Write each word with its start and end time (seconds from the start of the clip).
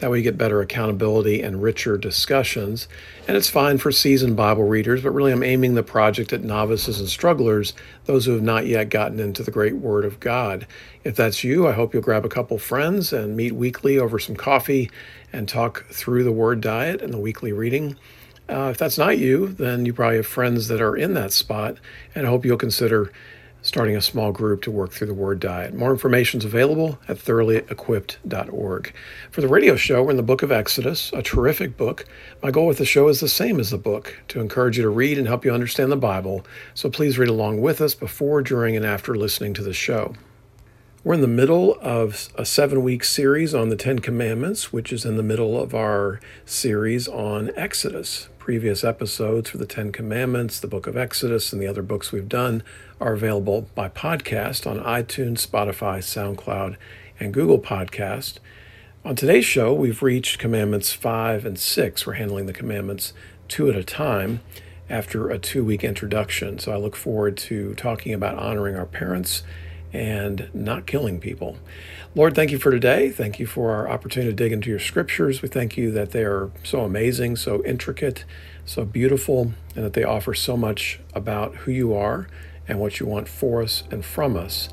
That 0.00 0.10
way 0.10 0.18
you 0.18 0.24
get 0.24 0.36
better 0.36 0.60
accountability 0.60 1.42
and 1.42 1.62
richer 1.62 1.96
discussions. 1.96 2.88
And 3.28 3.36
it's 3.36 3.48
fine 3.48 3.78
for 3.78 3.92
seasoned 3.92 4.36
Bible 4.36 4.64
readers, 4.64 5.02
but 5.02 5.12
really 5.12 5.32
I'm 5.32 5.42
aiming 5.42 5.74
the 5.74 5.82
project 5.82 6.32
at 6.32 6.42
novices 6.42 6.98
and 6.98 7.08
strugglers, 7.08 7.72
those 8.06 8.26
who 8.26 8.32
have 8.32 8.42
not 8.42 8.66
yet 8.66 8.90
gotten 8.90 9.20
into 9.20 9.42
the 9.42 9.50
great 9.50 9.76
Word 9.76 10.04
of 10.04 10.18
God. 10.18 10.66
If 11.04 11.14
that's 11.14 11.44
you, 11.44 11.68
I 11.68 11.72
hope 11.72 11.94
you'll 11.94 12.02
grab 12.02 12.24
a 12.24 12.28
couple 12.28 12.58
friends 12.58 13.12
and 13.12 13.36
meet 13.36 13.52
weekly 13.52 13.98
over 13.98 14.18
some 14.18 14.36
coffee 14.36 14.90
and 15.32 15.48
talk 15.48 15.86
through 15.86 16.24
the 16.24 16.32
Word 16.32 16.60
diet 16.60 17.00
and 17.00 17.12
the 17.12 17.18
weekly 17.18 17.52
reading. 17.52 17.96
Uh, 18.48 18.68
if 18.70 18.78
that's 18.78 18.98
not 18.98 19.18
you, 19.18 19.48
then 19.48 19.86
you 19.86 19.94
probably 19.94 20.16
have 20.16 20.26
friends 20.26 20.68
that 20.68 20.80
are 20.80 20.96
in 20.96 21.14
that 21.14 21.32
spot, 21.32 21.76
and 22.14 22.26
I 22.26 22.30
hope 22.30 22.44
you'll 22.44 22.56
consider 22.58 23.12
starting 23.62 23.96
a 23.96 24.02
small 24.02 24.32
group 24.32 24.60
to 24.62 24.70
work 24.70 24.90
through 24.90 25.06
the 25.06 25.14
Word 25.14 25.38
Diet. 25.38 25.72
More 25.72 25.92
information 25.92 26.38
is 26.38 26.44
available 26.44 26.98
at 27.08 27.18
thoroughly-equipped.org. 27.18 28.94
For 29.30 29.40
the 29.40 29.48
radio 29.48 29.76
show, 29.76 30.02
we're 30.02 30.10
in 30.10 30.16
the 30.16 30.22
book 30.22 30.42
of 30.42 30.50
Exodus, 30.50 31.12
a 31.12 31.22
terrific 31.22 31.76
book. 31.76 32.04
My 32.42 32.50
goal 32.50 32.66
with 32.66 32.78
the 32.78 32.84
show 32.84 33.08
is 33.08 33.20
the 33.20 33.28
same 33.28 33.60
as 33.60 33.70
the 33.70 33.78
book 33.78 34.20
to 34.28 34.40
encourage 34.40 34.76
you 34.76 34.82
to 34.82 34.90
read 34.90 35.16
and 35.16 35.28
help 35.28 35.44
you 35.44 35.52
understand 35.52 35.92
the 35.92 35.96
Bible. 35.96 36.44
So 36.74 36.90
please 36.90 37.18
read 37.18 37.28
along 37.28 37.60
with 37.60 37.80
us 37.80 37.94
before, 37.94 38.42
during, 38.42 38.76
and 38.76 38.84
after 38.84 39.14
listening 39.14 39.54
to 39.54 39.62
the 39.62 39.72
show. 39.72 40.14
We're 41.04 41.14
in 41.14 41.20
the 41.20 41.26
middle 41.26 41.76
of 41.80 42.28
a 42.36 42.44
seven 42.44 42.84
week 42.84 43.02
series 43.02 43.56
on 43.56 43.70
the 43.70 43.76
Ten 43.76 43.98
Commandments, 43.98 44.72
which 44.72 44.92
is 44.92 45.04
in 45.04 45.16
the 45.16 45.22
middle 45.24 45.60
of 45.60 45.74
our 45.74 46.20
series 46.44 47.08
on 47.08 47.50
Exodus. 47.56 48.28
Previous 48.42 48.82
episodes 48.82 49.50
for 49.50 49.58
the 49.58 49.66
Ten 49.66 49.92
Commandments, 49.92 50.58
the 50.58 50.66
book 50.66 50.88
of 50.88 50.96
Exodus, 50.96 51.52
and 51.52 51.62
the 51.62 51.68
other 51.68 51.80
books 51.80 52.10
we've 52.10 52.28
done 52.28 52.64
are 53.00 53.12
available 53.12 53.68
by 53.76 53.88
podcast 53.88 54.68
on 54.68 54.80
iTunes, 54.80 55.46
Spotify, 55.46 55.98
SoundCloud, 56.00 56.74
and 57.20 57.32
Google 57.32 57.60
Podcast. 57.60 58.38
On 59.04 59.14
today's 59.14 59.44
show, 59.44 59.72
we've 59.72 60.02
reached 60.02 60.40
Commandments 60.40 60.92
5 60.92 61.46
and 61.46 61.56
6. 61.56 62.04
We're 62.04 62.14
handling 62.14 62.46
the 62.46 62.52
commandments 62.52 63.12
two 63.46 63.70
at 63.70 63.76
a 63.76 63.84
time 63.84 64.40
after 64.90 65.30
a 65.30 65.38
two 65.38 65.64
week 65.64 65.84
introduction. 65.84 66.58
So 66.58 66.72
I 66.72 66.76
look 66.78 66.96
forward 66.96 67.36
to 67.36 67.76
talking 67.76 68.12
about 68.12 68.38
honoring 68.38 68.74
our 68.74 68.86
parents 68.86 69.44
and 69.92 70.48
not 70.54 70.86
killing 70.86 71.20
people. 71.20 71.56
Lord, 72.14 72.34
thank 72.34 72.50
you 72.50 72.58
for 72.58 72.70
today. 72.70 73.10
Thank 73.10 73.38
you 73.38 73.46
for 73.46 73.72
our 73.72 73.88
opportunity 73.88 74.30
to 74.30 74.36
dig 74.36 74.52
into 74.52 74.70
your 74.70 74.78
scriptures. 74.78 75.42
We 75.42 75.48
thank 75.48 75.76
you 75.76 75.90
that 75.92 76.10
they 76.12 76.24
are 76.24 76.50
so 76.62 76.80
amazing, 76.80 77.36
so 77.36 77.64
intricate, 77.64 78.24
so 78.64 78.84
beautiful, 78.84 79.52
and 79.74 79.84
that 79.84 79.92
they 79.94 80.04
offer 80.04 80.34
so 80.34 80.56
much 80.56 81.00
about 81.14 81.54
who 81.56 81.70
you 81.70 81.94
are 81.94 82.28
and 82.68 82.78
what 82.78 83.00
you 83.00 83.06
want 83.06 83.28
for 83.28 83.62
us 83.62 83.82
and 83.90 84.04
from 84.04 84.36
us 84.36 84.68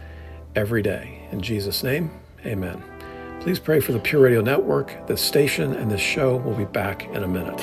every 0.56 0.82
day. 0.82 1.28
In 1.32 1.42
Jesus' 1.42 1.84
name, 1.84 2.12
amen. 2.46 2.84
Please 3.42 3.60
pray 3.60 3.80
for 3.80 3.94
the 3.94 4.00
Pure 4.00 4.24
Radio 4.24 4.42
Network, 4.42 5.08
this 5.08 5.22
station, 5.22 5.74
and 5.74 5.90
this 5.90 6.02
show. 6.02 6.36
We'll 6.38 6.58
be 6.58 6.66
back 6.66 7.08
in 7.14 7.24
a 7.24 7.28
minute. 7.28 7.62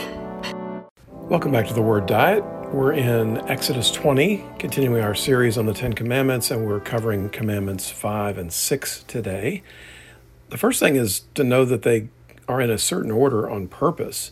Welcome 1.29 1.53
back 1.53 1.67
to 1.69 1.75
the 1.75 1.83
Word 1.83 2.07
Diet. 2.07 2.43
We're 2.77 2.93
in 2.93 3.39
Exodus 3.49 3.91
20, 3.91 4.45
continuing 4.59 5.03
our 5.03 5.15
series 5.15 5.57
on 5.57 5.65
the 5.65 5.73
Ten 5.73 5.95
Commandments, 5.95 6.51
and 6.51 6.67
we're 6.67 6.79
covering 6.79 7.31
Commandments 7.31 7.89
5 7.89 8.37
and 8.37 8.53
6 8.53 9.05
today. 9.05 9.63
The 10.51 10.59
first 10.59 10.79
thing 10.79 10.97
is 10.97 11.21
to 11.37 11.43
know 11.43 11.65
that 11.65 11.85
they 11.85 12.11
are 12.47 12.61
in 12.61 12.69
a 12.69 12.77
certain 12.77 13.11
order 13.11 13.49
on 13.49 13.69
purpose. 13.69 14.31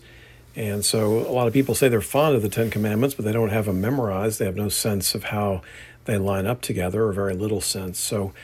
And 0.55 0.85
so 0.85 1.21
a 1.21 1.33
lot 1.33 1.47
of 1.47 1.55
people 1.55 1.75
say 1.75 1.89
they're 1.89 2.03
fond 2.03 2.37
of 2.37 2.43
the 2.43 2.51
Ten 2.51 2.71
Commandments, 2.71 3.15
but 3.15 3.25
they 3.25 3.33
don't 3.33 3.49
have 3.49 3.65
them 3.65 3.81
memorized. 3.81 4.39
They 4.39 4.45
have 4.45 4.57
no 4.57 4.69
sense 4.69 5.15
of 5.15 5.25
how 5.25 5.63
they 6.05 6.19
line 6.19 6.47
up 6.47 6.61
together, 6.61 7.03
or 7.07 7.15
very 7.15 7.35
little 7.35 7.63
sense. 7.63 7.99
So 7.99 8.35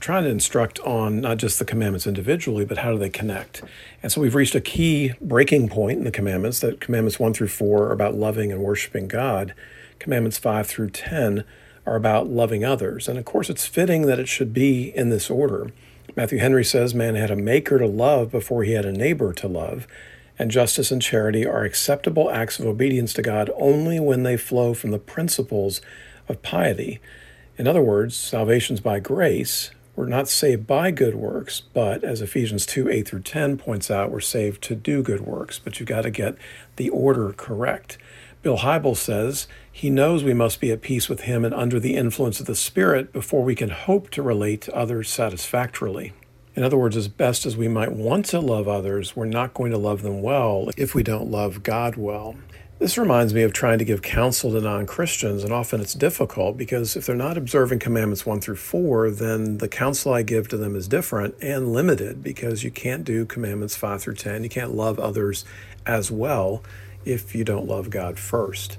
trying 0.00 0.24
to 0.24 0.30
instruct 0.30 0.80
on 0.80 1.20
not 1.20 1.38
just 1.38 1.58
the 1.58 1.64
commandments 1.64 2.06
individually, 2.06 2.64
but 2.64 2.78
how 2.78 2.92
do 2.92 2.98
they 2.98 3.10
connect. 3.10 3.62
And 4.02 4.10
so 4.10 4.20
we've 4.20 4.34
reached 4.34 4.54
a 4.54 4.60
key 4.60 5.12
breaking 5.20 5.68
point 5.68 5.98
in 5.98 6.04
the 6.04 6.10
commandments 6.10 6.60
that 6.60 6.80
commandments 6.80 7.18
1 7.18 7.34
through 7.34 7.48
4 7.48 7.84
are 7.84 7.92
about 7.92 8.14
loving 8.14 8.50
and 8.52 8.62
worshiping 8.62 9.08
God. 9.08 9.54
Commandments 9.98 10.38
5 10.38 10.66
through 10.66 10.90
10 10.90 11.44
are 11.86 11.96
about 11.96 12.28
loving 12.28 12.64
others. 12.64 13.08
And 13.08 13.18
of 13.18 13.24
course, 13.24 13.48
it's 13.48 13.66
fitting 13.66 14.02
that 14.06 14.18
it 14.18 14.28
should 14.28 14.52
be 14.52 14.94
in 14.96 15.10
this 15.10 15.30
order. 15.30 15.70
Matthew 16.16 16.38
Henry 16.38 16.64
says 16.64 16.94
man 16.94 17.14
had 17.14 17.30
a 17.30 17.36
maker 17.36 17.78
to 17.78 17.86
love 17.86 18.30
before 18.30 18.64
he 18.64 18.72
had 18.72 18.84
a 18.84 18.92
neighbor 18.92 19.32
to 19.34 19.48
love. 19.48 19.86
And 20.38 20.50
justice 20.50 20.90
and 20.90 21.02
charity 21.02 21.44
are 21.46 21.64
acceptable 21.64 22.30
acts 22.30 22.58
of 22.58 22.66
obedience 22.66 23.12
to 23.14 23.22
God 23.22 23.50
only 23.56 23.98
when 23.98 24.22
they 24.22 24.36
flow 24.36 24.74
from 24.74 24.90
the 24.90 24.98
principles 24.98 25.80
of 26.28 26.42
piety. 26.42 27.00
In 27.58 27.66
other 27.66 27.82
words, 27.82 28.14
salvation's 28.14 28.78
by 28.78 29.00
grace. 29.00 29.72
We're 29.96 30.06
not 30.06 30.28
saved 30.28 30.64
by 30.64 30.92
good 30.92 31.16
works, 31.16 31.60
but 31.60 32.04
as 32.04 32.22
Ephesians 32.22 32.64
2 32.64 32.88
8 32.88 33.08
through 33.08 33.22
10 33.22 33.58
points 33.58 33.90
out, 33.90 34.12
we're 34.12 34.20
saved 34.20 34.62
to 34.62 34.76
do 34.76 35.02
good 35.02 35.22
works. 35.22 35.58
But 35.58 35.80
you've 35.80 35.88
got 35.88 36.02
to 36.02 36.10
get 36.10 36.36
the 36.76 36.88
order 36.88 37.32
correct. 37.32 37.98
Bill 38.42 38.58
Hybels 38.58 38.98
says 38.98 39.48
he 39.72 39.90
knows 39.90 40.22
we 40.22 40.34
must 40.34 40.60
be 40.60 40.70
at 40.70 40.82
peace 40.82 41.08
with 41.08 41.22
him 41.22 41.44
and 41.44 41.52
under 41.52 41.80
the 41.80 41.96
influence 41.96 42.38
of 42.38 42.46
the 42.46 42.54
Spirit 42.54 43.12
before 43.12 43.42
we 43.42 43.56
can 43.56 43.70
hope 43.70 44.10
to 44.10 44.22
relate 44.22 44.60
to 44.62 44.76
others 44.76 45.10
satisfactorily. 45.10 46.12
In 46.54 46.62
other 46.62 46.76
words, 46.76 46.96
as 46.96 47.08
best 47.08 47.44
as 47.44 47.56
we 47.56 47.66
might 47.66 47.92
want 47.92 48.26
to 48.26 48.38
love 48.38 48.68
others, 48.68 49.16
we're 49.16 49.24
not 49.24 49.52
going 49.52 49.72
to 49.72 49.78
love 49.78 50.02
them 50.02 50.22
well 50.22 50.70
if 50.76 50.94
we 50.94 51.02
don't 51.02 51.28
love 51.28 51.64
God 51.64 51.96
well. 51.96 52.36
This 52.78 52.96
reminds 52.96 53.34
me 53.34 53.42
of 53.42 53.52
trying 53.52 53.80
to 53.80 53.84
give 53.84 54.02
counsel 54.02 54.52
to 54.52 54.60
non 54.60 54.86
Christians, 54.86 55.42
and 55.42 55.52
often 55.52 55.80
it's 55.80 55.94
difficult 55.94 56.56
because 56.56 56.94
if 56.94 57.06
they're 57.06 57.16
not 57.16 57.36
observing 57.36 57.80
commandments 57.80 58.24
1 58.24 58.40
through 58.40 58.54
4, 58.54 59.10
then 59.10 59.58
the 59.58 59.66
counsel 59.66 60.12
I 60.12 60.22
give 60.22 60.46
to 60.48 60.56
them 60.56 60.76
is 60.76 60.86
different 60.86 61.34
and 61.42 61.72
limited 61.72 62.22
because 62.22 62.62
you 62.62 62.70
can't 62.70 63.02
do 63.02 63.26
commandments 63.26 63.74
5 63.74 64.00
through 64.00 64.14
10. 64.14 64.44
You 64.44 64.48
can't 64.48 64.76
love 64.76 65.00
others 65.00 65.44
as 65.86 66.12
well 66.12 66.62
if 67.04 67.34
you 67.34 67.42
don't 67.42 67.66
love 67.66 67.90
God 67.90 68.16
first. 68.16 68.78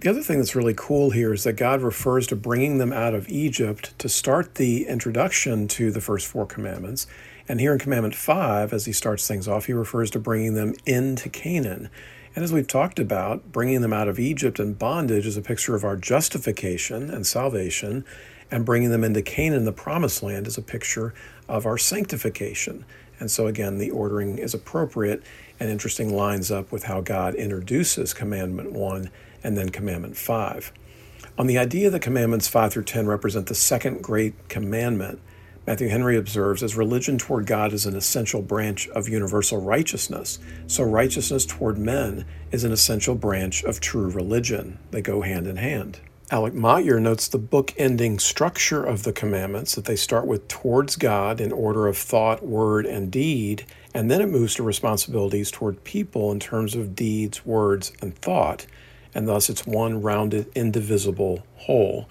The 0.00 0.10
other 0.10 0.22
thing 0.22 0.38
that's 0.38 0.56
really 0.56 0.74
cool 0.76 1.10
here 1.10 1.32
is 1.32 1.44
that 1.44 1.52
God 1.52 1.82
refers 1.82 2.26
to 2.26 2.36
bringing 2.36 2.78
them 2.78 2.92
out 2.92 3.14
of 3.14 3.28
Egypt 3.28 3.96
to 4.00 4.08
start 4.08 4.56
the 4.56 4.84
introduction 4.88 5.68
to 5.68 5.92
the 5.92 6.00
first 6.00 6.26
four 6.26 6.44
commandments. 6.44 7.06
And 7.48 7.60
here 7.60 7.72
in 7.72 7.78
Commandment 7.78 8.16
5, 8.16 8.72
as 8.72 8.84
he 8.84 8.92
starts 8.92 9.28
things 9.28 9.46
off, 9.46 9.66
he 9.66 9.72
refers 9.72 10.10
to 10.10 10.18
bringing 10.18 10.54
them 10.54 10.74
into 10.84 11.28
Canaan. 11.28 11.88
And 12.36 12.44
as 12.44 12.52
we've 12.52 12.68
talked 12.68 12.98
about, 12.98 13.50
bringing 13.50 13.80
them 13.80 13.94
out 13.94 14.08
of 14.08 14.18
Egypt 14.18 14.58
and 14.58 14.78
bondage 14.78 15.26
is 15.26 15.38
a 15.38 15.42
picture 15.42 15.74
of 15.74 15.84
our 15.84 15.96
justification 15.96 17.08
and 17.08 17.26
salvation, 17.26 18.04
and 18.50 18.66
bringing 18.66 18.90
them 18.90 19.02
into 19.02 19.22
Canaan, 19.22 19.64
the 19.64 19.72
promised 19.72 20.22
land, 20.22 20.46
is 20.46 20.58
a 20.58 20.62
picture 20.62 21.14
of 21.48 21.64
our 21.64 21.78
sanctification. 21.78 22.84
And 23.18 23.30
so, 23.30 23.46
again, 23.46 23.78
the 23.78 23.90
ordering 23.90 24.36
is 24.36 24.52
appropriate 24.52 25.22
and 25.58 25.70
interesting 25.70 26.14
lines 26.14 26.50
up 26.50 26.70
with 26.70 26.84
how 26.84 27.00
God 27.00 27.34
introduces 27.34 28.12
Commandment 28.12 28.70
1 28.70 29.10
and 29.42 29.56
then 29.56 29.70
Commandment 29.70 30.18
5. 30.18 30.72
On 31.38 31.46
the 31.46 31.56
idea 31.56 31.88
that 31.88 32.02
Commandments 32.02 32.48
5 32.48 32.70
through 32.70 32.84
10 32.84 33.06
represent 33.06 33.46
the 33.46 33.54
second 33.54 34.02
great 34.02 34.50
commandment, 34.50 35.20
Matthew 35.66 35.88
Henry 35.88 36.16
observes, 36.16 36.62
as 36.62 36.76
religion 36.76 37.18
toward 37.18 37.44
God 37.44 37.72
is 37.72 37.86
an 37.86 37.96
essential 37.96 38.40
branch 38.40 38.88
of 38.90 39.08
universal 39.08 39.60
righteousness, 39.60 40.38
so 40.68 40.84
righteousness 40.84 41.44
toward 41.44 41.76
men 41.76 42.24
is 42.52 42.62
an 42.62 42.70
essential 42.70 43.16
branch 43.16 43.64
of 43.64 43.80
true 43.80 44.08
religion. 44.08 44.78
They 44.92 45.02
go 45.02 45.22
hand 45.22 45.48
in 45.48 45.56
hand. 45.56 45.98
Alec 46.30 46.54
Motyer 46.54 47.00
notes 47.00 47.26
the 47.26 47.38
book 47.38 47.74
ending 47.76 48.20
structure 48.20 48.84
of 48.84 49.02
the 49.02 49.12
commandments 49.12 49.74
that 49.74 49.86
they 49.86 49.96
start 49.96 50.26
with 50.28 50.46
towards 50.46 50.94
God 50.94 51.40
in 51.40 51.50
order 51.50 51.88
of 51.88 51.98
thought, 51.98 52.44
word, 52.44 52.86
and 52.86 53.10
deed, 53.10 53.64
and 53.92 54.08
then 54.08 54.20
it 54.20 54.28
moves 54.28 54.54
to 54.56 54.62
responsibilities 54.62 55.50
toward 55.50 55.82
people 55.82 56.30
in 56.30 56.38
terms 56.38 56.76
of 56.76 56.94
deeds, 56.94 57.44
words, 57.44 57.92
and 58.00 58.16
thought, 58.16 58.66
and 59.16 59.26
thus 59.26 59.50
it's 59.50 59.66
one 59.66 60.00
rounded, 60.00 60.46
indivisible 60.54 61.44
whole. 61.56 62.08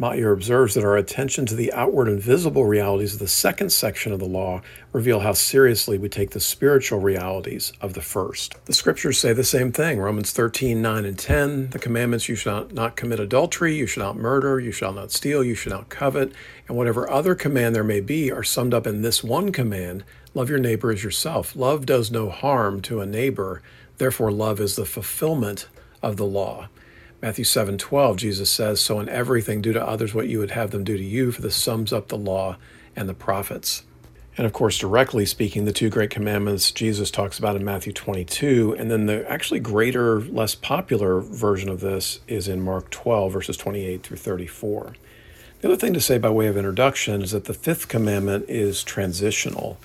Motyer 0.00 0.30
observes 0.30 0.74
that 0.74 0.84
our 0.84 0.96
attention 0.96 1.44
to 1.46 1.56
the 1.56 1.72
outward 1.72 2.06
and 2.06 2.22
visible 2.22 2.64
realities 2.64 3.14
of 3.14 3.18
the 3.18 3.26
second 3.26 3.70
section 3.70 4.12
of 4.12 4.20
the 4.20 4.26
law 4.26 4.62
reveal 4.92 5.20
how 5.20 5.32
seriously 5.32 5.98
we 5.98 6.08
take 6.08 6.30
the 6.30 6.38
spiritual 6.38 7.00
realities 7.00 7.72
of 7.80 7.94
the 7.94 8.00
first. 8.00 8.54
The 8.66 8.72
scriptures 8.72 9.18
say 9.18 9.32
the 9.32 9.42
same 9.42 9.72
thing 9.72 9.98
Romans 9.98 10.30
13, 10.30 10.80
9, 10.80 11.04
and 11.04 11.18
10. 11.18 11.70
The 11.70 11.80
commandments 11.80 12.28
you 12.28 12.36
shall 12.36 12.68
not 12.68 12.94
commit 12.94 13.18
adultery, 13.18 13.74
you 13.74 13.88
shall 13.88 14.04
not 14.04 14.16
murder, 14.16 14.60
you 14.60 14.70
shall 14.70 14.92
not 14.92 15.10
steal, 15.10 15.42
you 15.42 15.56
shall 15.56 15.72
not 15.72 15.88
covet, 15.88 16.32
and 16.68 16.76
whatever 16.76 17.10
other 17.10 17.34
command 17.34 17.74
there 17.74 17.82
may 17.82 18.00
be 18.00 18.30
are 18.30 18.44
summed 18.44 18.74
up 18.74 18.86
in 18.86 19.02
this 19.02 19.24
one 19.24 19.50
command 19.50 20.04
love 20.32 20.48
your 20.48 20.60
neighbor 20.60 20.92
as 20.92 21.02
yourself. 21.02 21.56
Love 21.56 21.86
does 21.86 22.08
no 22.08 22.30
harm 22.30 22.80
to 22.82 23.00
a 23.00 23.06
neighbor, 23.06 23.62
therefore, 23.96 24.30
love 24.30 24.60
is 24.60 24.76
the 24.76 24.86
fulfillment 24.86 25.66
of 26.04 26.16
the 26.16 26.24
law. 26.24 26.68
Matthew 27.20 27.44
7:12 27.44 28.16
Jesus 28.16 28.48
says, 28.48 28.80
"So 28.80 29.00
in 29.00 29.08
everything 29.08 29.60
do 29.60 29.72
to 29.72 29.84
others 29.84 30.14
what 30.14 30.28
you 30.28 30.38
would 30.38 30.52
have 30.52 30.70
them 30.70 30.84
do 30.84 30.96
to 30.96 31.02
you, 31.02 31.32
for 31.32 31.42
this 31.42 31.56
sums 31.56 31.92
up 31.92 32.08
the 32.08 32.16
law 32.16 32.56
and 32.94 33.08
the 33.08 33.14
prophets." 33.14 33.82
And 34.36 34.46
of 34.46 34.52
course, 34.52 34.78
directly 34.78 35.26
speaking, 35.26 35.64
the 35.64 35.72
two 35.72 35.90
great 35.90 36.10
commandments 36.10 36.70
Jesus 36.70 37.10
talks 37.10 37.36
about 37.36 37.56
in 37.56 37.64
Matthew 37.64 37.92
22, 37.92 38.76
and 38.78 38.88
then 38.88 39.06
the 39.06 39.28
actually 39.28 39.58
greater, 39.58 40.20
less 40.20 40.54
popular 40.54 41.20
version 41.20 41.68
of 41.68 41.80
this 41.80 42.20
is 42.28 42.46
in 42.46 42.60
Mark 42.60 42.88
12 42.90 43.32
verses 43.32 43.56
28 43.56 44.04
through 44.04 44.18
34. 44.18 44.94
The 45.60 45.66
other 45.66 45.76
thing 45.76 45.92
to 45.94 46.00
say 46.00 46.18
by 46.18 46.30
way 46.30 46.46
of 46.46 46.56
introduction 46.56 47.20
is 47.20 47.32
that 47.32 47.46
the 47.46 47.54
fifth 47.54 47.88
commandment 47.88 48.44
is 48.48 48.84
transitional. 48.84 49.76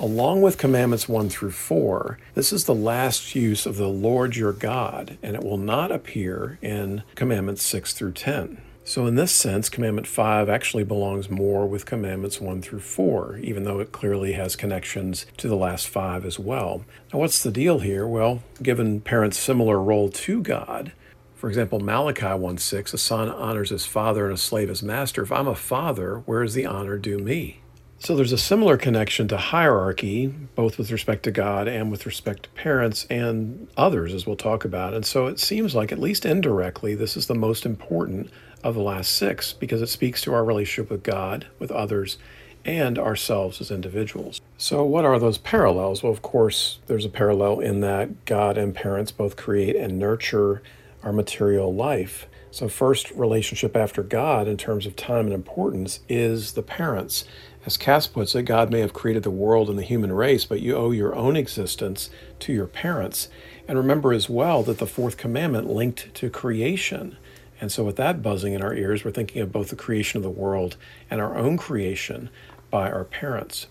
Along 0.00 0.40
with 0.40 0.56
commandments 0.56 1.10
1 1.10 1.28
through 1.28 1.50
4, 1.50 2.18
this 2.34 2.54
is 2.54 2.64
the 2.64 2.74
last 2.74 3.34
use 3.34 3.66
of 3.66 3.76
the 3.76 3.86
Lord 3.86 4.34
your 4.34 4.54
God, 4.54 5.18
and 5.22 5.36
it 5.36 5.44
will 5.44 5.58
not 5.58 5.92
appear 5.92 6.58
in 6.62 7.02
commandments 7.14 7.62
6 7.64 7.92
through 7.92 8.12
10. 8.12 8.62
So, 8.82 9.06
in 9.06 9.16
this 9.16 9.30
sense, 9.30 9.68
commandment 9.68 10.06
5 10.06 10.48
actually 10.48 10.84
belongs 10.84 11.28
more 11.28 11.66
with 11.66 11.84
commandments 11.84 12.40
1 12.40 12.62
through 12.62 12.80
4, 12.80 13.40
even 13.42 13.64
though 13.64 13.78
it 13.78 13.92
clearly 13.92 14.32
has 14.32 14.56
connections 14.56 15.26
to 15.36 15.48
the 15.48 15.54
last 15.54 15.86
five 15.86 16.24
as 16.24 16.38
well. 16.38 16.86
Now, 17.12 17.18
what's 17.18 17.42
the 17.42 17.52
deal 17.52 17.80
here? 17.80 18.06
Well, 18.06 18.42
given 18.62 19.02
parents' 19.02 19.38
similar 19.38 19.78
role 19.78 20.08
to 20.08 20.40
God, 20.40 20.92
for 21.36 21.50
example, 21.50 21.78
Malachi 21.78 22.24
1:6, 22.24 22.94
a 22.94 22.98
son 22.98 23.28
honors 23.28 23.68
his 23.68 23.84
father 23.84 24.24
and 24.24 24.34
a 24.34 24.38
slave 24.38 24.70
his 24.70 24.82
master. 24.82 25.22
If 25.22 25.30
I'm 25.30 25.48
a 25.48 25.54
father, 25.54 26.22
where 26.24 26.42
is 26.42 26.54
the 26.54 26.64
honor 26.64 26.96
due 26.96 27.18
me? 27.18 27.60
So 28.02 28.16
there's 28.16 28.32
a 28.32 28.38
similar 28.38 28.78
connection 28.78 29.28
to 29.28 29.36
hierarchy, 29.36 30.28
both 30.54 30.78
with 30.78 30.90
respect 30.90 31.22
to 31.24 31.30
God 31.30 31.68
and 31.68 31.90
with 31.90 32.06
respect 32.06 32.44
to 32.44 32.48
parents 32.50 33.06
and 33.10 33.68
others, 33.76 34.14
as 34.14 34.26
we'll 34.26 34.36
talk 34.36 34.64
about. 34.64 34.94
And 34.94 35.04
so 35.04 35.26
it 35.26 35.38
seems 35.38 35.74
like, 35.74 35.92
at 35.92 35.98
least 35.98 36.24
indirectly, 36.24 36.94
this 36.94 37.14
is 37.14 37.26
the 37.26 37.34
most 37.34 37.66
important 37.66 38.30
of 38.64 38.74
the 38.74 38.80
last 38.80 39.14
six 39.14 39.52
because 39.52 39.82
it 39.82 39.90
speaks 39.90 40.22
to 40.22 40.32
our 40.32 40.42
relationship 40.42 40.90
with 40.90 41.02
God, 41.02 41.46
with 41.58 41.70
others, 41.70 42.16
and 42.64 42.98
ourselves 42.98 43.60
as 43.60 43.70
individuals. 43.70 44.40
So, 44.56 44.82
what 44.82 45.04
are 45.04 45.18
those 45.18 45.36
parallels? 45.36 46.02
Well, 46.02 46.12
of 46.12 46.22
course, 46.22 46.78
there's 46.86 47.04
a 47.04 47.10
parallel 47.10 47.60
in 47.60 47.80
that 47.80 48.24
God 48.24 48.56
and 48.56 48.74
parents 48.74 49.12
both 49.12 49.36
create 49.36 49.76
and 49.76 49.98
nurture 49.98 50.62
our 51.02 51.12
material 51.12 51.74
life. 51.74 52.26
So, 52.50 52.68
first 52.68 53.10
relationship 53.10 53.76
after 53.76 54.02
God 54.02 54.48
in 54.48 54.56
terms 54.56 54.86
of 54.86 54.96
time 54.96 55.26
and 55.26 55.34
importance 55.34 56.00
is 56.08 56.52
the 56.52 56.62
parents. 56.62 57.24
As 57.66 57.76
Kass 57.76 58.06
puts 58.06 58.34
it, 58.34 58.44
God 58.44 58.70
may 58.70 58.80
have 58.80 58.94
created 58.94 59.22
the 59.22 59.30
world 59.30 59.68
and 59.68 59.78
the 59.78 59.82
human 59.82 60.12
race, 60.12 60.46
but 60.46 60.60
you 60.60 60.76
owe 60.76 60.92
your 60.92 61.14
own 61.14 61.36
existence 61.36 62.08
to 62.40 62.54
your 62.54 62.66
parents. 62.66 63.28
And 63.68 63.76
remember 63.76 64.14
as 64.14 64.30
well 64.30 64.62
that 64.62 64.78
the 64.78 64.86
fourth 64.86 65.18
commandment 65.18 65.68
linked 65.68 66.14
to 66.14 66.30
creation. 66.30 67.18
And 67.60 67.70
so, 67.70 67.84
with 67.84 67.96
that 67.96 68.22
buzzing 68.22 68.54
in 68.54 68.62
our 68.62 68.74
ears, 68.74 69.04
we're 69.04 69.10
thinking 69.10 69.42
of 69.42 69.52
both 69.52 69.68
the 69.68 69.76
creation 69.76 70.16
of 70.16 70.22
the 70.22 70.30
world 70.30 70.76
and 71.10 71.20
our 71.20 71.36
own 71.36 71.58
creation 71.58 72.30
by 72.70 72.90
our 72.90 73.04
parents. 73.04 73.66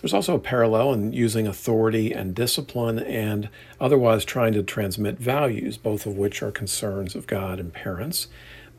There's 0.00 0.14
also 0.14 0.34
a 0.34 0.38
parallel 0.38 0.92
in 0.94 1.12
using 1.12 1.46
authority 1.46 2.12
and 2.12 2.34
discipline 2.34 2.98
and 2.98 3.48
otherwise 3.80 4.24
trying 4.24 4.54
to 4.54 4.62
transmit 4.62 5.18
values, 5.18 5.76
both 5.76 6.06
of 6.06 6.16
which 6.16 6.42
are 6.42 6.50
concerns 6.50 7.14
of 7.14 7.26
God 7.26 7.60
and 7.60 7.72
parents. 7.72 8.28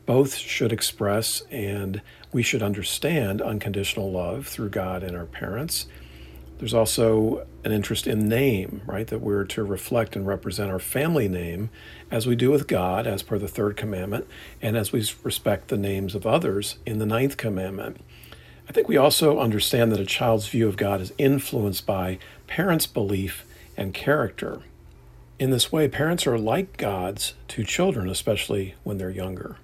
Both 0.06 0.36
should 0.36 0.72
express 0.72 1.42
and 1.50 2.00
we 2.36 2.42
should 2.42 2.62
understand 2.62 3.40
unconditional 3.40 4.12
love 4.12 4.46
through 4.46 4.68
God 4.68 5.02
and 5.02 5.16
our 5.16 5.24
parents. 5.24 5.86
There's 6.58 6.74
also 6.74 7.46
an 7.64 7.72
interest 7.72 8.06
in 8.06 8.28
name, 8.28 8.82
right? 8.84 9.06
That 9.06 9.22
we're 9.22 9.46
to 9.46 9.64
reflect 9.64 10.16
and 10.16 10.26
represent 10.26 10.70
our 10.70 10.78
family 10.78 11.28
name 11.28 11.70
as 12.10 12.26
we 12.26 12.36
do 12.36 12.50
with 12.50 12.66
God, 12.66 13.06
as 13.06 13.22
per 13.22 13.38
the 13.38 13.48
third 13.48 13.78
commandment, 13.78 14.26
and 14.60 14.76
as 14.76 14.92
we 14.92 15.02
respect 15.22 15.68
the 15.68 15.78
names 15.78 16.14
of 16.14 16.26
others 16.26 16.76
in 16.84 16.98
the 16.98 17.06
ninth 17.06 17.38
commandment. 17.38 18.02
I 18.68 18.72
think 18.72 18.86
we 18.86 18.98
also 18.98 19.40
understand 19.40 19.90
that 19.92 20.00
a 20.00 20.04
child's 20.04 20.48
view 20.48 20.68
of 20.68 20.76
God 20.76 21.00
is 21.00 21.14
influenced 21.16 21.86
by 21.86 22.18
parents' 22.46 22.86
belief 22.86 23.46
and 23.78 23.94
character. 23.94 24.60
In 25.38 25.52
this 25.52 25.72
way, 25.72 25.88
parents 25.88 26.26
are 26.26 26.36
like 26.36 26.76
gods 26.76 27.32
to 27.48 27.64
children, 27.64 28.10
especially 28.10 28.74
when 28.84 28.98
they're 28.98 29.08
younger. 29.08 29.56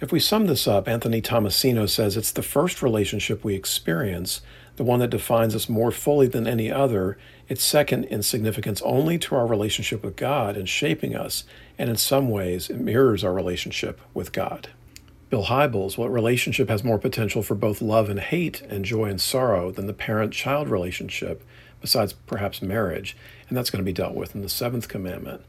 If 0.00 0.12
we 0.12 0.20
sum 0.20 0.46
this 0.46 0.68
up, 0.68 0.86
Anthony 0.86 1.20
Tomasino 1.20 1.88
says 1.88 2.16
it's 2.16 2.30
the 2.30 2.40
first 2.40 2.82
relationship 2.82 3.42
we 3.42 3.56
experience, 3.56 4.42
the 4.76 4.84
one 4.84 5.00
that 5.00 5.10
defines 5.10 5.56
us 5.56 5.68
more 5.68 5.90
fully 5.90 6.28
than 6.28 6.46
any 6.46 6.70
other. 6.70 7.18
It's 7.48 7.64
second 7.64 8.04
in 8.04 8.22
significance 8.22 8.80
only 8.82 9.18
to 9.18 9.34
our 9.34 9.44
relationship 9.44 10.04
with 10.04 10.14
God 10.14 10.56
and 10.56 10.68
shaping 10.68 11.16
us, 11.16 11.42
and 11.76 11.90
in 11.90 11.96
some 11.96 12.30
ways, 12.30 12.70
it 12.70 12.78
mirrors 12.78 13.24
our 13.24 13.32
relationship 13.32 14.00
with 14.14 14.30
God. 14.30 14.68
Bill 15.30 15.46
Hybels, 15.46 15.98
what 15.98 16.12
relationship 16.12 16.68
has 16.68 16.84
more 16.84 16.98
potential 16.98 17.42
for 17.42 17.56
both 17.56 17.82
love 17.82 18.08
and 18.08 18.20
hate 18.20 18.62
and 18.62 18.84
joy 18.84 19.06
and 19.06 19.20
sorrow 19.20 19.72
than 19.72 19.88
the 19.88 19.92
parent 19.92 20.32
child 20.32 20.68
relationship, 20.68 21.42
besides 21.80 22.12
perhaps 22.12 22.62
marriage? 22.62 23.16
And 23.48 23.58
that's 23.58 23.68
going 23.68 23.84
to 23.84 23.88
be 23.88 23.92
dealt 23.92 24.14
with 24.14 24.36
in 24.36 24.42
the 24.42 24.48
seventh 24.48 24.86
commandment. 24.86 25.42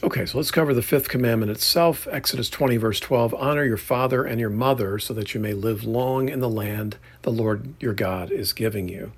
Okay, 0.00 0.26
so 0.26 0.38
let's 0.38 0.52
cover 0.52 0.72
the 0.72 0.80
fifth 0.80 1.08
commandment 1.08 1.50
itself. 1.50 2.06
Exodus 2.08 2.48
20, 2.48 2.76
verse 2.76 3.00
12 3.00 3.34
Honor 3.34 3.64
your 3.64 3.76
father 3.76 4.22
and 4.22 4.38
your 4.38 4.48
mother 4.48 5.00
so 5.00 5.12
that 5.12 5.34
you 5.34 5.40
may 5.40 5.52
live 5.52 5.82
long 5.82 6.28
in 6.28 6.38
the 6.38 6.48
land 6.48 6.98
the 7.22 7.32
Lord 7.32 7.74
your 7.80 7.94
God 7.94 8.30
is 8.30 8.52
giving 8.52 8.88
you. 8.88 9.10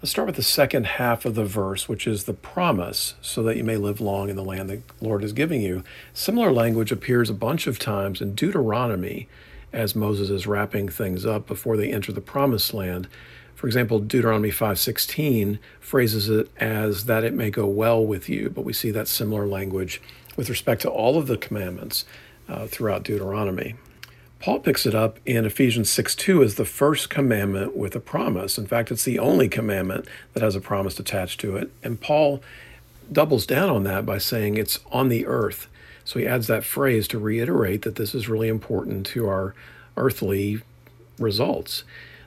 Let's 0.00 0.10
start 0.10 0.24
with 0.24 0.36
the 0.36 0.42
second 0.42 0.86
half 0.86 1.26
of 1.26 1.34
the 1.34 1.44
verse, 1.44 1.86
which 1.86 2.06
is 2.06 2.24
the 2.24 2.32
promise, 2.32 3.14
so 3.20 3.42
that 3.42 3.58
you 3.58 3.62
may 3.62 3.76
live 3.76 4.00
long 4.00 4.30
in 4.30 4.36
the 4.36 4.42
land 4.42 4.70
the 4.70 4.80
Lord 5.02 5.22
is 5.22 5.34
giving 5.34 5.60
you. 5.60 5.84
Similar 6.14 6.50
language 6.50 6.92
appears 6.92 7.28
a 7.28 7.34
bunch 7.34 7.66
of 7.66 7.78
times 7.78 8.22
in 8.22 8.34
Deuteronomy 8.34 9.28
as 9.70 9.94
Moses 9.94 10.30
is 10.30 10.46
wrapping 10.46 10.88
things 10.88 11.26
up 11.26 11.46
before 11.46 11.76
they 11.76 11.92
enter 11.92 12.10
the 12.10 12.22
promised 12.22 12.72
land. 12.72 13.06
For 13.54 13.68
example, 13.68 14.00
Deuteronomy 14.00 14.50
5:16 14.50 15.60
phrases 15.78 16.28
it 16.28 16.48
as 16.56 17.04
that 17.04 17.22
it 17.22 17.32
may 17.32 17.50
go 17.50 17.66
well 17.66 18.04
with 18.04 18.28
you, 18.28 18.50
but 18.50 18.64
we 18.64 18.72
see 18.72 18.90
that 18.90 19.06
similar 19.06 19.46
language 19.46 20.00
with 20.36 20.48
respect 20.48 20.82
to 20.82 20.90
all 20.90 21.18
of 21.18 21.26
the 21.26 21.36
commandments 21.36 22.04
uh, 22.48 22.66
throughout 22.66 23.02
Deuteronomy. 23.02 23.74
Paul 24.40 24.58
picks 24.58 24.86
it 24.86 24.94
up 24.94 25.20
in 25.24 25.44
Ephesians 25.44 25.88
6 25.90 26.16
2 26.16 26.42
as 26.42 26.56
the 26.56 26.64
first 26.64 27.08
commandment 27.08 27.76
with 27.76 27.94
a 27.94 28.00
promise. 28.00 28.58
In 28.58 28.66
fact, 28.66 28.90
it's 28.90 29.04
the 29.04 29.20
only 29.20 29.48
commandment 29.48 30.06
that 30.32 30.42
has 30.42 30.56
a 30.56 30.60
promise 30.60 30.98
attached 30.98 31.40
to 31.40 31.56
it. 31.56 31.70
And 31.82 32.00
Paul 32.00 32.42
doubles 33.10 33.46
down 33.46 33.70
on 33.70 33.84
that 33.84 34.04
by 34.04 34.18
saying 34.18 34.56
it's 34.56 34.80
on 34.90 35.08
the 35.08 35.26
earth. 35.26 35.68
So 36.04 36.18
he 36.18 36.26
adds 36.26 36.48
that 36.48 36.64
phrase 36.64 37.06
to 37.08 37.20
reiterate 37.20 37.82
that 37.82 37.94
this 37.94 38.14
is 38.14 38.28
really 38.28 38.48
important 38.48 39.06
to 39.06 39.28
our 39.28 39.54
earthly 39.96 40.60
results. 41.18 41.84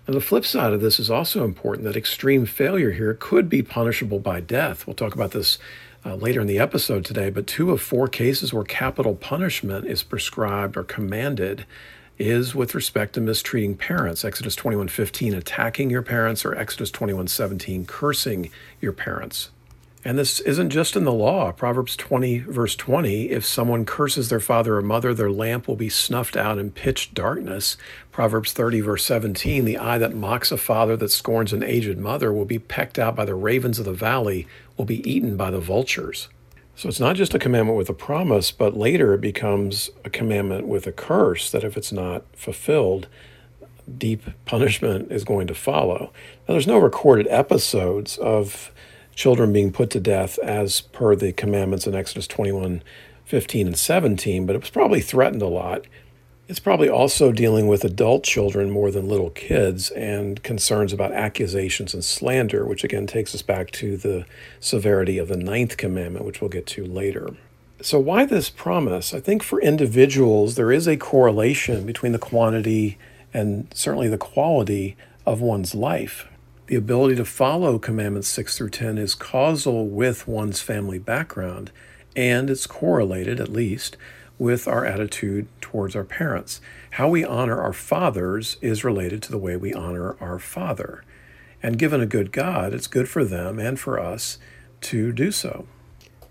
Now, 0.07 0.13
the 0.13 0.21
flip 0.21 0.45
side 0.45 0.71
of 0.71 0.81
this 0.81 0.99
is 0.99 1.09
also 1.09 1.43
important 1.43 1.85
that 1.85 1.97
extreme 1.97 2.45
failure 2.45 2.91
here 2.91 3.13
could 3.13 3.49
be 3.49 3.63
punishable 3.63 4.19
by 4.19 4.39
death. 4.39 4.85
We'll 4.85 4.93
talk 4.93 5.15
about 5.15 5.31
this 5.31 5.57
uh, 6.05 6.15
later 6.15 6.41
in 6.41 6.47
the 6.47 6.59
episode 6.59 7.03
today, 7.03 7.29
but 7.29 7.47
two 7.47 7.71
of 7.71 7.81
four 7.81 8.07
cases 8.07 8.53
where 8.53 8.63
capital 8.63 9.15
punishment 9.15 9.85
is 9.85 10.03
prescribed 10.03 10.77
or 10.77 10.83
commanded 10.83 11.65
is 12.17 12.55
with 12.55 12.75
respect 12.75 13.13
to 13.13 13.21
mistreating 13.21 13.75
parents. 13.75 14.23
Exodus 14.23 14.55
21:15 14.55 15.33
attacking 15.35 15.89
your 15.89 16.01
parents 16.01 16.45
or 16.45 16.55
Exodus 16.55 16.91
21:17 16.91 17.85
cursing 17.85 18.49
your 18.79 18.93
parents. 18.93 19.49
And 20.07 20.19
this 20.19 20.39
isn't 20.41 20.69
just 20.69 20.95
in 20.95 21.03
the 21.03 21.11
law. 21.11 21.51
Proverbs 21.51 21.95
20, 21.95 22.37
verse 22.41 22.75
20 22.75 23.31
if 23.31 23.43
someone 23.43 23.85
curses 23.85 24.29
their 24.29 24.39
father 24.39 24.77
or 24.77 24.83
mother, 24.83 25.15
their 25.15 25.31
lamp 25.31 25.67
will 25.67 25.75
be 25.75 25.89
snuffed 25.89 26.37
out 26.37 26.59
in 26.59 26.69
pitch 26.69 27.15
darkness. 27.15 27.75
Proverbs 28.11 28.53
30, 28.53 28.81
verse 28.81 29.03
17 29.03 29.65
the 29.65 29.79
eye 29.79 29.97
that 29.97 30.13
mocks 30.13 30.51
a 30.51 30.57
father 30.57 30.95
that 30.95 31.09
scorns 31.09 31.53
an 31.53 31.63
aged 31.63 31.97
mother 31.97 32.31
will 32.31 32.45
be 32.45 32.59
pecked 32.59 32.99
out 32.99 33.15
by 33.15 33.25
the 33.25 33.33
ravens 33.33 33.79
of 33.79 33.85
the 33.85 33.93
valley, 33.93 34.47
will 34.77 34.85
be 34.85 35.07
eaten 35.09 35.37
by 35.37 35.51
the 35.51 35.59
vultures. 35.59 36.29
So 36.75 36.89
it's 36.89 36.99
not 36.99 37.15
just 37.15 37.33
a 37.33 37.39
commandment 37.39 37.77
with 37.77 37.89
a 37.89 37.93
promise, 37.93 38.51
but 38.51 38.75
later 38.75 39.13
it 39.13 39.21
becomes 39.21 39.89
a 40.03 40.09
commandment 40.09 40.67
with 40.67 40.85
a 40.85 40.91
curse 40.91 41.49
that 41.51 41.63
if 41.63 41.77
it's 41.77 41.91
not 41.91 42.23
fulfilled, 42.35 43.07
deep 43.97 44.23
punishment 44.45 45.11
is 45.11 45.23
going 45.23 45.47
to 45.47 45.55
follow. 45.55 46.11
Now, 46.47 46.53
there's 46.53 46.67
no 46.67 46.77
recorded 46.77 47.27
episodes 47.29 48.17
of 48.17 48.71
children 49.15 49.53
being 49.53 49.71
put 49.71 49.89
to 49.91 49.99
death 50.01 50.37
as 50.39 50.81
per 50.81 51.15
the 51.15 51.31
commandments 51.31 51.87
in 51.87 51.95
Exodus 51.95 52.27
21 52.27 52.83
15 53.25 53.65
and 53.67 53.77
17, 53.77 54.45
but 54.45 54.55
it 54.55 54.61
was 54.61 54.69
probably 54.69 55.01
threatened 55.01 55.41
a 55.41 55.47
lot. 55.47 55.85
It's 56.47 56.59
probably 56.59 56.89
also 56.89 57.31
dealing 57.31 57.67
with 57.67 57.83
adult 57.83 58.23
children 58.23 58.69
more 58.69 58.91
than 58.91 59.09
little 59.09 59.31
kids 59.31 59.89
and 59.89 60.43
concerns 60.43 60.93
about 60.93 61.11
accusations 61.11 61.95
and 61.95 62.03
slander, 62.03 62.65
which 62.65 62.83
again 62.83 63.07
takes 63.07 63.33
us 63.33 63.41
back 63.41 63.71
to 63.71 63.97
the 63.97 64.25
severity 64.59 65.17
of 65.17 65.27
the 65.27 65.37
ninth 65.37 65.75
commandment, 65.75 66.23
which 66.23 66.41
we'll 66.41 66.49
get 66.51 66.67
to 66.67 66.85
later. 66.85 67.35
So, 67.81 67.99
why 67.99 68.25
this 68.25 68.51
promise? 68.51 69.11
I 69.11 69.19
think 69.19 69.41
for 69.41 69.59
individuals, 69.59 70.53
there 70.53 70.71
is 70.71 70.87
a 70.87 70.97
correlation 70.97 71.83
between 71.83 72.11
the 72.11 72.19
quantity 72.19 72.99
and 73.33 73.67
certainly 73.73 74.07
the 74.07 74.17
quality 74.17 74.95
of 75.25 75.41
one's 75.41 75.73
life. 75.73 76.27
The 76.67 76.75
ability 76.75 77.15
to 77.15 77.25
follow 77.25 77.79
commandments 77.79 78.27
6 78.29 78.57
through 78.57 78.69
10 78.69 78.99
is 78.99 79.15
causal 79.15 79.87
with 79.87 80.27
one's 80.27 80.61
family 80.61 80.99
background, 80.99 81.71
and 82.15 82.51
it's 82.51 82.67
correlated, 82.67 83.39
at 83.39 83.51
least, 83.51 83.97
with 84.37 84.67
our 84.67 84.85
attitude 84.85 85.47
towards 85.61 85.95
our 85.95 86.03
parents. 86.03 86.61
How 86.91 87.07
we 87.07 87.23
honor 87.23 87.61
our 87.61 87.73
fathers 87.73 88.57
is 88.61 88.83
related 88.83 89.21
to 89.23 89.31
the 89.31 89.37
way 89.37 89.55
we 89.55 89.73
honor 89.73 90.17
our 90.19 90.39
Father. 90.39 91.03
And 91.63 91.79
given 91.79 92.01
a 92.01 92.05
good 92.05 92.31
God, 92.31 92.73
it's 92.73 92.87
good 92.87 93.09
for 93.09 93.23
them 93.23 93.59
and 93.59 93.79
for 93.79 93.99
us 93.99 94.37
to 94.81 95.11
do 95.11 95.31
so. 95.31 95.67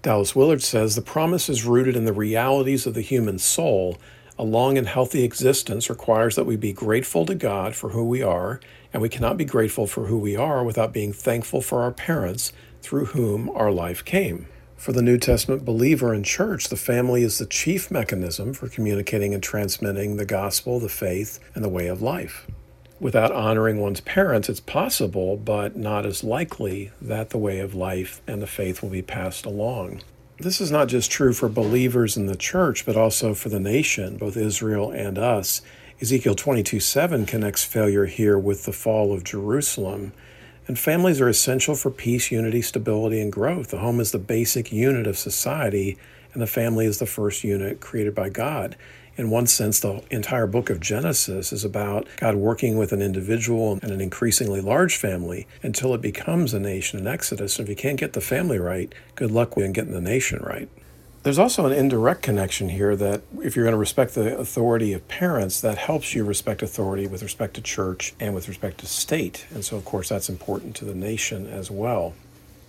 Dallas 0.02 0.37
Willard 0.37 0.62
says 0.62 0.94
the 0.94 1.02
promise 1.02 1.49
is 1.49 1.64
rooted 1.64 1.96
in 1.96 2.04
the 2.04 2.12
realities 2.12 2.87
of 2.87 2.94
the 2.94 3.00
human 3.00 3.38
soul. 3.38 3.96
A 4.38 4.44
long 4.44 4.76
and 4.76 4.87
healthy 4.87 5.25
existence 5.25 5.88
requires 5.88 6.37
that 6.37 6.44
we 6.44 6.56
be 6.56 6.73
grateful 6.73 7.25
to 7.25 7.34
God 7.34 7.75
for 7.75 7.90
who 7.90 8.04
we 8.04 8.23
are, 8.23 8.61
and 8.92 9.00
we 9.00 9.08
cannot 9.08 9.37
be 9.37 9.44
grateful 9.44 9.87
for 9.87 10.06
who 10.06 10.18
we 10.18 10.37
are 10.37 10.62
without 10.62 10.92
being 10.92 11.12
thankful 11.12 11.62
for 11.62 11.82
our 11.82 11.92
parents 11.92 12.52
through 12.82 13.06
whom 13.06 13.49
our 13.50 13.70
life 13.70 14.04
came. 14.04 14.46
For 14.76 14.92
the 14.92 15.02
New 15.02 15.18
Testament 15.18 15.64
believer 15.64 16.12
in 16.12 16.22
church, 16.22 16.68
the 16.68 16.76
family 16.76 17.22
is 17.22 17.38
the 17.38 17.46
chief 17.46 17.90
mechanism 17.90 18.52
for 18.52 18.68
communicating 18.68 19.32
and 19.32 19.42
transmitting 19.42 20.16
the 20.16 20.26
gospel, 20.26 20.78
the 20.78 20.88
faith, 20.88 21.40
and 21.54 21.64
the 21.64 21.68
way 21.68 21.86
of 21.86 22.02
life. 22.02 22.46
Without 23.00 23.32
honoring 23.32 23.80
one's 23.80 24.00
parents, 24.00 24.48
it's 24.48 24.60
possible, 24.60 25.36
but 25.36 25.76
not 25.76 26.06
as 26.06 26.22
likely, 26.22 26.92
that 27.00 27.30
the 27.30 27.38
way 27.38 27.58
of 27.58 27.74
life 27.74 28.20
and 28.26 28.40
the 28.40 28.46
faith 28.46 28.82
will 28.82 28.90
be 28.90 29.02
passed 29.02 29.46
along. 29.46 30.02
This 30.38 30.60
is 30.60 30.70
not 30.70 30.88
just 30.88 31.10
true 31.10 31.32
for 31.32 31.48
believers 31.48 32.16
in 32.16 32.26
the 32.26 32.36
church, 32.36 32.84
but 32.84 32.96
also 32.96 33.34
for 33.34 33.48
the 33.48 33.60
nation, 33.60 34.16
both 34.16 34.36
Israel 34.36 34.90
and 34.90 35.18
us. 35.18 35.62
Ezekiel 36.00 36.34
22 36.34 36.80
7 36.80 37.24
connects 37.24 37.64
failure 37.64 38.06
here 38.06 38.38
with 38.38 38.64
the 38.64 38.72
fall 38.72 39.12
of 39.12 39.22
Jerusalem. 39.22 40.12
And 40.66 40.78
families 40.78 41.21
are 41.21 41.28
essential 41.28 41.75
for 41.75 41.90
peace, 41.90 42.30
unity, 42.30 42.62
stability, 42.62 43.21
and 43.21 43.30
growth. 43.30 43.68
The 43.68 43.78
home 43.78 44.00
is 44.00 44.12
the 44.12 44.18
basic 44.18 44.73
unit 44.73 45.06
of 45.06 45.18
society, 45.18 45.99
and 46.33 46.40
the 46.40 46.47
family 46.47 46.87
is 46.87 46.99
the 46.99 47.06
first 47.06 47.44
unit 47.44 47.80
created 47.80 48.14
by 48.14 48.30
God. 48.30 48.76
In 49.16 49.30
one 49.30 49.47
sense, 49.47 49.78
the 49.78 50.02
entire 50.11 50.47
book 50.47 50.71
of 50.71 50.80
Genesis 50.80 51.52
is 51.52 51.64
about 51.64 52.09
God 52.16 52.35
working 52.35 52.76
with 52.76 52.92
an 52.92 53.00
individual 53.00 53.78
and 53.80 53.92
an 53.92 54.00
increasingly 54.00 54.61
large 54.61 54.97
family 54.97 55.47
until 55.62 55.94
it 55.94 56.00
becomes 56.00 56.52
a 56.52 56.59
nation 56.59 56.99
in 56.99 57.06
Exodus. 57.06 57.59
And 57.59 57.66
if 57.66 57.71
you 57.71 57.76
can't 57.76 58.00
get 58.00 58.14
the 58.14 58.21
family 58.21 58.59
right, 58.59 58.92
good 59.14 59.30
luck 59.30 59.56
with 59.56 59.73
getting 59.73 59.92
the 59.92 60.00
nation 60.00 60.42
right. 60.42 60.68
There's 61.24 61.38
also 61.38 61.64
an 61.64 61.72
indirect 61.72 62.20
connection 62.20 62.68
here 62.68 62.94
that 62.96 63.22
if 63.42 63.56
you're 63.56 63.64
going 63.64 63.72
to 63.72 63.78
respect 63.78 64.14
the 64.14 64.36
authority 64.36 64.92
of 64.92 65.08
parents, 65.08 65.58
that 65.62 65.78
helps 65.78 66.14
you 66.14 66.22
respect 66.22 66.62
authority 66.62 67.06
with 67.06 67.22
respect 67.22 67.54
to 67.54 67.62
church 67.62 68.12
and 68.20 68.34
with 68.34 68.46
respect 68.46 68.76
to 68.80 68.86
state. 68.86 69.46
And 69.54 69.64
so, 69.64 69.78
of 69.78 69.86
course, 69.86 70.10
that's 70.10 70.28
important 70.28 70.76
to 70.76 70.84
the 70.84 70.94
nation 70.94 71.46
as 71.46 71.70
well. 71.70 72.12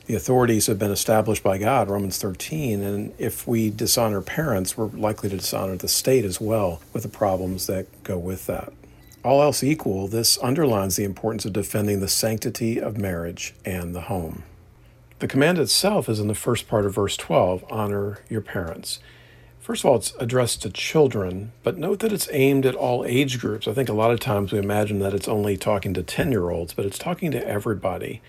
The 0.05 0.15
authorities 0.15 0.67
have 0.67 0.79
been 0.79 0.91
established 0.91 1.43
by 1.43 1.57
God, 1.57 1.89
Romans 1.89 2.17
13, 2.17 2.81
and 2.81 3.13
if 3.17 3.45
we 3.45 3.71
dishonor 3.71 4.21
parents, 4.21 4.77
we're 4.77 4.85
likely 4.85 5.27
to 5.27 5.35
dishonor 5.35 5.75
the 5.75 5.89
state 5.89 6.23
as 6.23 6.39
well, 6.39 6.79
with 6.93 7.03
the 7.03 7.09
problems 7.09 7.67
that 7.67 8.03
go 8.05 8.17
with 8.17 8.45
that. 8.45 8.71
All 9.25 9.41
else 9.41 9.65
equal, 9.65 10.07
this 10.07 10.37
underlines 10.41 10.95
the 10.95 11.03
importance 11.03 11.43
of 11.43 11.51
defending 11.51 11.99
the 11.99 12.07
sanctity 12.07 12.79
of 12.79 12.97
marriage 12.97 13.53
and 13.65 13.93
the 13.93 14.01
home. 14.01 14.43
The 15.19 15.27
command 15.27 15.57
itself 15.57 16.09
is 16.09 16.19
in 16.19 16.27
the 16.27 16.35
first 16.35 16.67
part 16.67 16.85
of 16.85 16.95
verse 16.95 17.15
12 17.15 17.63
honor 17.69 18.19
your 18.29 18.41
parents. 18.41 18.99
First 19.61 19.83
of 19.83 19.89
all, 19.89 19.95
it's 19.95 20.13
addressed 20.19 20.61
to 20.61 20.69
children, 20.69 21.53
but 21.63 21.77
note 21.77 21.99
that 21.99 22.11
it's 22.11 22.29
aimed 22.31 22.65
at 22.65 22.75
all 22.75 23.05
age 23.05 23.39
groups. 23.39 23.67
I 23.67 23.73
think 23.73 23.87
a 23.87 23.93
lot 23.93 24.11
of 24.11 24.19
times 24.19 24.51
we 24.51 24.59
imagine 24.59 24.99
that 24.99 25.13
it's 25.13 25.27
only 25.27 25.55
talking 25.55 25.93
to 25.93 26.03
10 26.03 26.31
year 26.31 26.49
olds, 26.49 26.73
but 26.73 26.85
it's 26.85 26.99
talking 26.99 27.31
to 27.31 27.47
everybody. 27.47 28.21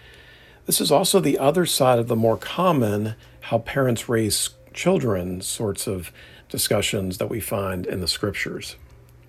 This 0.67 0.81
is 0.81 0.93
also 0.93 1.19
the 1.19 1.39
other 1.39 1.67
side 1.67 1.99
of 1.99 2.09
the 2.09 2.17
more 2.17 2.37
common 2.37 3.17
how 3.41 3.59
parents 3.59 4.09
raise 4.09 4.51
children 4.73 5.41
sorts 5.41 5.87
of 5.87 6.13
discussions 6.49 7.19
that 7.19 7.29
we 7.29 7.41
find 7.41 7.85
in 7.85 8.01
the 8.01 8.09
scriptures. 8.09 8.77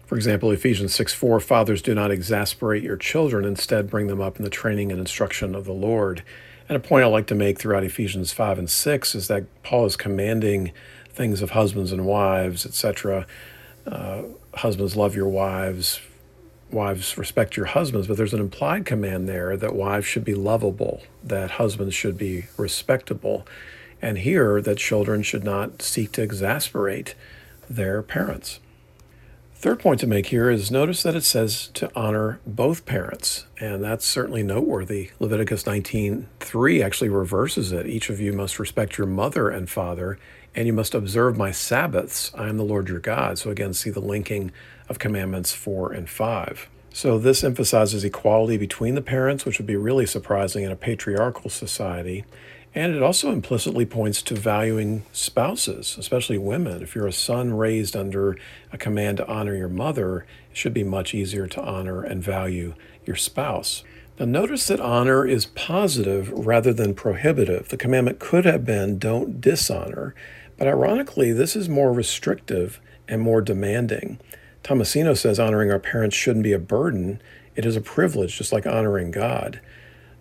For 0.06 0.16
example, 0.16 0.52
Ephesians 0.52 0.94
6 0.96 1.14
4, 1.14 1.40
fathers 1.40 1.82
do 1.82 1.94
not 1.94 2.12
exasperate 2.12 2.84
your 2.84 2.98
children, 2.98 3.44
instead, 3.44 3.90
bring 3.90 4.08
them 4.08 4.22
up 4.22 4.38
in 4.38 4.44
the 4.44 4.50
training 4.50 4.92
and 4.92 5.00
instruction 5.00 5.56
of 5.56 5.66
the 5.66 5.74
Lord. 5.74 6.24
And 6.70 6.76
a 6.76 6.80
point 6.80 7.06
I 7.06 7.08
like 7.08 7.28
to 7.28 7.36
make 7.36 7.60
throughout 7.60 7.84
Ephesians 7.84 8.34
5 8.34 8.60
and 8.60 8.70
6 8.70 9.16
is 9.16 9.28
that 9.28 9.46
Paul 9.64 9.86
is 9.86 9.96
commanding 9.96 10.72
things 11.10 11.42
of 11.42 11.52
husbands 11.52 11.92
and 11.92 12.06
wives, 12.06 12.66
etc. 12.66 13.26
Uh, 13.86 14.24
husbands, 14.54 14.96
love 14.96 15.16
your 15.16 15.30
wives. 15.30 16.02
Wives, 16.70 17.18
respect 17.18 17.56
your 17.56 17.68
husbands. 17.68 18.08
But 18.08 18.18
there's 18.18 18.34
an 18.34 18.42
implied 18.42 18.86
command 18.86 19.30
there 19.30 19.56
that 19.56 19.76
wives 19.76 20.06
should 20.06 20.26
be 20.26 20.36
lovable, 20.36 21.02
that 21.24 21.52
husbands 21.52 21.96
should 21.96 22.18
be 22.18 22.48
respectable. 22.58 23.48
And 24.02 24.20
here, 24.20 24.62
that 24.62 24.78
children 24.78 25.24
should 25.24 25.46
not 25.46 25.82
seek 25.82 26.12
to 26.14 26.22
exasperate 26.22 27.16
their 27.70 28.02
parents. 28.04 28.60
Third 29.60 29.80
point 29.80 30.00
to 30.02 30.08
make 30.08 30.28
here 30.28 30.52
is 30.52 30.70
notice 30.70 31.02
that 31.02 31.16
it 31.16 31.24
says 31.24 31.70
to 31.74 31.90
honor 31.96 32.40
both 32.46 32.86
parents, 32.86 33.48
and 33.60 33.84
that's 33.84 34.06
certainly 34.06 34.44
noteworthy. 34.44 35.10
Leviticus 35.20 35.66
19:3 35.66 36.84
actually 36.84 37.10
reverses 37.10 37.72
it. 37.72 37.88
Each 37.88 38.12
of 38.12 38.20
you 38.20 38.34
must 38.34 38.60
respect 38.60 39.00
your 39.00 39.08
mother 39.08 39.50
and 39.50 39.68
father, 39.68 40.20
and 40.54 40.68
you 40.68 40.74
must 40.74 40.94
observe 40.94 41.40
my 41.40 41.50
Sabbaths. 41.50 42.32
I 42.36 42.50
am 42.50 42.58
the 42.58 42.64
Lord 42.64 42.88
your 42.88 43.00
God. 43.00 43.40
So 43.40 43.50
again, 43.50 43.74
see 43.74 43.90
the 43.90 44.00
linking 44.00 44.52
of 44.90 45.00
commandments 45.00 45.54
4 45.54 45.92
and 45.92 46.08
5. 46.08 46.70
So 46.94 47.18
this 47.18 47.44
emphasizes 47.44 48.04
equality 48.04 48.58
between 48.58 48.94
the 48.94 49.02
parents, 49.02 49.44
which 49.44 49.58
would 49.58 49.66
be 49.66 49.76
really 49.76 50.06
surprising 50.06 50.66
in 50.66 50.72
a 50.72 50.76
patriarchal 50.76 51.50
society. 51.50 52.26
And 52.78 52.96
it 52.96 53.02
also 53.02 53.32
implicitly 53.32 53.88
points 53.88 54.22
to 54.22 54.36
valuing 54.36 55.04
spouses, 55.12 55.96
especially 55.98 56.38
women. 56.38 56.84
If 56.84 56.94
you're 56.94 57.08
a 57.08 57.12
son 57.12 57.56
raised 57.56 57.96
under 57.96 58.38
a 58.72 58.78
command 58.78 59.18
to 59.18 59.28
honor 59.28 59.56
your 59.56 59.68
mother, 59.68 60.28
it 60.52 60.58
should 60.58 60.76
be 60.76 60.84
much 60.84 61.16
easier 61.16 61.48
to 61.48 61.62
honor 61.64 62.04
and 62.04 62.22
value 62.22 62.76
your 63.04 63.16
spouse. 63.16 63.84
Now, 64.20 64.26
notice 64.26 64.68
that 64.68 64.80
honor 64.80 65.26
is 65.26 65.48
positive 65.48 66.30
rather 66.32 66.72
than 66.72 66.94
prohibitive. 66.94 67.70
The 67.70 67.78
commandment 67.78 68.20
could 68.20 68.46
have 68.46 68.64
been 68.64 69.00
don't 69.00 69.42
dishonor, 69.42 70.14
but 70.56 70.68
ironically, 70.68 71.32
this 71.32 71.56
is 71.56 71.68
more 71.68 71.92
restrictive 71.92 72.80
and 73.08 73.24
more 73.24 73.42
demanding. 73.42 74.20
Tomasino 74.64 75.18
says 75.18 75.40
honoring 75.40 75.72
our 75.72 75.80
parents 75.80 76.16
shouldn't 76.16 76.44
be 76.44 76.54
a 76.54 76.60
burden, 76.60 77.24
it 77.56 77.66
is 77.66 77.76
a 77.76 77.82
privilege, 77.82 78.38
just 78.38 78.54
like 78.54 78.68
honoring 78.68 79.10
God. 79.10 79.62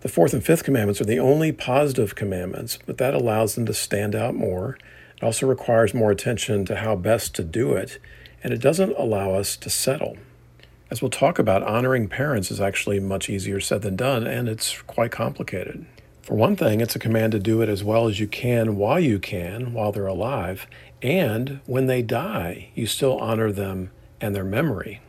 The 0.07 0.13
fourth 0.13 0.33
and 0.33 0.41
fifth 0.41 0.63
commandments 0.63 1.01
are 1.01 1.05
the 1.05 1.19
only 1.19 1.51
positive 1.51 2.15
commandments, 2.15 2.79
but 2.85 2.97
that 2.97 3.13
allows 3.13 3.55
them 3.55 3.65
to 3.65 3.73
stand 3.73 4.15
out 4.15 4.35
more. 4.35 4.77
It 5.17 5.23
also 5.23 5.45
requires 5.45 5.93
more 5.93 6.11
attention 6.11 6.63
to 6.67 6.77
how 6.77 6.95
best 6.95 7.35
to 7.35 7.43
do 7.43 7.73
it, 7.73 7.99
and 8.41 8.53
it 8.53 8.61
doesn't 8.61 8.97
allow 8.97 9.33
us 9.33 9.57
to 9.57 9.69
settle. 9.69 10.15
As 10.89 11.01
we'll 11.01 11.11
talk 11.11 11.39
about, 11.39 11.61
honoring 11.61 12.07
parents 12.07 12.51
is 12.51 12.61
actually 12.61 13.01
much 13.01 13.29
easier 13.29 13.59
said 13.59 13.81
than 13.81 13.97
done, 13.97 14.25
and 14.25 14.47
it's 14.47 14.81
quite 14.83 15.11
complicated. 15.11 15.85
For 16.21 16.35
one 16.35 16.55
thing, 16.55 16.79
it's 16.79 16.95
a 16.95 16.99
command 16.99 17.33
to 17.33 17.39
do 17.39 17.61
it 17.61 17.67
as 17.67 17.83
well 17.83 18.07
as 18.07 18.17
you 18.17 18.27
can 18.27 18.77
while 18.77 19.01
you 19.01 19.19
can, 19.19 19.73
while 19.73 19.91
they're 19.91 20.07
alive, 20.07 20.67
and 21.01 21.59
when 21.65 21.87
they 21.87 22.01
die, 22.01 22.69
you 22.75 22.87
still 22.87 23.17
honor 23.17 23.51
them 23.51 23.91
and 24.21 24.33
their 24.33 24.45
memory. 24.45 25.01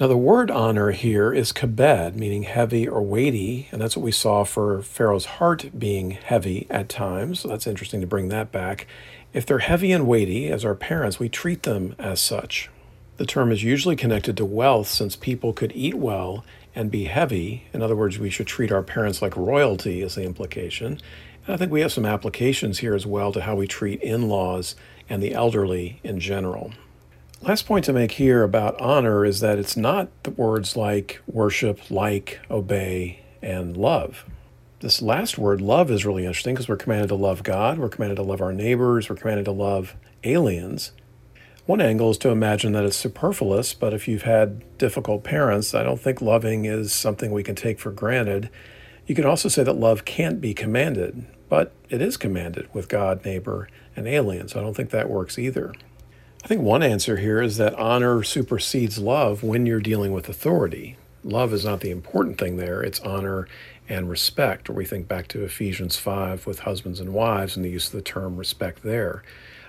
Now, 0.00 0.06
the 0.06 0.16
word 0.16 0.48
honor 0.48 0.92
here 0.92 1.32
is 1.32 1.52
kabed, 1.52 2.14
meaning 2.14 2.44
heavy 2.44 2.86
or 2.86 3.02
weighty, 3.02 3.68
and 3.72 3.80
that's 3.80 3.96
what 3.96 4.04
we 4.04 4.12
saw 4.12 4.44
for 4.44 4.80
Pharaoh's 4.80 5.24
heart 5.24 5.76
being 5.76 6.12
heavy 6.12 6.68
at 6.70 6.88
times. 6.88 7.40
So 7.40 7.48
that's 7.48 7.66
interesting 7.66 8.00
to 8.00 8.06
bring 8.06 8.28
that 8.28 8.52
back. 8.52 8.86
If 9.32 9.44
they're 9.44 9.58
heavy 9.58 9.90
and 9.90 10.06
weighty, 10.06 10.50
as 10.50 10.64
our 10.64 10.76
parents, 10.76 11.18
we 11.18 11.28
treat 11.28 11.64
them 11.64 11.96
as 11.98 12.20
such. 12.20 12.70
The 13.16 13.26
term 13.26 13.50
is 13.50 13.64
usually 13.64 13.96
connected 13.96 14.36
to 14.36 14.44
wealth 14.44 14.86
since 14.86 15.16
people 15.16 15.52
could 15.52 15.72
eat 15.74 15.96
well 15.96 16.44
and 16.76 16.92
be 16.92 17.06
heavy. 17.06 17.66
In 17.72 17.82
other 17.82 17.96
words, 17.96 18.20
we 18.20 18.30
should 18.30 18.46
treat 18.46 18.70
our 18.70 18.84
parents 18.84 19.20
like 19.20 19.36
royalty, 19.36 20.02
is 20.02 20.14
the 20.14 20.22
implication. 20.22 21.00
And 21.44 21.54
I 21.54 21.56
think 21.56 21.72
we 21.72 21.80
have 21.80 21.92
some 21.92 22.06
applications 22.06 22.78
here 22.78 22.94
as 22.94 23.04
well 23.04 23.32
to 23.32 23.40
how 23.40 23.56
we 23.56 23.66
treat 23.66 24.00
in 24.00 24.28
laws 24.28 24.76
and 25.08 25.20
the 25.20 25.34
elderly 25.34 25.98
in 26.04 26.20
general. 26.20 26.72
Last 27.40 27.66
point 27.66 27.84
to 27.84 27.92
make 27.92 28.12
here 28.12 28.42
about 28.42 28.80
honor 28.80 29.24
is 29.24 29.38
that 29.40 29.60
it's 29.60 29.76
not 29.76 30.08
the 30.24 30.32
words 30.32 30.76
like 30.76 31.20
worship, 31.28 31.88
like, 31.88 32.40
obey, 32.50 33.20
and 33.40 33.76
love. 33.76 34.24
This 34.80 35.00
last 35.00 35.38
word, 35.38 35.60
love, 35.60 35.88
is 35.88 36.04
really 36.04 36.26
interesting 36.26 36.54
because 36.54 36.68
we're 36.68 36.76
commanded 36.76 37.08
to 37.08 37.14
love 37.14 37.44
God, 37.44 37.78
we're 37.78 37.88
commanded 37.88 38.16
to 38.16 38.22
love 38.22 38.40
our 38.40 38.52
neighbors, 38.52 39.08
we're 39.08 39.14
commanded 39.14 39.44
to 39.44 39.52
love 39.52 39.94
aliens. 40.24 40.90
One 41.64 41.80
angle 41.80 42.10
is 42.10 42.18
to 42.18 42.30
imagine 42.30 42.72
that 42.72 42.84
it's 42.84 42.96
superfluous, 42.96 43.72
but 43.72 43.94
if 43.94 44.08
you've 44.08 44.22
had 44.22 44.76
difficult 44.76 45.22
parents, 45.22 45.74
I 45.74 45.84
don't 45.84 46.00
think 46.00 46.20
loving 46.20 46.64
is 46.64 46.92
something 46.92 47.30
we 47.30 47.44
can 47.44 47.54
take 47.54 47.78
for 47.78 47.92
granted. 47.92 48.50
You 49.06 49.14
can 49.14 49.24
also 49.24 49.48
say 49.48 49.62
that 49.62 49.74
love 49.74 50.04
can't 50.04 50.40
be 50.40 50.54
commanded, 50.54 51.24
but 51.48 51.72
it 51.88 52.02
is 52.02 52.16
commanded 52.16 52.68
with 52.74 52.88
God, 52.88 53.24
neighbor, 53.24 53.68
and 53.94 54.08
aliens. 54.08 54.56
I 54.56 54.60
don't 54.60 54.74
think 54.74 54.90
that 54.90 55.08
works 55.08 55.38
either. 55.38 55.72
I 56.44 56.46
think 56.46 56.62
one 56.62 56.82
answer 56.82 57.16
here 57.16 57.42
is 57.42 57.56
that 57.56 57.74
honor 57.74 58.22
supersedes 58.22 58.98
love 58.98 59.42
when 59.42 59.66
you're 59.66 59.80
dealing 59.80 60.12
with 60.12 60.28
authority. 60.28 60.96
Love 61.24 61.52
is 61.52 61.64
not 61.64 61.80
the 61.80 61.90
important 61.90 62.38
thing 62.38 62.56
there, 62.56 62.80
it's 62.80 63.00
honor 63.00 63.48
and 63.88 64.08
respect. 64.08 64.70
Or 64.70 64.72
we 64.72 64.84
think 64.84 65.08
back 65.08 65.28
to 65.28 65.44
Ephesians 65.44 65.96
5 65.96 66.46
with 66.46 66.60
husbands 66.60 67.00
and 67.00 67.12
wives 67.12 67.56
and 67.56 67.64
the 67.64 67.70
use 67.70 67.86
of 67.88 67.92
the 67.92 68.02
term 68.02 68.36
respect 68.36 68.82
there. 68.82 69.22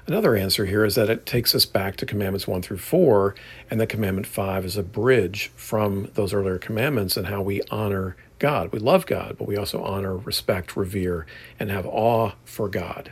Another 0.06 0.36
answer 0.36 0.66
here 0.66 0.86
is 0.86 0.96
that 0.96 1.10
it 1.10 1.26
takes 1.26 1.54
us 1.54 1.66
back 1.66 1.96
to 1.98 2.06
commandments 2.06 2.48
1 2.48 2.62
through 2.62 2.78
4, 2.78 3.36
and 3.70 3.80
that 3.80 3.90
commandment 3.90 4.28
5 4.28 4.66
is 4.66 4.78
a 4.78 4.84
bridge 4.84 5.52
from 5.56 6.10
those 6.14 6.34
earlier 6.34 6.58
commandments 6.58 7.18
and 7.18 7.28
how 7.28 7.42
we 7.42 7.62
honor 7.70 8.16
God. 8.38 8.72
We 8.72 8.80
love 8.80 9.06
God, 9.06 9.36
but 9.38 9.48
we 9.48 9.58
also 9.58 9.84
honor, 9.84 10.16
respect, 10.16 10.76
revere, 10.76 11.26
and 11.60 11.70
have 11.70 11.86
awe 11.86 12.34
for 12.46 12.70
God. 12.70 13.12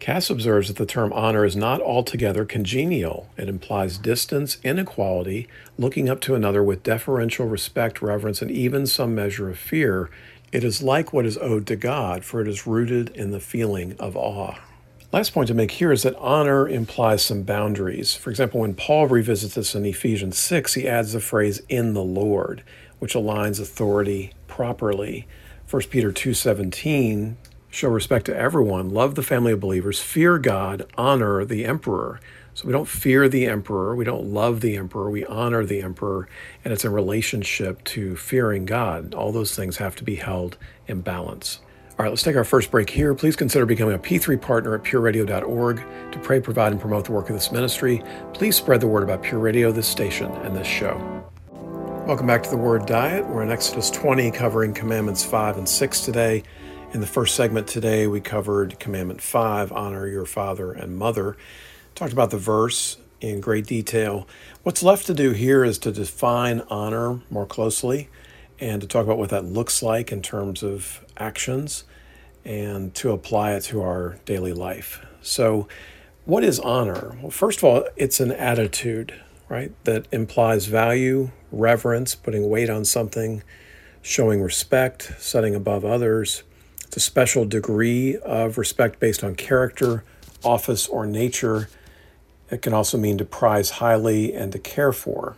Kass 0.00 0.28
observes 0.28 0.68
that 0.68 0.76
the 0.76 0.84
term 0.84 1.12
honor 1.12 1.44
is 1.44 1.56
not 1.56 1.80
altogether 1.80 2.44
congenial. 2.44 3.30
It 3.38 3.48
implies 3.48 3.96
distance, 3.96 4.58
inequality, 4.62 5.48
looking 5.78 6.08
up 6.10 6.20
to 6.22 6.34
another 6.34 6.62
with 6.62 6.82
deferential 6.82 7.46
respect, 7.46 8.02
reverence, 8.02 8.42
and 8.42 8.50
even 8.50 8.86
some 8.86 9.14
measure 9.14 9.48
of 9.48 9.58
fear. 9.58 10.10
It 10.52 10.62
is 10.62 10.82
like 10.82 11.12
what 11.12 11.26
is 11.26 11.38
owed 11.38 11.66
to 11.68 11.76
God, 11.76 12.24
for 12.24 12.40
it 12.40 12.48
is 12.48 12.66
rooted 12.66 13.08
in 13.10 13.30
the 13.30 13.40
feeling 13.40 13.96
of 13.98 14.16
awe. 14.16 14.58
Last 15.10 15.32
point 15.32 15.48
to 15.48 15.54
make 15.54 15.70
here 15.70 15.92
is 15.92 16.02
that 16.02 16.16
honor 16.16 16.68
implies 16.68 17.24
some 17.24 17.42
boundaries. 17.42 18.14
For 18.14 18.30
example, 18.30 18.60
when 18.60 18.74
Paul 18.74 19.06
revisits 19.06 19.54
this 19.54 19.74
in 19.74 19.86
Ephesians 19.86 20.36
6, 20.38 20.74
he 20.74 20.88
adds 20.88 21.12
the 21.12 21.20
phrase 21.20 21.62
in 21.68 21.94
the 21.94 22.02
Lord, 22.02 22.62
which 22.98 23.14
aligns 23.14 23.60
authority 23.60 24.32
properly. 24.48 25.26
1 25.70 25.82
Peter 25.88 26.10
2:17 26.12 27.36
show 27.74 27.88
respect 27.88 28.26
to 28.26 28.36
everyone, 28.36 28.88
love 28.88 29.16
the 29.16 29.22
family 29.22 29.52
of 29.52 29.58
believers, 29.58 30.00
fear 30.00 30.38
God, 30.38 30.86
honor 30.96 31.44
the 31.44 31.64
emperor. 31.64 32.20
So 32.54 32.66
we 32.66 32.72
don't 32.72 32.86
fear 32.86 33.28
the 33.28 33.46
emperor, 33.46 33.96
we 33.96 34.04
don't 34.04 34.26
love 34.26 34.60
the 34.60 34.76
emperor, 34.76 35.10
we 35.10 35.26
honor 35.26 35.64
the 35.64 35.82
emperor, 35.82 36.28
and 36.64 36.72
it's 36.72 36.84
a 36.84 36.90
relationship 36.90 37.82
to 37.84 38.14
fearing 38.14 38.64
God. 38.64 39.12
All 39.12 39.32
those 39.32 39.56
things 39.56 39.78
have 39.78 39.96
to 39.96 40.04
be 40.04 40.14
held 40.14 40.56
in 40.86 41.00
balance. 41.00 41.58
All 41.98 42.04
right, 42.04 42.10
let's 42.10 42.22
take 42.22 42.36
our 42.36 42.44
first 42.44 42.70
break 42.70 42.90
here. 42.90 43.12
Please 43.12 43.34
consider 43.34 43.66
becoming 43.66 43.96
a 43.96 43.98
P3 43.98 44.40
partner 44.40 44.76
at 44.76 44.84
pureradio.org 44.84 45.82
to 46.12 46.18
pray, 46.20 46.40
provide, 46.40 46.70
and 46.70 46.80
promote 46.80 47.04
the 47.06 47.12
work 47.12 47.28
of 47.28 47.34
this 47.34 47.50
ministry. 47.50 48.04
Please 48.34 48.54
spread 48.56 48.80
the 48.80 48.86
word 48.86 49.02
about 49.02 49.22
Pure 49.22 49.40
Radio, 49.40 49.72
this 49.72 49.88
station, 49.88 50.30
and 50.42 50.54
this 50.54 50.66
show. 50.66 50.96
Welcome 52.06 52.26
back 52.26 52.42
to 52.44 52.50
the 52.50 52.56
Word 52.56 52.86
Diet. 52.86 53.26
We're 53.26 53.42
in 53.42 53.50
Exodus 53.50 53.90
20, 53.90 54.30
covering 54.30 54.74
Commandments 54.74 55.24
5 55.24 55.58
and 55.58 55.68
6 55.68 56.00
today. 56.04 56.44
In 56.94 57.00
the 57.00 57.08
first 57.08 57.34
segment 57.34 57.66
today, 57.66 58.06
we 58.06 58.20
covered 58.20 58.78
Commandment 58.78 59.20
5, 59.20 59.72
honor 59.72 60.06
your 60.06 60.24
father 60.24 60.70
and 60.70 60.96
mother. 60.96 61.36
Talked 61.96 62.12
about 62.12 62.30
the 62.30 62.38
verse 62.38 62.98
in 63.20 63.40
great 63.40 63.66
detail. 63.66 64.28
What's 64.62 64.80
left 64.80 65.06
to 65.06 65.14
do 65.14 65.32
here 65.32 65.64
is 65.64 65.76
to 65.80 65.90
define 65.90 66.60
honor 66.70 67.20
more 67.30 67.46
closely 67.46 68.10
and 68.60 68.80
to 68.80 68.86
talk 68.86 69.02
about 69.02 69.18
what 69.18 69.30
that 69.30 69.44
looks 69.44 69.82
like 69.82 70.12
in 70.12 70.22
terms 70.22 70.62
of 70.62 71.04
actions 71.16 71.82
and 72.44 72.94
to 72.94 73.10
apply 73.10 73.54
it 73.54 73.62
to 73.62 73.82
our 73.82 74.20
daily 74.24 74.52
life. 74.52 75.04
So, 75.20 75.66
what 76.26 76.44
is 76.44 76.60
honor? 76.60 77.18
Well, 77.20 77.32
first 77.32 77.58
of 77.58 77.64
all, 77.64 77.88
it's 77.96 78.20
an 78.20 78.30
attitude, 78.30 79.12
right, 79.48 79.72
that 79.82 80.06
implies 80.12 80.66
value, 80.66 81.32
reverence, 81.50 82.14
putting 82.14 82.48
weight 82.48 82.70
on 82.70 82.84
something, 82.84 83.42
showing 84.00 84.40
respect, 84.40 85.14
setting 85.18 85.56
above 85.56 85.84
others. 85.84 86.44
A 86.96 87.00
special 87.00 87.44
degree 87.44 88.16
of 88.18 88.56
respect 88.56 89.00
based 89.00 89.24
on 89.24 89.34
character, 89.34 90.04
office, 90.44 90.86
or 90.86 91.06
nature. 91.06 91.68
It 92.50 92.62
can 92.62 92.72
also 92.72 92.96
mean 92.96 93.18
to 93.18 93.24
prize 93.24 93.70
highly 93.70 94.32
and 94.32 94.52
to 94.52 94.60
care 94.60 94.92
for. 94.92 95.34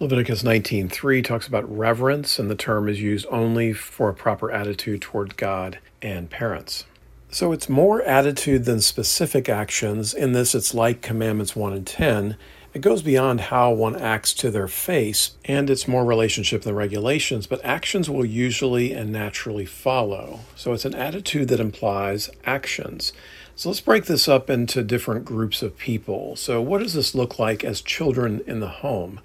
Leviticus 0.00 0.42
19:3 0.42 1.22
talks 1.22 1.46
about 1.46 1.72
reverence, 1.72 2.40
and 2.40 2.50
the 2.50 2.56
term 2.56 2.88
is 2.88 3.00
used 3.00 3.26
only 3.30 3.72
for 3.72 4.08
a 4.08 4.14
proper 4.14 4.50
attitude 4.50 5.00
toward 5.00 5.36
God 5.36 5.78
and 6.02 6.30
parents. 6.30 6.84
So 7.30 7.52
it's 7.52 7.68
more 7.68 8.02
attitude 8.02 8.64
than 8.64 8.80
specific 8.80 9.48
actions. 9.48 10.14
In 10.14 10.32
this, 10.32 10.54
it's 10.54 10.74
like 10.74 11.00
Commandments 11.00 11.54
1 11.54 11.74
and 11.74 11.86
10. 11.86 12.36
It 12.78 12.82
goes 12.82 13.02
beyond 13.02 13.40
how 13.40 13.72
one 13.72 13.96
acts 13.96 14.32
to 14.34 14.52
their 14.52 14.68
face, 14.68 15.32
and 15.44 15.68
it's 15.68 15.88
more 15.88 16.04
relationship 16.04 16.62
than 16.62 16.76
regulations, 16.76 17.48
but 17.48 17.64
actions 17.64 18.08
will 18.08 18.24
usually 18.24 18.92
and 18.92 19.10
naturally 19.10 19.66
follow. 19.66 20.42
So 20.54 20.74
it's 20.74 20.84
an 20.84 20.94
attitude 20.94 21.48
that 21.48 21.58
implies 21.58 22.30
actions. 22.44 23.12
So 23.56 23.68
let's 23.68 23.80
break 23.80 24.04
this 24.04 24.28
up 24.28 24.48
into 24.48 24.84
different 24.84 25.24
groups 25.24 25.60
of 25.60 25.76
people. 25.76 26.36
So, 26.36 26.62
what 26.62 26.78
does 26.78 26.94
this 26.94 27.16
look 27.16 27.36
like 27.36 27.64
as 27.64 27.80
children 27.80 28.42
in 28.46 28.60
the 28.60 28.68
home? 28.68 29.18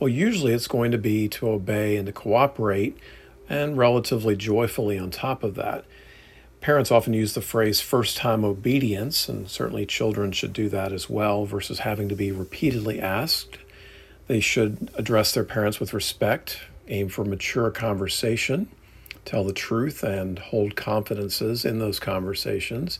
Well, 0.00 0.08
usually 0.08 0.52
it's 0.52 0.66
going 0.66 0.90
to 0.90 0.98
be 0.98 1.28
to 1.28 1.48
obey 1.48 1.96
and 1.96 2.06
to 2.06 2.12
cooperate, 2.12 2.98
and 3.48 3.78
relatively 3.78 4.34
joyfully 4.34 4.98
on 4.98 5.12
top 5.12 5.44
of 5.44 5.54
that. 5.54 5.84
Parents 6.66 6.90
often 6.90 7.12
use 7.12 7.34
the 7.34 7.40
phrase 7.40 7.80
first 7.80 8.16
time 8.16 8.44
obedience, 8.44 9.28
and 9.28 9.48
certainly 9.48 9.86
children 9.86 10.32
should 10.32 10.52
do 10.52 10.68
that 10.70 10.92
as 10.92 11.08
well, 11.08 11.44
versus 11.46 11.78
having 11.78 12.08
to 12.08 12.16
be 12.16 12.32
repeatedly 12.32 13.00
asked. 13.00 13.58
They 14.26 14.40
should 14.40 14.90
address 14.96 15.30
their 15.30 15.44
parents 15.44 15.78
with 15.78 15.94
respect, 15.94 16.58
aim 16.88 17.08
for 17.08 17.24
mature 17.24 17.70
conversation, 17.70 18.66
tell 19.24 19.44
the 19.44 19.52
truth, 19.52 20.02
and 20.02 20.40
hold 20.40 20.74
confidences 20.74 21.64
in 21.64 21.78
those 21.78 22.00
conversations. 22.00 22.98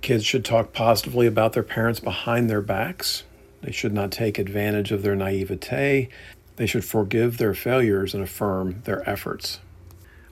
Kids 0.00 0.24
should 0.24 0.44
talk 0.44 0.72
positively 0.72 1.28
about 1.28 1.52
their 1.52 1.62
parents 1.62 2.00
behind 2.00 2.50
their 2.50 2.60
backs, 2.60 3.22
they 3.62 3.70
should 3.70 3.92
not 3.92 4.10
take 4.10 4.36
advantage 4.36 4.90
of 4.90 5.04
their 5.04 5.14
naivete. 5.14 6.08
They 6.56 6.66
should 6.66 6.84
forgive 6.84 7.38
their 7.38 7.54
failures 7.54 8.14
and 8.14 8.24
affirm 8.24 8.82
their 8.82 9.08
efforts. 9.08 9.60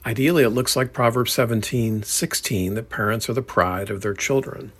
Ideally, 0.06 0.44
it 0.44 0.50
looks 0.50 0.76
like 0.76 0.92
Proverbs 0.94 1.32
17 1.32 2.04
16 2.04 2.74
that 2.74 2.88
parents 2.88 3.28
are 3.28 3.34
the 3.34 3.42
pride 3.42 3.90
of 3.90 4.00
their 4.00 4.14
children. 4.14 4.72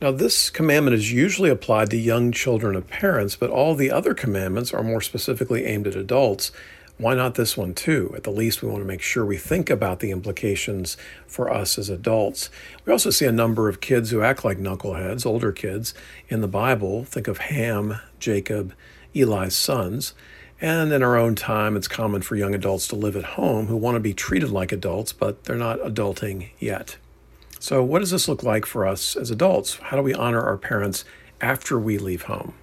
Now, 0.00 0.10
this 0.10 0.50
commandment 0.50 0.96
is 0.96 1.12
usually 1.12 1.50
applied 1.50 1.90
to 1.90 1.96
young 1.96 2.32
children 2.32 2.74
of 2.74 2.88
parents, 2.88 3.36
but 3.36 3.50
all 3.50 3.74
the 3.74 3.92
other 3.92 4.14
commandments 4.14 4.74
are 4.74 4.82
more 4.82 5.00
specifically 5.00 5.66
aimed 5.66 5.86
at 5.86 5.94
adults 5.94 6.50
why 6.96 7.14
not 7.14 7.34
this 7.34 7.56
one 7.56 7.74
too? 7.74 8.12
At 8.14 8.22
the 8.22 8.30
least, 8.30 8.62
we 8.62 8.68
want 8.68 8.80
to 8.82 8.86
make 8.86 9.02
sure 9.02 9.26
we 9.26 9.36
think 9.36 9.68
about 9.68 9.98
the 9.98 10.12
implications 10.12 10.96
for 11.26 11.52
us 11.52 11.76
as 11.76 11.88
adults. 11.88 12.50
We 12.84 12.92
also 12.92 13.10
see 13.10 13.26
a 13.26 13.32
number 13.32 13.68
of 13.68 13.80
kids 13.80 14.10
who 14.10 14.22
act 14.22 14.44
like 14.44 14.58
knuckleheads, 14.58 15.26
older 15.26 15.50
kids, 15.50 15.92
in 16.28 16.40
the 16.40 16.48
Bible. 16.48 17.04
Think 17.04 17.26
of 17.26 17.38
Ham, 17.38 17.98
Jacob, 18.20 18.74
Eli's 19.12 19.56
sons. 19.56 20.14
And 20.64 20.94
in 20.94 21.02
our 21.02 21.18
own 21.18 21.34
time, 21.34 21.76
it's 21.76 21.88
common 21.88 22.22
for 22.22 22.36
young 22.36 22.54
adults 22.54 22.88
to 22.88 22.96
live 22.96 23.16
at 23.16 23.36
home 23.36 23.66
who 23.66 23.76
want 23.76 23.96
to 23.96 24.00
be 24.00 24.14
treated 24.14 24.48
like 24.48 24.72
adults, 24.72 25.12
but 25.12 25.44
they're 25.44 25.56
not 25.56 25.78
adulting 25.80 26.52
yet. 26.58 26.96
So, 27.60 27.84
what 27.84 27.98
does 27.98 28.10
this 28.10 28.28
look 28.28 28.42
like 28.42 28.64
for 28.64 28.86
us 28.86 29.14
as 29.14 29.30
adults? 29.30 29.74
How 29.74 29.98
do 29.98 30.02
we 30.02 30.14
honor 30.14 30.40
our 30.40 30.56
parents 30.56 31.04
after 31.38 31.78
we 31.78 31.98
leave 31.98 32.22
home? 32.22 32.54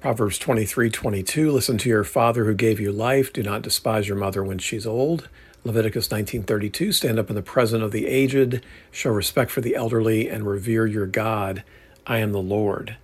Proverbs 0.00 0.36
23 0.36 0.90
22, 0.90 1.52
listen 1.52 1.78
to 1.78 1.88
your 1.88 2.02
father 2.02 2.44
who 2.44 2.54
gave 2.54 2.80
you 2.80 2.90
life. 2.90 3.32
Do 3.32 3.44
not 3.44 3.62
despise 3.62 4.08
your 4.08 4.18
mother 4.18 4.42
when 4.42 4.58
she's 4.58 4.84
old. 4.84 5.28
Leviticus 5.62 6.08
19:32 6.08 6.92
stand 6.92 7.20
up 7.20 7.30
in 7.30 7.36
the 7.36 7.40
presence 7.40 7.84
of 7.84 7.92
the 7.92 8.08
aged 8.08 8.64
show 8.90 9.10
respect 9.10 9.52
for 9.52 9.60
the 9.60 9.76
elderly 9.76 10.28
and 10.28 10.44
revere 10.44 10.88
your 10.88 11.06
God 11.06 11.62
I 12.04 12.18
am 12.18 12.32
the 12.32 12.42
Lord 12.42 12.96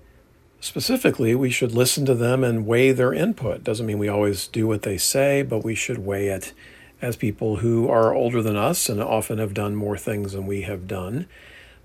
specifically 0.61 1.35
we 1.35 1.51
should 1.51 1.73
listen 1.73 2.05
to 2.05 2.15
them 2.15 2.43
and 2.43 2.67
weigh 2.67 2.93
their 2.93 3.13
input 3.13 3.63
doesn't 3.63 3.87
mean 3.87 3.99
we 3.99 4.09
always 4.09 4.49
do 4.49 4.67
what 4.67 4.83
they 4.83 4.99
say 4.99 5.43
but 5.43 5.65
we 5.65 5.75
should 5.75 5.99
weigh 5.99 6.29
it 6.29 6.53
as 7.01 7.17
people 7.17 7.57
who 7.57 7.89
are 7.89 8.13
older 8.13 8.43
than 8.43 8.57
us 8.57 8.89
and 8.89 9.01
often 9.01 9.39
have 9.39 9.55
done 9.55 9.75
more 9.75 9.97
things 9.97 10.33
than 10.33 10.47
we 10.47 10.63
have 10.63 10.89
done 10.89 11.27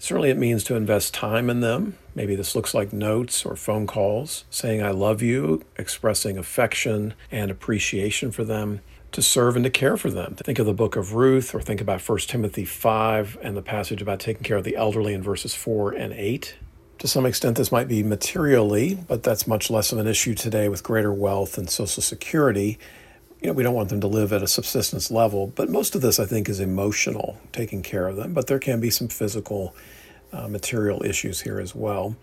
Certainly, 0.03 0.31
it 0.31 0.37
means 0.37 0.65
to 0.65 0.75
invest 0.75 1.13
time 1.13 1.49
in 1.49 1.61
them. 1.61 1.97
Maybe 2.13 2.35
this 2.35 2.57
looks 2.57 2.73
like 2.73 2.91
notes 2.91 3.45
or 3.45 3.55
phone 3.55 3.87
calls, 3.87 4.43
saying 4.49 4.83
I 4.83 4.91
love 4.91 5.21
you, 5.21 5.61
expressing 5.77 6.37
affection 6.37 7.13
and 7.31 7.49
appreciation 7.49 8.29
for 8.29 8.43
them, 8.43 8.81
to 9.13 9.21
serve 9.21 9.55
and 9.55 9.63
to 9.63 9.71
care 9.71 9.95
for 9.95 10.11
them. 10.11 10.35
Think 10.35 10.59
of 10.59 10.65
the 10.65 10.73
book 10.73 10.97
of 10.97 11.13
Ruth 11.13 11.55
or 11.55 11.61
think 11.61 11.79
about 11.79 12.01
1 12.01 12.17
Timothy 12.27 12.65
5 12.65 13.37
and 13.41 13.55
the 13.55 13.61
passage 13.61 14.01
about 14.01 14.19
taking 14.19 14.43
care 14.43 14.57
of 14.57 14.65
the 14.65 14.75
elderly 14.75 15.13
in 15.13 15.23
verses 15.23 15.55
4 15.55 15.93
and 15.93 16.11
8. 16.11 16.55
To 16.99 17.07
some 17.07 17.25
extent, 17.25 17.57
this 17.57 17.71
might 17.71 17.87
be 17.87 18.01
materially, 18.01 18.95
but 18.95 19.23
that's 19.23 19.45
much 19.45 19.69
less 19.69 19.91
of 19.91 19.97
an 19.97 20.07
issue 20.07 20.35
today 20.35 20.69
with 20.69 20.83
greater 20.83 21.11
wealth 21.11 21.57
and 21.57 21.69
Social 21.69 22.01
Security 22.01 22.79
you 23.43 23.49
know, 23.49 23.53
we 23.53 23.63
don't 23.63 23.75
want 23.75 23.89
them 23.89 23.99
to 23.99 24.07
live 24.07 24.31
at 24.31 24.41
a 24.41 24.47
subsistence 24.47 25.11
level, 25.11 25.47
but 25.47 25.69
most 25.69 25.95
of 25.95 26.01
this, 26.01 26.17
I 26.17 26.25
think, 26.25 26.47
is 26.47 26.61
emotional, 26.61 27.37
taking 27.51 27.83
care 27.83 28.07
of 28.07 28.15
them. 28.15 28.33
But 28.33 28.47
there 28.47 28.57
can 28.57 28.79
be 28.79 28.89
some 28.89 29.09
physical, 29.09 29.75
uh, 30.31 30.47
material 30.47 31.03
issues 31.03 31.41
here 31.41 31.59
as 31.59 31.75
well. 31.75 32.15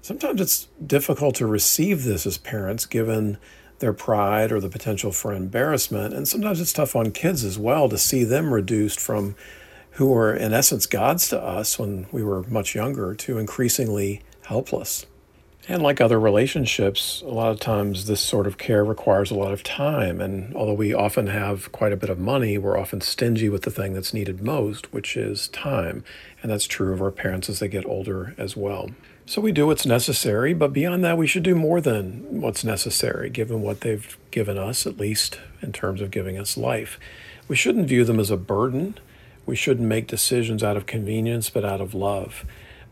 Sometimes 0.00 0.40
it's 0.40 0.68
difficult 0.84 1.34
to 1.36 1.46
receive 1.46 2.04
this 2.04 2.24
as 2.24 2.38
parents, 2.38 2.86
given 2.86 3.36
their 3.80 3.92
pride 3.92 4.50
or 4.50 4.60
the 4.60 4.70
potential 4.70 5.12
for 5.12 5.34
embarrassment. 5.34 6.14
And 6.14 6.26
sometimes 6.26 6.58
it's 6.58 6.72
tough 6.72 6.96
on 6.96 7.10
kids 7.10 7.44
as 7.44 7.58
well 7.58 7.90
to 7.90 7.98
see 7.98 8.24
them 8.24 8.54
reduced 8.54 8.98
from 8.98 9.36
who 9.92 10.06
were, 10.06 10.34
in 10.34 10.52
essence, 10.52 10.86
gods 10.86 11.28
to 11.28 11.40
us 11.40 11.78
when 11.78 12.06
we 12.12 12.22
were 12.22 12.42
much 12.44 12.74
younger 12.74 13.14
to 13.14 13.38
increasingly 13.38 14.22
helpless. 14.46 15.06
And 15.68 15.80
like 15.80 16.00
other 16.00 16.18
relationships, 16.18 17.22
a 17.24 17.30
lot 17.30 17.52
of 17.52 17.60
times 17.60 18.06
this 18.06 18.20
sort 18.20 18.48
of 18.48 18.58
care 18.58 18.84
requires 18.84 19.30
a 19.30 19.36
lot 19.36 19.52
of 19.52 19.62
time. 19.62 20.20
And 20.20 20.54
although 20.56 20.74
we 20.74 20.92
often 20.92 21.28
have 21.28 21.70
quite 21.70 21.92
a 21.92 21.96
bit 21.96 22.10
of 22.10 22.18
money, 22.18 22.58
we're 22.58 22.78
often 22.78 23.00
stingy 23.00 23.48
with 23.48 23.62
the 23.62 23.70
thing 23.70 23.92
that's 23.92 24.12
needed 24.12 24.42
most, 24.42 24.92
which 24.92 25.16
is 25.16 25.46
time. 25.48 26.02
And 26.42 26.50
that's 26.50 26.66
true 26.66 26.92
of 26.92 27.00
our 27.00 27.12
parents 27.12 27.48
as 27.48 27.60
they 27.60 27.68
get 27.68 27.86
older 27.86 28.34
as 28.36 28.56
well. 28.56 28.90
So 29.24 29.40
we 29.40 29.52
do 29.52 29.68
what's 29.68 29.86
necessary, 29.86 30.52
but 30.52 30.72
beyond 30.72 31.04
that, 31.04 31.16
we 31.16 31.28
should 31.28 31.44
do 31.44 31.54
more 31.54 31.80
than 31.80 32.40
what's 32.40 32.64
necessary, 32.64 33.30
given 33.30 33.62
what 33.62 33.82
they've 33.82 34.18
given 34.32 34.58
us, 34.58 34.84
at 34.84 34.98
least 34.98 35.38
in 35.60 35.72
terms 35.72 36.00
of 36.00 36.10
giving 36.10 36.36
us 36.36 36.56
life. 36.56 36.98
We 37.46 37.54
shouldn't 37.54 37.86
view 37.86 38.04
them 38.04 38.18
as 38.18 38.30
a 38.30 38.36
burden. 38.36 38.98
We 39.46 39.56
shouldn't 39.56 39.88
make 39.88 40.06
decisions 40.06 40.62
out 40.62 40.76
of 40.76 40.86
convenience, 40.86 41.50
but 41.50 41.64
out 41.64 41.80
of 41.80 41.94
love. 41.94 42.44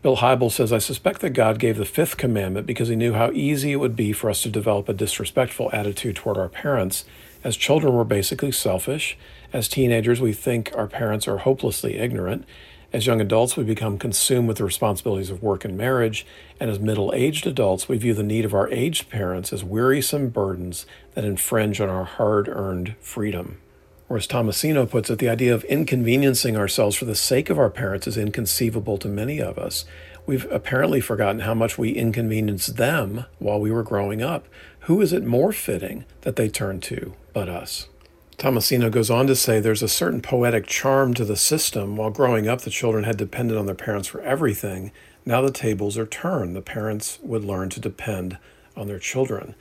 Bill 0.02 0.16
Hybels 0.16 0.52
says, 0.52 0.72
I 0.72 0.78
suspect 0.78 1.20
that 1.20 1.30
God 1.30 1.58
gave 1.58 1.76
the 1.76 1.84
fifth 1.84 2.16
commandment 2.16 2.66
because 2.66 2.88
he 2.88 2.96
knew 2.96 3.12
how 3.12 3.30
easy 3.32 3.72
it 3.72 3.76
would 3.76 3.96
be 3.96 4.12
for 4.12 4.30
us 4.30 4.42
to 4.42 4.48
develop 4.48 4.88
a 4.88 4.94
disrespectful 4.94 5.68
attitude 5.74 6.16
toward 6.16 6.38
our 6.38 6.48
parents. 6.48 7.04
As 7.44 7.54
children, 7.56 7.94
we're 7.94 8.04
basically 8.04 8.50
selfish. 8.50 9.18
As 9.52 9.68
teenagers, 9.68 10.20
we 10.20 10.32
think 10.32 10.72
our 10.74 10.86
parents 10.86 11.28
are 11.28 11.38
hopelessly 11.38 11.98
ignorant. 11.98 12.46
As 12.94 13.06
young 13.06 13.20
adults, 13.20 13.56
we 13.56 13.62
become 13.62 13.98
consumed 13.98 14.48
with 14.48 14.56
the 14.56 14.64
responsibilities 14.64 15.30
of 15.30 15.42
work 15.42 15.66
and 15.66 15.76
marriage. 15.76 16.26
And 16.58 16.70
as 16.70 16.80
middle 16.80 17.12
aged 17.14 17.46
adults, 17.46 17.86
we 17.86 17.98
view 17.98 18.14
the 18.14 18.22
need 18.22 18.46
of 18.46 18.54
our 18.54 18.68
aged 18.70 19.10
parents 19.10 19.52
as 19.52 19.62
wearisome 19.62 20.30
burdens 20.30 20.86
that 21.12 21.24
infringe 21.24 21.80
on 21.80 21.90
our 21.90 22.04
hard 22.04 22.48
earned 22.48 22.96
freedom. 23.00 23.58
Or 24.10 24.16
as 24.16 24.26
Tomasino 24.26 24.90
puts 24.90 25.08
it, 25.08 25.20
the 25.20 25.28
idea 25.28 25.54
of 25.54 25.62
inconveniencing 25.64 26.56
ourselves 26.56 26.96
for 26.96 27.04
the 27.04 27.14
sake 27.14 27.48
of 27.48 27.60
our 27.60 27.70
parents 27.70 28.08
is 28.08 28.16
inconceivable 28.16 28.98
to 28.98 29.08
many 29.08 29.40
of 29.40 29.56
us. 29.56 29.84
We've 30.26 30.50
apparently 30.50 31.00
forgotten 31.00 31.42
how 31.42 31.54
much 31.54 31.78
we 31.78 31.92
inconvenienced 31.92 32.76
them 32.76 33.26
while 33.38 33.60
we 33.60 33.70
were 33.70 33.84
growing 33.84 34.20
up. 34.20 34.48
Who 34.80 35.00
is 35.00 35.12
it 35.12 35.24
more 35.24 35.52
fitting 35.52 36.06
that 36.22 36.34
they 36.34 36.48
turn 36.48 36.80
to 36.80 37.14
but 37.32 37.48
us? 37.48 37.86
Tomasino 38.36 38.90
goes 38.90 39.10
on 39.10 39.28
to 39.28 39.36
say 39.36 39.60
there's 39.60 39.82
a 39.82 39.88
certain 39.88 40.20
poetic 40.20 40.66
charm 40.66 41.14
to 41.14 41.24
the 41.24 41.36
system. 41.36 41.94
While 41.94 42.10
growing 42.10 42.48
up, 42.48 42.62
the 42.62 42.70
children 42.70 43.04
had 43.04 43.16
depended 43.16 43.56
on 43.56 43.66
their 43.66 43.76
parents 43.76 44.08
for 44.08 44.20
everything. 44.22 44.90
Now 45.24 45.40
the 45.40 45.52
tables 45.52 45.96
are 45.96 46.06
turned. 46.06 46.56
The 46.56 46.62
parents 46.62 47.20
would 47.22 47.44
learn 47.44 47.68
to 47.70 47.80
depend 47.80 48.38
on 48.76 48.88
their 48.88 48.98
children. 48.98 49.54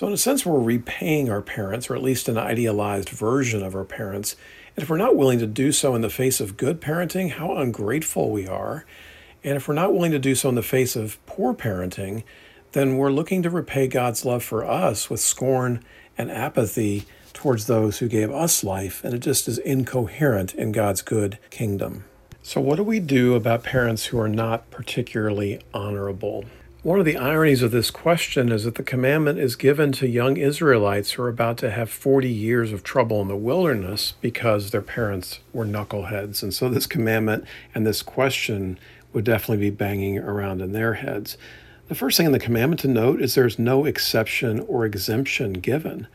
So, 0.00 0.06
in 0.06 0.14
a 0.14 0.16
sense, 0.16 0.46
we're 0.46 0.58
repaying 0.58 1.28
our 1.28 1.42
parents, 1.42 1.90
or 1.90 1.94
at 1.94 2.02
least 2.02 2.26
an 2.26 2.38
idealized 2.38 3.10
version 3.10 3.62
of 3.62 3.74
our 3.74 3.84
parents. 3.84 4.34
And 4.74 4.82
if 4.82 4.88
we're 4.88 4.96
not 4.96 5.14
willing 5.14 5.38
to 5.40 5.46
do 5.46 5.72
so 5.72 5.94
in 5.94 6.00
the 6.00 6.08
face 6.08 6.40
of 6.40 6.56
good 6.56 6.80
parenting, 6.80 7.32
how 7.32 7.54
ungrateful 7.58 8.30
we 8.30 8.46
are. 8.48 8.86
And 9.44 9.56
if 9.58 9.68
we're 9.68 9.74
not 9.74 9.92
willing 9.92 10.12
to 10.12 10.18
do 10.18 10.34
so 10.34 10.48
in 10.48 10.54
the 10.54 10.62
face 10.62 10.96
of 10.96 11.18
poor 11.26 11.52
parenting, 11.52 12.22
then 12.72 12.96
we're 12.96 13.12
looking 13.12 13.42
to 13.42 13.50
repay 13.50 13.88
God's 13.88 14.24
love 14.24 14.42
for 14.42 14.64
us 14.64 15.10
with 15.10 15.20
scorn 15.20 15.84
and 16.16 16.30
apathy 16.30 17.04
towards 17.34 17.66
those 17.66 17.98
who 17.98 18.08
gave 18.08 18.30
us 18.30 18.64
life, 18.64 19.04
and 19.04 19.12
it 19.12 19.18
just 19.18 19.48
is 19.48 19.58
incoherent 19.58 20.54
in 20.54 20.72
God's 20.72 21.02
good 21.02 21.38
kingdom. 21.50 22.04
So, 22.42 22.58
what 22.62 22.76
do 22.76 22.84
we 22.84 23.00
do 23.00 23.34
about 23.34 23.64
parents 23.64 24.06
who 24.06 24.18
are 24.18 24.30
not 24.30 24.70
particularly 24.70 25.60
honorable? 25.74 26.46
One 26.82 26.98
of 26.98 27.04
the 27.04 27.18
ironies 27.18 27.60
of 27.60 27.72
this 27.72 27.90
question 27.90 28.50
is 28.50 28.64
that 28.64 28.76
the 28.76 28.82
commandment 28.82 29.38
is 29.38 29.54
given 29.54 29.92
to 29.92 30.08
young 30.08 30.38
Israelites 30.38 31.10
who 31.10 31.22
are 31.22 31.28
about 31.28 31.58
to 31.58 31.70
have 31.70 31.90
40 31.90 32.30
years 32.30 32.72
of 32.72 32.82
trouble 32.82 33.20
in 33.20 33.28
the 33.28 33.36
wilderness 33.36 34.14
because 34.22 34.70
their 34.70 34.80
parents 34.80 35.40
were 35.52 35.66
knuckleheads. 35.66 36.42
And 36.42 36.54
so, 36.54 36.70
this 36.70 36.86
commandment 36.86 37.44
and 37.74 37.86
this 37.86 38.00
question 38.00 38.78
would 39.12 39.26
definitely 39.26 39.68
be 39.68 39.76
banging 39.76 40.20
around 40.20 40.62
in 40.62 40.72
their 40.72 40.94
heads. 40.94 41.36
The 41.88 41.94
first 41.94 42.16
thing 42.16 42.24
in 42.24 42.32
the 42.32 42.38
commandment 42.38 42.80
to 42.80 42.88
note 42.88 43.20
is 43.20 43.34
there's 43.34 43.58
no 43.58 43.84
exception 43.84 44.60
or 44.60 44.86
exemption 44.86 45.52
given. 45.54 46.06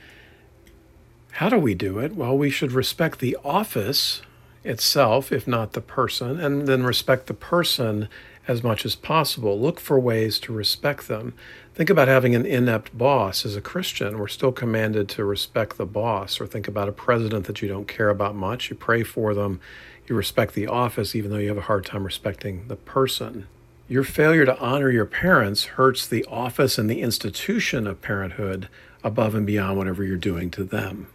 How 1.34 1.48
do 1.48 1.60
we 1.60 1.76
do 1.76 2.00
it? 2.00 2.16
Well, 2.16 2.36
we 2.36 2.50
should 2.50 2.72
respect 2.72 3.20
the 3.20 3.38
office 3.44 4.24
itself, 4.64 5.32
if 5.32 5.48
not 5.48 5.74
the 5.74 5.82
person, 5.82 6.40
and 6.40 6.68
then 6.68 6.82
respect 6.82 7.28
the 7.28 7.36
person 7.36 8.10
as 8.48 8.64
much 8.64 8.86
as 8.86 8.96
possible. 8.96 9.60
Look 9.60 9.80
for 9.80 10.00
ways 10.00 10.40
to 10.40 10.54
respect 10.54 11.08
them. 11.08 11.34
Think 11.74 11.90
about 11.90 12.08
having 12.08 12.36
an 12.36 12.46
inept 12.46 12.98
boss 12.98 13.46
as 13.46 13.56
a 13.56 13.62
Christian. 13.62 14.18
We're 14.18 14.28
still 14.28 14.52
commanded 14.52 15.10
to 15.10 15.26
respect 15.26 15.78
the 15.78 15.86
boss, 15.86 16.40
or 16.40 16.48
think 16.48 16.68
about 16.68 16.90
a 16.90 16.94
president 16.94 17.48
that 17.48 17.62
you 17.62 17.68
don't 17.68 17.88
care 17.88 18.10
about 18.10 18.36
much. 18.36 18.70
You 18.70 18.76
pray 18.76 19.04
for 19.04 19.34
them, 19.34 19.60
you 20.08 20.16
respect 20.16 20.54
the 20.54 20.68
office, 20.68 21.16
even 21.16 21.32
though 21.32 21.38
you 21.38 21.50
have 21.50 21.58
a 21.58 21.62
hard 21.62 21.86
time 21.86 22.04
respecting 22.04 22.68
the 22.68 22.76
person. 22.76 23.48
Your 23.88 24.04
failure 24.04 24.46
to 24.46 24.60
honor 24.60 24.90
your 24.90 25.06
parents 25.06 25.66
hurts 25.66 26.08
the 26.08 26.26
office 26.26 26.78
and 26.78 26.90
the 26.90 27.02
institution 27.02 27.86
of 27.86 28.02
parenthood 28.02 28.68
above 29.04 29.36
and 29.36 29.46
beyond 29.46 29.78
whatever 29.78 30.04
you're 30.04 30.18
doing 30.18 30.50
to 30.52 30.64
them. 30.64 31.08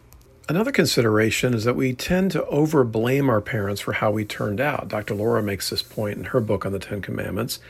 Another 0.50 0.72
consideration 0.72 1.54
is 1.54 1.62
that 1.62 1.76
we 1.76 1.92
tend 1.92 2.32
to 2.32 2.44
over 2.46 2.82
blame 2.82 3.30
our 3.30 3.40
parents 3.40 3.80
for 3.80 3.92
how 3.92 4.10
we 4.10 4.24
turned 4.24 4.60
out. 4.60 4.88
Dr. 4.88 5.14
Laura 5.14 5.40
makes 5.40 5.70
this 5.70 5.80
point 5.80 6.18
in 6.18 6.24
her 6.24 6.40
book 6.40 6.66
on 6.66 6.72
the 6.72 6.80
Ten 6.80 7.00
Commandments. 7.00 7.60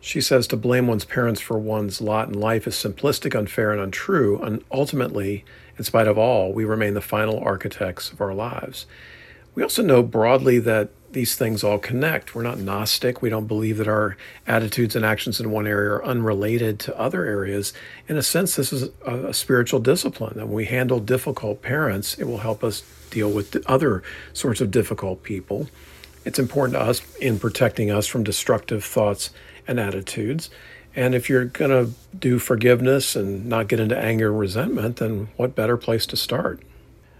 She 0.00 0.22
says 0.22 0.46
to 0.46 0.56
blame 0.56 0.86
one's 0.86 1.04
parents 1.04 1.42
for 1.42 1.58
one's 1.58 2.00
lot 2.00 2.28
in 2.28 2.40
life 2.40 2.66
is 2.66 2.76
simplistic, 2.76 3.38
unfair, 3.38 3.72
and 3.72 3.80
untrue, 3.82 4.40
and 4.40 4.64
ultimately, 4.72 5.44
in 5.76 5.84
spite 5.84 6.08
of 6.08 6.16
all, 6.16 6.50
we 6.50 6.64
remain 6.64 6.94
the 6.94 7.02
final 7.02 7.40
architects 7.40 8.10
of 8.10 8.22
our 8.22 8.32
lives. 8.32 8.86
We 9.54 9.62
also 9.62 9.82
know 9.82 10.02
broadly 10.02 10.58
that 10.60 10.88
these 11.18 11.34
things 11.34 11.64
all 11.64 11.80
connect. 11.80 12.36
We're 12.36 12.44
not 12.44 12.60
Gnostic. 12.60 13.20
We 13.20 13.28
don't 13.28 13.48
believe 13.48 13.78
that 13.78 13.88
our 13.88 14.16
attitudes 14.46 14.94
and 14.94 15.04
actions 15.04 15.40
in 15.40 15.50
one 15.50 15.66
area 15.66 15.90
are 15.90 16.04
unrelated 16.04 16.78
to 16.78 16.96
other 16.96 17.24
areas. 17.24 17.72
In 18.06 18.16
a 18.16 18.22
sense, 18.22 18.54
this 18.54 18.72
is 18.72 18.90
a, 19.04 19.26
a 19.26 19.34
spiritual 19.34 19.80
discipline. 19.80 20.38
And 20.38 20.44
when 20.44 20.54
we 20.54 20.66
handle 20.66 21.00
difficult 21.00 21.60
parents, 21.60 22.16
it 22.20 22.28
will 22.28 22.38
help 22.38 22.62
us 22.62 22.84
deal 23.10 23.28
with 23.28 23.56
other 23.66 24.04
sorts 24.32 24.60
of 24.60 24.70
difficult 24.70 25.24
people. 25.24 25.68
It's 26.24 26.38
important 26.38 26.74
to 26.78 26.82
us 26.82 27.02
in 27.16 27.40
protecting 27.40 27.90
us 27.90 28.06
from 28.06 28.22
destructive 28.22 28.84
thoughts 28.84 29.30
and 29.66 29.80
attitudes. 29.80 30.50
And 30.94 31.16
if 31.16 31.28
you're 31.28 31.46
going 31.46 31.72
to 31.72 31.92
do 32.16 32.38
forgiveness 32.38 33.16
and 33.16 33.46
not 33.46 33.66
get 33.66 33.80
into 33.80 33.98
anger 33.98 34.30
and 34.30 34.38
resentment, 34.38 34.98
then 34.98 35.30
what 35.36 35.56
better 35.56 35.76
place 35.76 36.06
to 36.06 36.16
start? 36.16 36.62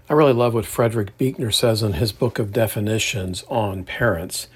I 0.09 0.13
really 0.13 0.33
love 0.33 0.55
what 0.55 0.65
Frederick 0.65 1.15
Buechner 1.19 1.51
says 1.51 1.83
in 1.83 1.93
his 1.93 2.11
book 2.11 2.39
of 2.39 2.51
definitions 2.51 3.43
on 3.47 3.83
parents. 3.83 4.47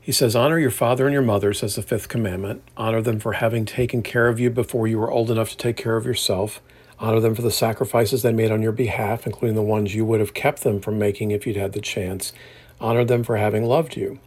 He 0.00 0.10
says, 0.10 0.34
Honor 0.34 0.58
your 0.58 0.70
father 0.70 1.04
and 1.04 1.12
your 1.12 1.20
mother, 1.20 1.52
says 1.52 1.74
the 1.74 1.82
fifth 1.82 2.08
commandment. 2.08 2.62
Honor 2.78 3.02
them 3.02 3.20
for 3.20 3.34
having 3.34 3.66
taken 3.66 4.02
care 4.02 4.28
of 4.28 4.40
you 4.40 4.48
before 4.48 4.88
you 4.88 4.98
were 4.98 5.10
old 5.10 5.30
enough 5.30 5.50
to 5.50 5.56
take 5.58 5.76
care 5.76 5.98
of 5.98 6.06
yourself. 6.06 6.62
Honor 6.98 7.20
them 7.20 7.34
for 7.34 7.42
the 7.42 7.50
sacrifices 7.50 8.22
they 8.22 8.32
made 8.32 8.50
on 8.50 8.62
your 8.62 8.72
behalf, 8.72 9.26
including 9.26 9.54
the 9.54 9.60
ones 9.60 9.94
you 9.94 10.06
would 10.06 10.20
have 10.20 10.32
kept 10.32 10.62
them 10.62 10.80
from 10.80 10.98
making 10.98 11.30
if 11.30 11.46
you'd 11.46 11.56
had 11.56 11.74
the 11.74 11.82
chance. 11.82 12.32
Honor 12.80 13.04
them 13.04 13.22
for 13.22 13.36
having 13.36 13.66
loved 13.66 13.98
you. 13.98 14.18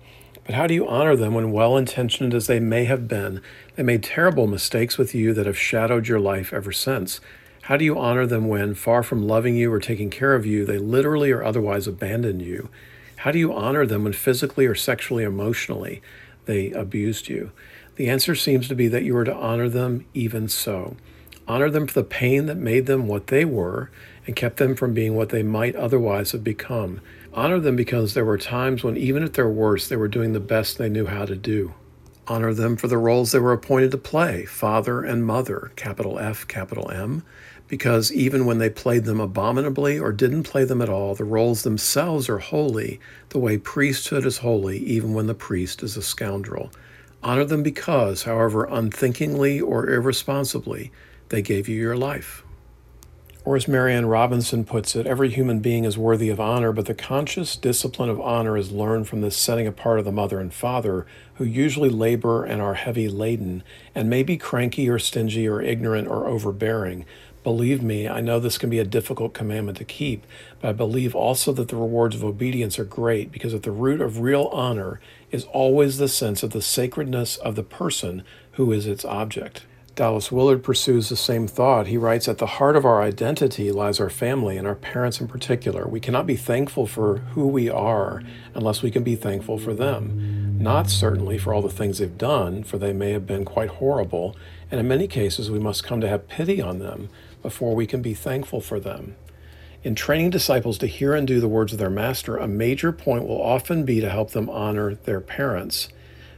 But 0.46 0.54
how 0.54 0.68
do 0.68 0.76
you 0.76 0.88
honor 0.88 1.16
them 1.16 1.34
when, 1.34 1.52
well 1.52 1.78
intentioned 1.78 2.36
as 2.36 2.46
they 2.46 2.60
may 2.60 2.86
have 2.86 3.08
been, 3.08 3.42
they 3.76 3.82
made 3.82 4.04
terrible 4.04 4.46
mistakes 4.46 5.00
with 5.00 5.16
you 5.16 5.34
that 5.34 5.48
have 5.48 5.58
shadowed 5.58 6.08
your 6.08 6.20
life 6.20 6.54
ever 6.54 6.72
since? 6.72 7.22
How 7.66 7.78
do 7.78 7.84
you 7.84 7.98
honor 7.98 8.28
them 8.28 8.48
when, 8.48 8.76
far 8.76 9.02
from 9.02 9.28
loving 9.28 9.56
you 9.56 9.74
or 9.74 9.80
taking 9.80 10.12
care 10.12 10.36
of 10.36 10.46
you, 10.46 10.66
they 10.66 10.78
literally 10.78 11.32
or 11.32 11.44
otherwise 11.44 11.88
abandoned 11.88 12.44
you? 12.44 12.70
How 13.16 13.32
do 13.32 13.40
you 13.40 13.56
honor 13.56 13.88
them 13.88 14.04
when 14.04 14.14
physically 14.14 14.68
or 14.68 14.76
sexually, 14.76 15.24
emotionally, 15.24 16.00
they 16.46 16.70
abused 16.70 17.28
you? 17.28 17.52
The 17.96 18.08
answer 18.08 18.36
seems 18.36 18.68
to 18.68 18.76
be 18.76 18.88
that 18.90 19.04
you 19.04 19.18
are 19.18 19.24
to 19.24 19.34
honor 19.34 19.68
them 19.68 20.06
even 20.14 20.48
so. 20.48 20.96
Honor 21.48 21.72
them 21.72 21.88
for 21.88 21.96
the 21.96 22.04
pain 22.04 22.46
that 22.46 22.58
made 22.58 22.86
them 22.86 23.08
what 23.08 23.28
they 23.28 23.46
were 23.46 23.90
and 24.28 24.36
kept 24.36 24.58
them 24.58 24.76
from 24.76 24.94
being 24.94 25.16
what 25.16 25.30
they 25.30 25.42
might 25.42 25.76
otherwise 25.76 26.34
have 26.34 26.44
become. 26.44 27.02
Honor 27.34 27.60
them 27.60 27.76
because 27.76 28.14
there 28.14 28.26
were 28.26 28.38
times 28.38 28.84
when, 28.84 28.96
even 28.96 29.24
at 29.24 29.34
their 29.34 29.50
worst, 29.50 29.90
they 29.90 29.96
were 29.96 30.08
doing 30.08 30.34
the 30.34 30.40
best 30.40 30.78
they 30.78 30.88
knew 30.88 31.08
how 31.08 31.26
to 31.26 31.36
do. 31.36 31.74
Honor 32.28 32.54
them 32.54 32.78
for 32.78 32.88
the 32.88 33.00
roles 33.00 33.32
they 33.32 33.40
were 33.40 33.54
appointed 33.54 33.90
to 33.90 33.98
play 33.98 34.46
father 34.46 35.02
and 35.02 35.26
mother, 35.26 35.72
capital 35.76 36.20
F, 36.20 36.48
capital 36.48 36.92
M 36.92 37.24
because 37.68 38.12
even 38.12 38.46
when 38.46 38.60
they 38.60 38.70
played 38.70 39.06
them 39.06 39.20
abominably 39.20 39.98
or 39.98 40.12
didn't 40.12 40.44
play 40.44 40.64
them 40.64 40.82
at 40.82 40.90
all, 40.90 41.16
the 41.16 41.24
roles 41.24 41.64
themselves 41.64 42.30
are 42.30 42.38
holy, 42.38 43.00
the 43.30 43.40
way 43.40 43.58
priesthood 43.58 44.26
is 44.26 44.40
holy, 44.40 44.78
even 44.78 45.14
when 45.14 45.28
the 45.28 45.34
priest 45.34 45.82
is 45.82 45.98
a 45.98 46.02
scoundrel. 46.02 46.72
Honor 47.24 47.46
them 47.46 47.64
because, 47.64 48.24
however 48.24 48.66
unthinkingly 48.66 49.60
or 49.60 49.90
irresponsibly, 49.90 50.92
they 51.30 51.42
gave 51.42 51.68
you 51.68 51.76
your 51.76 51.98
life. 51.98 52.44
Or 53.44 53.56
as 53.56 53.66
Marilynne 53.66 54.10
Robinson 54.10 54.64
puts 54.64 54.96
it, 54.96 55.06
every 55.06 55.30
human 55.30 55.60
being 55.60 55.86
is 55.86 56.00
worthy 56.00 56.30
of 56.30 56.40
honor, 56.40 56.72
but 56.72 56.88
the 56.88 56.96
conscious 56.96 57.56
discipline 57.56 58.10
of 58.10 58.20
honor 58.20 58.58
is 58.58 58.72
learned 58.72 59.08
from 59.08 59.22
this 59.22 59.38
setting 59.38 59.68
apart 59.68 60.00
of 60.00 60.06
the 60.06 60.12
mother 60.12 60.40
and 60.40 60.52
father, 60.52 61.06
who 61.36 61.44
usually 61.44 61.90
labor 61.90 62.44
and 62.44 62.60
are 62.60 62.74
heavy 62.74 63.08
laden, 63.08 63.64
and 63.94 64.10
may 64.10 64.24
be 64.24 64.36
cranky 64.36 64.90
or 64.90 64.98
stingy 64.98 65.48
or 65.48 65.62
ignorant 65.62 66.08
or 66.08 66.26
overbearing, 66.26 67.06
Believe 67.46 67.84
me, 67.84 68.10
I 68.10 68.22
know 68.22 68.40
this 68.40 68.58
can 68.58 68.72
be 68.72 68.80
a 68.80 68.84
difficult 68.84 69.36
commandment 69.36 69.78
to 69.78 69.84
keep, 69.86 70.26
but 70.60 70.70
I 70.70 70.74
believe 70.74 71.14
also 71.14 71.54
that 71.54 71.68
the 71.68 71.76
rewards 71.76 72.16
of 72.16 72.24
obedience 72.24 72.80
are 72.80 72.86
great 72.86 73.32
because 73.32 73.54
at 73.54 73.62
the 73.62 73.70
root 73.70 74.02
of 74.02 74.20
real 74.20 74.50
honor 74.52 75.00
is 75.30 75.44
always 75.54 76.00
the 76.00 76.08
sense 76.08 76.42
of 76.42 76.50
the 76.50 76.62
sacredness 76.64 77.38
of 77.38 77.56
the 77.56 77.62
person 77.62 78.24
who 78.54 78.72
is 78.72 78.88
its 78.88 79.06
object. 79.06 79.64
Dallas 79.94 80.32
Willard 80.32 80.64
pursues 80.64 81.10
the 81.10 81.16
same 81.16 81.48
thought. 81.48 81.86
He 81.86 81.98
writes 81.98 82.28
At 82.28 82.40
the 82.40 82.48
heart 82.48 82.76
of 82.76 82.84
our 82.84 83.04
identity 83.04 83.72
lies 83.72 84.00
our 84.00 84.10
family 84.10 84.58
and 84.58 84.66
our 84.66 84.74
parents 84.74 85.22
in 85.22 85.28
particular. 85.28 85.88
We 85.88 86.00
cannot 86.00 86.26
be 86.26 86.36
thankful 86.36 86.88
for 86.88 87.18
who 87.36 87.46
we 87.46 87.70
are 87.70 88.24
unless 88.56 88.82
we 88.82 88.90
can 88.90 89.04
be 89.04 89.16
thankful 89.16 89.60
for 89.60 89.76
them. 89.76 90.58
Not 90.60 90.90
certainly 90.90 91.38
for 91.38 91.54
all 91.54 91.62
the 91.62 91.70
things 91.70 92.00
they've 92.00 92.18
done, 92.18 92.64
for 92.64 92.80
they 92.80 92.92
may 92.92 93.12
have 93.12 93.28
been 93.28 93.46
quite 93.46 93.70
horrible, 93.70 94.36
and 94.72 94.80
in 94.80 94.88
many 94.88 95.08
cases 95.08 95.52
we 95.52 95.60
must 95.60 95.84
come 95.84 96.02
to 96.02 96.10
have 96.10 96.28
pity 96.28 96.60
on 96.60 96.80
them 96.80 97.10
before 97.46 97.76
we 97.76 97.86
can 97.86 98.02
be 98.02 98.16
thankful 98.16 98.60
for 98.60 98.80
them. 98.80 99.16
In 99.84 99.94
training 99.94 100.32
disciples 100.32 100.80
to 100.80 100.88
hear 100.88 101.14
and 101.14 101.28
do 101.28 101.40
the 101.40 101.48
words 101.48 101.74
of 101.74 101.78
their 101.78 101.92
master, 101.92 102.38
a 102.38 102.48
major 102.48 102.92
point 102.92 103.28
will 103.28 103.40
often 103.40 103.86
be 103.86 104.02
to 104.02 104.10
help 104.10 104.32
them 104.32 104.50
honor 104.50 104.96
their 104.96 105.22
parents. 105.22 105.90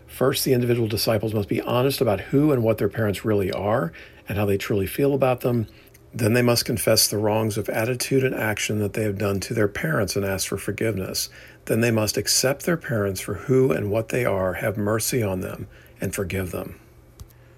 First, 0.05 0.43
the 0.43 0.51
individual 0.51 0.89
disciples 0.89 1.33
must 1.33 1.47
be 1.47 1.61
honest 1.61 2.01
about 2.01 2.19
who 2.19 2.51
and 2.51 2.61
what 2.61 2.77
their 2.77 2.89
parents 2.89 3.23
really 3.23 3.49
are 3.53 3.93
and 4.27 4.37
how 4.37 4.45
they 4.45 4.57
truly 4.57 4.85
feel 4.85 5.13
about 5.13 5.39
them. 5.39 5.67
Then 6.13 6.33
they 6.33 6.41
must 6.41 6.65
confess 6.65 7.07
the 7.07 7.17
wrongs 7.17 7.57
of 7.57 7.69
attitude 7.69 8.25
and 8.25 8.35
action 8.35 8.79
that 8.79 8.91
they 8.91 9.03
have 9.03 9.17
done 9.17 9.39
to 9.39 9.53
their 9.53 9.69
parents 9.69 10.17
and 10.17 10.25
ask 10.25 10.49
for 10.49 10.57
forgiveness. 10.57 11.29
Then 11.65 11.79
they 11.79 11.91
must 11.91 12.17
accept 12.17 12.65
their 12.65 12.75
parents 12.75 13.21
for 13.21 13.35
who 13.35 13.71
and 13.71 13.89
what 13.89 14.09
they 14.09 14.25
are, 14.25 14.55
have 14.55 14.75
mercy 14.75 15.23
on 15.23 15.39
them, 15.39 15.67
and 16.01 16.13
forgive 16.13 16.51
them. 16.51 16.81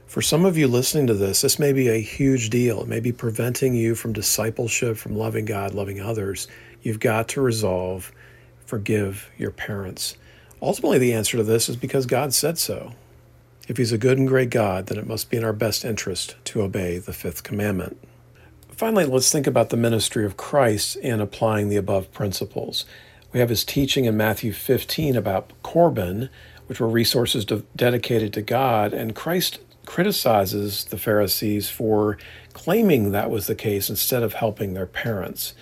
For 0.10 0.24
some 0.24 0.44
of 0.44 0.58
you 0.58 0.68
listening 0.68 1.06
to 1.06 1.14
this, 1.14 1.42
this 1.42 1.60
may 1.60 1.72
be 1.72 1.88
a 1.88 2.02
huge 2.02 2.50
deal. 2.50 2.82
It 2.82 2.88
may 2.88 3.00
be 3.00 3.12
preventing 3.12 3.76
you 3.76 3.94
from 3.94 4.12
discipleship, 4.12 4.98
from 4.98 5.16
loving 5.16 5.46
God, 5.46 5.76
loving 5.76 6.02
others. 6.02 6.48
You've 6.82 7.00
got 7.00 7.28
to 7.28 7.42
resolve, 7.42 8.12
forgive 8.66 9.30
your 9.38 9.52
parents. 9.52 10.18
Ultimately, 10.64 10.98
the 10.98 11.14
answer 11.14 11.38
to 11.38 11.44
this 11.44 11.70
is 11.70 11.76
because 11.76 12.08
God 12.08 12.34
said 12.34 12.58
so. 12.58 12.94
If 13.68 13.78
He's 13.78 13.92
a 13.92 14.00
good 14.00 14.18
and 14.18 14.28
great 14.28 14.50
God, 14.50 14.88
then 14.88 14.98
it 14.98 15.06
must 15.06 15.30
be 15.30 15.38
in 15.38 15.44
our 15.44 15.54
best 15.54 15.86
interest 15.86 16.36
to 16.46 16.64
obey 16.64 16.98
the 16.98 17.14
fifth 17.14 17.44
commandment. 17.44 17.96
Finally, 18.72 19.06
let's 19.06 19.32
think 19.32 19.46
about 19.46 19.70
the 19.70 19.78
ministry 19.78 20.26
of 20.26 20.38
Christ 20.38 20.96
in 20.96 21.22
applying 21.22 21.70
the 21.70 21.78
above 21.78 22.12
principles. 22.12 22.84
We 23.32 23.42
have 23.42 23.50
his 23.50 23.64
teaching 23.64 24.06
in 24.06 24.18
Matthew 24.18 24.54
15 24.54 25.16
about 25.16 25.52
Corban, 25.62 26.32
which 26.66 26.80
were 26.80 26.90
resources 26.90 27.46
de- 27.46 27.62
dedicated 27.76 28.34
to 28.34 28.42
God, 28.42 28.92
and 28.92 29.14
Christ 29.14 29.60
criticizes 29.90 30.86
the 30.86 31.00
Pharisees 31.00 31.68
for 31.68 32.16
claiming 32.54 33.12
that 33.12 33.32
was 33.32 33.48
the 33.48 33.56
case 33.56 33.90
instead 33.90 34.22
of 34.22 34.34
helping 34.34 34.76
their 34.76 34.86
parents. 34.86 35.56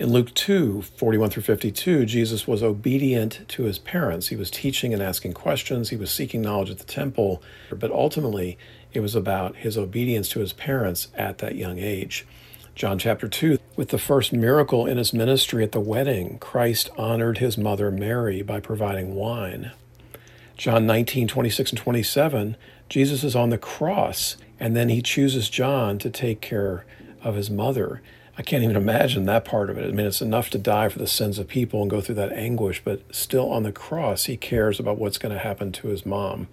In 0.00 0.10
Luke 0.10 0.34
2 0.34 0.82
41 0.82 1.30
through 1.30 1.44
52, 1.44 2.04
Jesus 2.04 2.44
was 2.44 2.60
obedient 2.60 3.46
to 3.46 3.62
his 3.62 3.78
parents. 3.78 4.28
He 4.28 4.36
was 4.36 4.50
teaching 4.50 4.92
and 4.92 5.00
asking 5.00 5.34
questions, 5.34 5.90
he 5.90 5.96
was 5.96 6.10
seeking 6.10 6.42
knowledge 6.42 6.70
at 6.70 6.78
the 6.78 6.84
temple, 6.84 7.40
but 7.70 7.92
ultimately 7.92 8.58
it 8.92 8.98
was 8.98 9.14
about 9.14 9.54
his 9.54 9.78
obedience 9.78 10.28
to 10.30 10.40
his 10.40 10.52
parents 10.52 11.06
at 11.14 11.38
that 11.38 11.54
young 11.54 11.78
age. 11.78 12.26
John 12.74 12.98
chapter 12.98 13.28
2, 13.28 13.58
with 13.76 13.90
the 13.90 13.98
first 13.98 14.32
miracle 14.32 14.86
in 14.86 14.98
his 14.98 15.12
ministry 15.12 15.62
at 15.62 15.70
the 15.70 15.78
wedding, 15.78 16.38
Christ 16.40 16.90
honored 16.98 17.38
his 17.38 17.56
mother 17.56 17.92
Mary 17.92 18.42
by 18.42 18.58
providing 18.58 19.14
wine. 19.14 19.70
John 20.56 20.86
19, 20.86 21.28
26 21.28 21.70
and 21.70 21.78
27, 21.78 22.56
Jesus 22.88 23.24
is 23.24 23.36
on 23.36 23.50
the 23.50 23.58
cross, 23.58 24.36
and 24.58 24.74
then 24.74 24.88
he 24.88 25.02
chooses 25.02 25.50
John 25.50 25.98
to 25.98 26.10
take 26.10 26.40
care 26.40 26.84
of 27.22 27.34
his 27.34 27.50
mother. 27.50 28.02
I 28.36 28.42
can't 28.42 28.62
even 28.62 28.76
imagine 28.76 29.24
that 29.24 29.44
part 29.44 29.68
of 29.68 29.76
it. 29.78 29.88
I 29.88 29.92
mean, 29.92 30.06
it's 30.06 30.22
enough 30.22 30.48
to 30.50 30.58
die 30.58 30.88
for 30.88 30.98
the 30.98 31.08
sins 31.08 31.38
of 31.38 31.48
people 31.48 31.82
and 31.82 31.90
go 31.90 32.00
through 32.00 32.14
that 32.16 32.32
anguish, 32.32 32.82
but 32.84 33.02
still 33.14 33.50
on 33.50 33.64
the 33.64 33.72
cross, 33.72 34.24
he 34.24 34.36
cares 34.36 34.78
about 34.78 34.98
what's 34.98 35.18
going 35.18 35.34
to 35.34 35.40
happen 35.40 35.72
to 35.72 35.88
his 35.88 36.06
mom. 36.06 36.46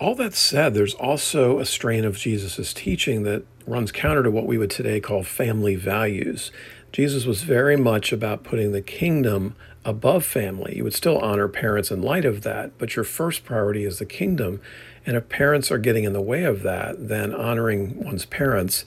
All 0.00 0.14
that 0.14 0.34
said, 0.34 0.74
there's 0.74 0.94
also 0.94 1.58
a 1.58 1.66
strain 1.66 2.04
of 2.04 2.16
Jesus' 2.16 2.72
teaching 2.72 3.22
that 3.24 3.44
runs 3.66 3.92
counter 3.92 4.22
to 4.22 4.30
what 4.30 4.46
we 4.46 4.58
would 4.58 4.70
today 4.70 5.00
call 5.00 5.22
family 5.22 5.74
values. 5.74 6.50
Jesus 6.92 7.26
was 7.26 7.42
very 7.42 7.76
much 7.76 8.12
about 8.12 8.44
putting 8.44 8.72
the 8.72 8.80
kingdom 8.80 9.54
above 9.84 10.24
family. 10.24 10.76
You 10.76 10.84
would 10.84 10.94
still 10.94 11.18
honor 11.18 11.48
parents 11.48 11.90
in 11.90 12.00
light 12.00 12.24
of 12.24 12.42
that, 12.42 12.78
but 12.78 12.96
your 12.96 13.04
first 13.04 13.44
priority 13.44 13.84
is 13.84 13.98
the 13.98 14.06
kingdom. 14.06 14.60
And 15.06 15.16
if 15.16 15.28
parents 15.28 15.70
are 15.70 15.78
getting 15.78 16.04
in 16.04 16.12
the 16.12 16.20
way 16.20 16.42
of 16.42 16.62
that, 16.62 17.08
then 17.08 17.32
honoring 17.32 18.04
one's 18.04 18.26
parents 18.26 18.84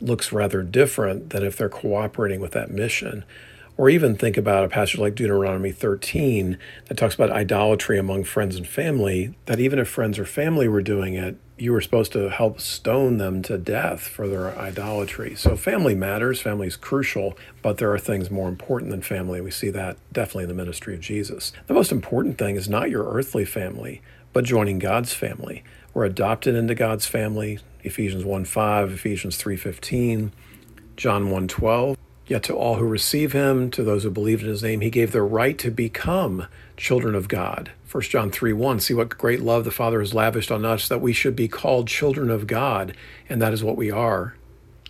looks 0.00 0.32
rather 0.32 0.62
different 0.62 1.30
than 1.30 1.44
if 1.44 1.56
they're 1.56 1.68
cooperating 1.68 2.40
with 2.40 2.52
that 2.52 2.70
mission. 2.70 3.24
Or 3.76 3.88
even 3.88 4.14
think 4.14 4.36
about 4.36 4.64
a 4.64 4.68
passage 4.68 4.98
like 4.98 5.14
Deuteronomy 5.14 5.72
13 5.72 6.58
that 6.86 6.98
talks 6.98 7.14
about 7.14 7.30
idolatry 7.30 7.98
among 7.98 8.24
friends 8.24 8.56
and 8.56 8.66
family, 8.66 9.34
that 9.46 9.60
even 9.60 9.78
if 9.78 9.88
friends 9.88 10.18
or 10.18 10.26
family 10.26 10.68
were 10.68 10.82
doing 10.82 11.14
it, 11.14 11.36
you 11.56 11.72
were 11.72 11.80
supposed 11.80 12.12
to 12.12 12.30
help 12.30 12.60
stone 12.60 13.18
them 13.18 13.42
to 13.42 13.58
death 13.58 14.00
for 14.00 14.26
their 14.26 14.56
idolatry. 14.58 15.34
So 15.34 15.56
family 15.56 15.94
matters, 15.94 16.40
family 16.40 16.66
is 16.66 16.76
crucial, 16.76 17.36
but 17.62 17.78
there 17.78 17.92
are 17.92 17.98
things 17.98 18.30
more 18.30 18.48
important 18.48 18.90
than 18.90 19.02
family. 19.02 19.40
We 19.40 19.50
see 19.50 19.70
that 19.70 19.96
definitely 20.12 20.44
in 20.44 20.48
the 20.48 20.54
ministry 20.54 20.94
of 20.94 21.00
Jesus. 21.00 21.52
The 21.66 21.74
most 21.74 21.92
important 21.92 22.38
thing 22.38 22.56
is 22.56 22.68
not 22.68 22.90
your 22.90 23.10
earthly 23.10 23.44
family, 23.44 24.00
but 24.32 24.44
joining 24.44 24.78
God's 24.78 25.12
family. 25.12 25.64
We're 25.92 26.04
adopted 26.04 26.54
into 26.54 26.74
God's 26.74 27.06
family, 27.06 27.58
Ephesians 27.82 28.24
1 28.24 28.44
5, 28.44 28.92
Ephesians 28.92 29.36
3 29.36 29.56
15, 29.56 30.32
John 30.96 31.30
1 31.30 31.48
12. 31.48 31.96
Yet 32.26 32.44
to 32.44 32.54
all 32.54 32.76
who 32.76 32.84
receive 32.84 33.32
him, 33.32 33.72
to 33.72 33.82
those 33.82 34.04
who 34.04 34.10
believe 34.10 34.42
in 34.42 34.48
his 34.48 34.62
name, 34.62 34.82
he 34.82 34.90
gave 34.90 35.10
the 35.10 35.22
right 35.22 35.58
to 35.58 35.70
become 35.70 36.46
children 36.76 37.16
of 37.16 37.26
God. 37.26 37.72
1 37.90 38.02
John 38.04 38.30
3 38.30 38.52
1. 38.52 38.80
See 38.80 38.94
what 38.94 39.18
great 39.18 39.40
love 39.40 39.64
the 39.64 39.72
Father 39.72 39.98
has 39.98 40.14
lavished 40.14 40.52
on 40.52 40.64
us 40.64 40.86
that 40.88 41.00
we 41.00 41.12
should 41.12 41.34
be 41.34 41.48
called 41.48 41.88
children 41.88 42.30
of 42.30 42.46
God, 42.46 42.96
and 43.28 43.42
that 43.42 43.52
is 43.52 43.64
what 43.64 43.76
we 43.76 43.90
are. 43.90 44.36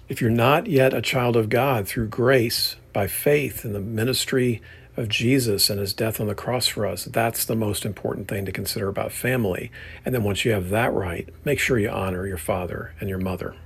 If 0.09 0.21
you're 0.21 0.29
not 0.29 0.67
yet 0.67 0.93
a 0.93 1.01
child 1.01 1.37
of 1.37 1.49
God 1.49 1.89
through 1.89 2.09
grace, 2.09 2.77
by 2.93 3.07
faith 3.07 3.65
in 3.65 3.73
the 3.73 3.81
ministry 3.81 4.61
of 5.01 5.09
Jesus 5.09 5.71
and 5.71 5.81
his 5.81 5.95
death 5.95 6.21
on 6.21 6.29
the 6.29 6.35
cross 6.35 6.67
for 6.67 6.87
us, 6.87 7.07
that's 7.07 7.45
the 7.45 7.57
most 7.57 7.85
important 7.85 8.29
thing 8.29 8.45
to 8.45 8.53
consider 8.53 8.89
about 8.89 9.11
family. 9.11 9.73
And 10.05 10.15
then 10.15 10.23
once 10.23 10.45
you 10.45 10.53
have 10.53 10.69
that 10.69 10.93
right, 10.93 11.29
make 11.45 11.59
sure 11.59 11.79
you 11.79 11.89
honor 11.89 12.27
your 12.27 12.39
father 12.39 12.93
and 13.01 13.09
your 13.09 13.19
mother. 13.19 13.57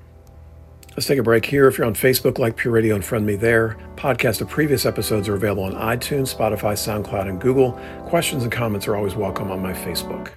Let's 0.90 1.06
take 1.06 1.18
a 1.18 1.24
break 1.24 1.44
here. 1.44 1.66
If 1.66 1.76
you're 1.76 1.88
on 1.88 1.94
Facebook, 1.94 2.38
like 2.38 2.56
Pure 2.56 2.72
Radio 2.72 2.94
and 2.94 3.04
friend 3.04 3.26
me 3.26 3.34
there. 3.34 3.76
Podcast 3.96 4.40
of 4.40 4.48
previous 4.48 4.86
episodes 4.86 5.28
are 5.28 5.34
available 5.34 5.64
on 5.64 5.72
iTunes, 5.72 6.32
Spotify, 6.32 6.74
SoundCloud, 6.74 7.28
and 7.28 7.40
Google. 7.40 7.72
Questions 8.06 8.44
and 8.44 8.52
comments 8.52 8.86
are 8.86 8.94
always 8.94 9.16
welcome 9.16 9.50
on 9.50 9.60
my 9.60 9.72
Facebook. 9.72 10.30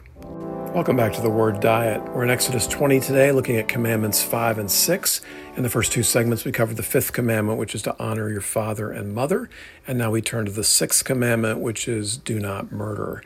Welcome 0.74 0.98
back 0.98 1.14
to 1.14 1.22
the 1.22 1.30
Word 1.30 1.60
Diet. 1.60 2.04
We're 2.14 2.24
in 2.24 2.30
Exodus 2.30 2.68
20 2.68 3.00
today, 3.00 3.32
looking 3.32 3.56
at 3.56 3.68
Commandments 3.68 4.22
5 4.22 4.60
and 4.60 4.70
6. 4.70 5.22
In 5.56 5.64
the 5.64 5.70
first 5.70 5.92
two 5.92 6.04
segments, 6.04 6.46
we 6.46 6.52
covered 6.52 6.78
the 6.78 6.84
fifth 6.84 7.14
commandment, 7.14 7.58
which 7.58 7.74
is 7.74 7.82
to 7.84 7.96
honor 7.98 8.30
your 8.30 8.42
father 8.42 8.92
and 8.92 9.16
mother. 9.16 9.50
And 9.88 9.98
now 9.98 10.12
we 10.12 10.22
turn 10.22 10.46
to 10.46 10.52
the 10.52 10.64
sixth 10.64 11.04
commandment, 11.04 11.62
which 11.62 11.88
is 11.88 12.18
do 12.18 12.40
not 12.40 12.72
murder. 12.72 13.24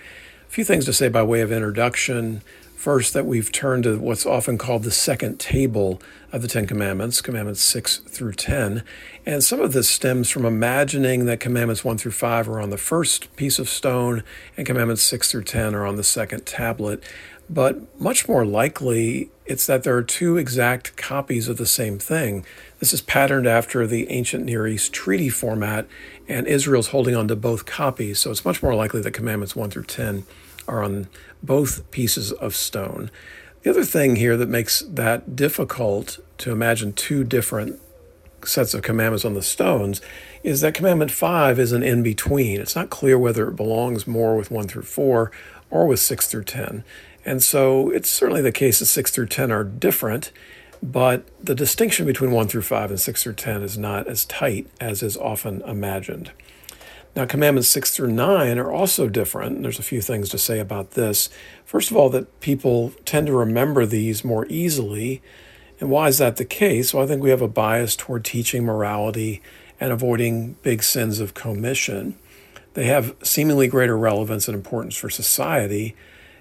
A 0.47 0.51
few 0.51 0.63
things 0.63 0.85
to 0.85 0.93
say 0.93 1.09
by 1.09 1.23
way 1.23 1.41
of 1.41 1.51
introduction. 1.51 2.41
First, 2.81 3.13
that 3.13 3.27
we've 3.27 3.51
turned 3.51 3.83
to 3.83 3.99
what's 3.99 4.25
often 4.25 4.57
called 4.57 4.81
the 4.81 4.89
second 4.89 5.39
table 5.39 6.01
of 6.31 6.41
the 6.41 6.47
Ten 6.47 6.65
Commandments, 6.65 7.21
Commandments 7.21 7.61
6 7.61 7.97
through 8.07 8.33
10. 8.33 8.83
And 9.23 9.43
some 9.43 9.61
of 9.61 9.73
this 9.73 9.87
stems 9.87 10.31
from 10.31 10.45
imagining 10.45 11.27
that 11.27 11.39
Commandments 11.39 11.85
1 11.85 11.99
through 11.99 12.13
5 12.13 12.49
are 12.49 12.59
on 12.59 12.71
the 12.71 12.79
first 12.79 13.35
piece 13.35 13.59
of 13.59 13.69
stone 13.69 14.23
and 14.57 14.65
Commandments 14.65 15.03
6 15.03 15.29
through 15.29 15.43
10 15.43 15.75
are 15.75 15.85
on 15.85 15.95
the 15.95 16.03
second 16.03 16.47
tablet. 16.47 17.03
But 17.47 18.01
much 18.01 18.27
more 18.27 18.45
likely, 18.45 19.29
it's 19.45 19.67
that 19.67 19.83
there 19.83 19.95
are 19.95 20.01
two 20.01 20.37
exact 20.37 20.97
copies 20.97 21.47
of 21.47 21.57
the 21.57 21.67
same 21.67 21.99
thing. 21.99 22.43
This 22.79 22.93
is 22.93 23.01
patterned 23.01 23.45
after 23.45 23.85
the 23.85 24.09
ancient 24.09 24.43
Near 24.43 24.65
East 24.65 24.91
treaty 24.91 25.29
format, 25.29 25.85
and 26.27 26.47
Israel's 26.47 26.87
holding 26.87 27.15
on 27.15 27.27
to 27.27 27.35
both 27.35 27.67
copies. 27.67 28.17
So 28.17 28.31
it's 28.31 28.43
much 28.43 28.63
more 28.63 28.73
likely 28.73 29.01
that 29.01 29.11
Commandments 29.11 29.55
1 29.55 29.69
through 29.69 29.83
10 29.83 30.25
are 30.67 30.83
on 30.83 31.07
both 31.43 31.89
pieces 31.91 32.31
of 32.31 32.55
stone. 32.55 33.09
The 33.63 33.69
other 33.69 33.83
thing 33.83 34.15
here 34.15 34.37
that 34.37 34.49
makes 34.49 34.81
that 34.81 35.35
difficult 35.35 36.19
to 36.39 36.51
imagine 36.51 36.93
two 36.93 37.23
different 37.23 37.79
sets 38.45 38.73
of 38.73 38.81
commandments 38.81 39.25
on 39.25 39.35
the 39.35 39.41
stones 39.41 40.01
is 40.43 40.61
that 40.61 40.73
commandment 40.73 41.11
5 41.11 41.59
is 41.59 41.71
an 41.71 41.83
in 41.83 42.01
between. 42.01 42.59
It's 42.59 42.75
not 42.75 42.89
clear 42.89 43.17
whether 43.17 43.47
it 43.47 43.55
belongs 43.55 44.07
more 44.07 44.35
with 44.35 44.49
1 44.49 44.67
through 44.67 44.83
4 44.83 45.31
or 45.69 45.87
with 45.87 45.99
6 45.99 46.27
through 46.27 46.43
10. 46.45 46.83
And 47.23 47.43
so 47.43 47.89
it's 47.91 48.09
certainly 48.09 48.41
the 48.41 48.51
case 48.51 48.79
that 48.79 48.87
6 48.87 49.11
through 49.11 49.27
10 49.27 49.51
are 49.51 49.63
different, 49.63 50.31
but 50.81 51.27
the 51.43 51.53
distinction 51.53 52.05
between 52.05 52.31
1 52.31 52.47
through 52.47 52.63
5 52.63 52.89
and 52.89 52.99
6 52.99 53.23
through 53.23 53.33
10 53.33 53.61
is 53.61 53.77
not 53.77 54.07
as 54.07 54.25
tight 54.25 54.67
as 54.79 55.03
is 55.03 55.17
often 55.17 55.61
imagined. 55.61 56.31
Now, 57.15 57.25
commandments 57.25 57.67
6 57.69 57.91
through 57.91 58.11
9 58.11 58.57
are 58.57 58.71
also 58.71 59.09
different. 59.09 59.61
There's 59.61 59.79
a 59.79 59.83
few 59.83 60.01
things 60.01 60.29
to 60.29 60.37
say 60.37 60.59
about 60.59 60.91
this. 60.91 61.29
First 61.65 61.91
of 61.91 61.97
all, 61.97 62.09
that 62.09 62.39
people 62.39 62.93
tend 63.03 63.27
to 63.27 63.33
remember 63.33 63.85
these 63.85 64.23
more 64.23 64.45
easily. 64.47 65.21
And 65.81 65.89
why 65.89 66.07
is 66.07 66.19
that 66.19 66.37
the 66.37 66.45
case? 66.45 66.93
Well, 66.93 67.03
I 67.03 67.07
think 67.07 67.21
we 67.21 67.31
have 67.31 67.41
a 67.41 67.49
bias 67.49 67.97
toward 67.97 68.23
teaching 68.23 68.63
morality 68.63 69.41
and 69.79 69.91
avoiding 69.91 70.53
big 70.61 70.83
sins 70.83 71.19
of 71.19 71.33
commission. 71.33 72.17
They 72.75 72.85
have 72.85 73.15
seemingly 73.21 73.67
greater 73.67 73.97
relevance 73.97 74.47
and 74.47 74.55
importance 74.55 74.95
for 74.95 75.09
society, 75.09 75.95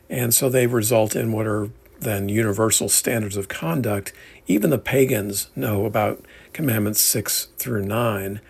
and 0.09 0.33
so 0.33 0.49
they 0.49 0.69
result 0.69 1.17
in 1.17 1.33
what 1.33 1.47
are 1.47 1.71
then 1.99 2.29
universal 2.29 2.89
standards 2.89 3.37
of 3.37 3.49
conduct. 3.49 4.13
Even 4.47 4.71
the 4.71 4.79
pagans 4.79 5.51
know 5.57 5.85
about 5.85 6.25
commandments 6.53 7.01
6 7.01 7.49
through 7.57 7.85
9 7.85 8.41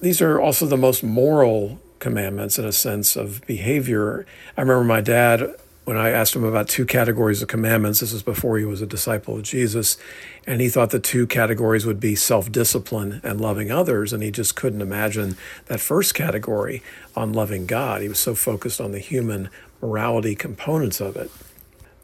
these 0.00 0.20
are 0.20 0.40
also 0.40 0.66
the 0.66 0.76
most 0.76 1.02
moral 1.02 1.80
commandments 1.98 2.58
in 2.58 2.64
a 2.64 2.72
sense 2.72 3.16
of 3.16 3.44
behavior. 3.46 4.26
I 4.56 4.60
remember 4.60 4.84
my 4.84 5.00
dad 5.00 5.54
when 5.86 5.96
I 5.96 6.10
asked 6.10 6.34
him 6.34 6.42
about 6.42 6.68
two 6.68 6.84
categories 6.84 7.42
of 7.42 7.48
commandments. 7.48 8.00
This 8.00 8.12
was 8.12 8.24
before 8.24 8.58
he 8.58 8.64
was 8.64 8.82
a 8.82 8.86
disciple 8.86 9.36
of 9.36 9.44
Jesus. 9.44 9.96
And 10.44 10.60
he 10.60 10.68
thought 10.68 10.90
the 10.90 10.98
two 10.98 11.28
categories 11.28 11.86
would 11.86 12.00
be 12.00 12.16
self 12.16 12.50
discipline 12.50 13.20
and 13.22 13.40
loving 13.40 13.70
others. 13.70 14.12
And 14.12 14.22
he 14.22 14.32
just 14.32 14.56
couldn't 14.56 14.82
imagine 14.82 15.36
that 15.66 15.80
first 15.80 16.14
category 16.14 16.82
on 17.14 17.32
loving 17.32 17.66
God. 17.66 18.02
He 18.02 18.08
was 18.08 18.18
so 18.18 18.34
focused 18.34 18.80
on 18.80 18.90
the 18.90 18.98
human 18.98 19.48
morality 19.80 20.34
components 20.34 21.00
of 21.00 21.16
it. 21.16 21.30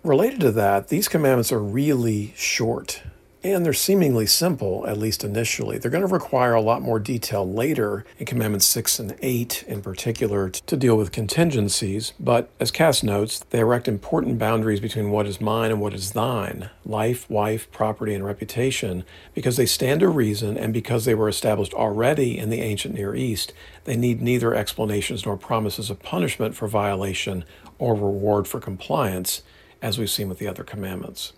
Related 0.04 0.40
to 0.40 0.52
that, 0.52 0.88
these 0.88 1.08
commandments 1.08 1.52
are 1.52 1.60
really 1.60 2.32
short. 2.36 3.02
And 3.44 3.66
they're 3.66 3.72
seemingly 3.72 4.26
simple, 4.26 4.86
at 4.86 4.98
least 4.98 5.24
initially. 5.24 5.76
They're 5.76 5.90
going 5.90 6.06
to 6.06 6.12
require 6.12 6.54
a 6.54 6.60
lot 6.60 6.80
more 6.80 7.00
detail 7.00 7.50
later 7.50 8.04
in 8.16 8.26
Commandments 8.26 8.66
6 8.66 9.00
and 9.00 9.16
8 9.20 9.64
in 9.66 9.82
particular 9.82 10.48
to 10.50 10.76
deal 10.76 10.96
with 10.96 11.10
contingencies. 11.10 12.12
But 12.20 12.50
as 12.60 12.70
Kass 12.70 13.02
notes, 13.02 13.40
they 13.50 13.58
erect 13.58 13.88
important 13.88 14.38
boundaries 14.38 14.78
between 14.78 15.10
what 15.10 15.26
is 15.26 15.40
mine 15.40 15.72
and 15.72 15.80
what 15.80 15.92
is 15.92 16.12
thine 16.12 16.70
life, 16.84 17.28
wife, 17.28 17.68
property, 17.72 18.14
and 18.14 18.24
reputation. 18.24 19.02
Because 19.34 19.56
they 19.56 19.66
stand 19.66 20.00
to 20.00 20.08
reason 20.08 20.56
and 20.56 20.72
because 20.72 21.04
they 21.04 21.14
were 21.14 21.28
established 21.28 21.74
already 21.74 22.38
in 22.38 22.48
the 22.48 22.60
ancient 22.60 22.94
Near 22.94 23.16
East, 23.16 23.52
they 23.84 23.96
need 23.96 24.22
neither 24.22 24.54
explanations 24.54 25.26
nor 25.26 25.36
promises 25.36 25.90
of 25.90 26.00
punishment 26.00 26.54
for 26.54 26.68
violation 26.68 27.44
or 27.80 27.94
reward 27.94 28.46
for 28.46 28.60
compliance, 28.60 29.42
as 29.80 29.98
we've 29.98 30.10
seen 30.10 30.28
with 30.28 30.38
the 30.38 30.46
other 30.46 30.62
commandments. 30.62 31.32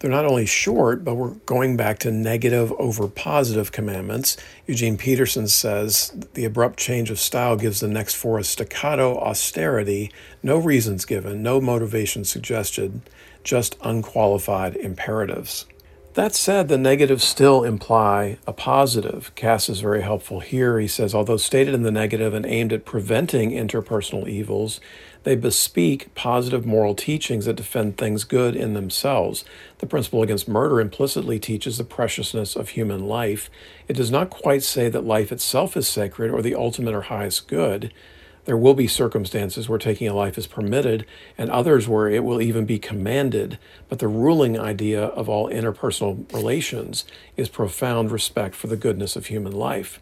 They're 0.00 0.10
not 0.10 0.24
only 0.24 0.46
short, 0.46 1.04
but 1.04 1.14
we're 1.14 1.34
going 1.44 1.76
back 1.76 1.98
to 2.00 2.10
negative 2.10 2.72
over 2.78 3.06
positive 3.06 3.70
commandments. 3.70 4.38
Eugene 4.66 4.96
Peterson 4.96 5.46
says 5.46 6.12
the 6.32 6.46
abrupt 6.46 6.78
change 6.78 7.10
of 7.10 7.20
style 7.20 7.56
gives 7.56 7.80
the 7.80 7.88
next 7.88 8.14
four 8.14 8.38
a 8.38 8.44
staccato 8.44 9.18
austerity, 9.18 10.10
no 10.42 10.56
reasons 10.56 11.04
given, 11.04 11.42
no 11.42 11.60
motivation 11.60 12.24
suggested, 12.24 13.02
just 13.44 13.76
unqualified 13.82 14.74
imperatives. 14.76 15.66
That 16.14 16.34
said, 16.34 16.68
the 16.68 16.78
negatives 16.78 17.22
still 17.22 17.62
imply 17.62 18.38
a 18.46 18.52
positive. 18.52 19.32
Kass 19.36 19.68
is 19.68 19.80
very 19.80 20.02
helpful 20.02 20.40
here. 20.40 20.80
He 20.80 20.88
says, 20.88 21.14
although 21.14 21.36
stated 21.36 21.72
in 21.72 21.82
the 21.82 21.92
negative 21.92 22.34
and 22.34 22.44
aimed 22.44 22.72
at 22.72 22.84
preventing 22.84 23.52
interpersonal 23.52 24.26
evils, 24.26 24.80
they 25.22 25.36
bespeak 25.36 26.14
positive 26.14 26.64
moral 26.64 26.94
teachings 26.94 27.44
that 27.44 27.56
defend 27.56 27.96
things 27.98 28.24
good 28.24 28.56
in 28.56 28.74
themselves. 28.74 29.44
The 29.78 29.86
principle 29.86 30.22
against 30.22 30.48
murder 30.48 30.80
implicitly 30.80 31.38
teaches 31.38 31.78
the 31.78 31.84
preciousness 31.84 32.56
of 32.56 32.70
human 32.70 33.06
life. 33.06 33.50
It 33.86 33.96
does 33.96 34.10
not 34.10 34.30
quite 34.30 34.62
say 34.62 34.88
that 34.88 35.04
life 35.04 35.30
itself 35.30 35.76
is 35.76 35.86
sacred 35.86 36.30
or 36.30 36.40
the 36.40 36.54
ultimate 36.54 36.94
or 36.94 37.02
highest 37.02 37.48
good. 37.48 37.92
There 38.46 38.56
will 38.56 38.74
be 38.74 38.86
circumstances 38.86 39.68
where 39.68 39.78
taking 39.78 40.08
a 40.08 40.14
life 40.14 40.38
is 40.38 40.46
permitted, 40.46 41.04
and 41.36 41.50
others 41.50 41.86
where 41.86 42.08
it 42.08 42.24
will 42.24 42.40
even 42.40 42.64
be 42.64 42.78
commanded. 42.78 43.58
But 43.88 43.98
the 43.98 44.08
ruling 44.08 44.58
idea 44.58 45.04
of 45.04 45.28
all 45.28 45.50
interpersonal 45.50 46.32
relations 46.32 47.04
is 47.36 47.50
profound 47.50 48.10
respect 48.10 48.54
for 48.54 48.66
the 48.66 48.78
goodness 48.78 49.14
of 49.14 49.26
human 49.26 49.52
life. 49.52 50.00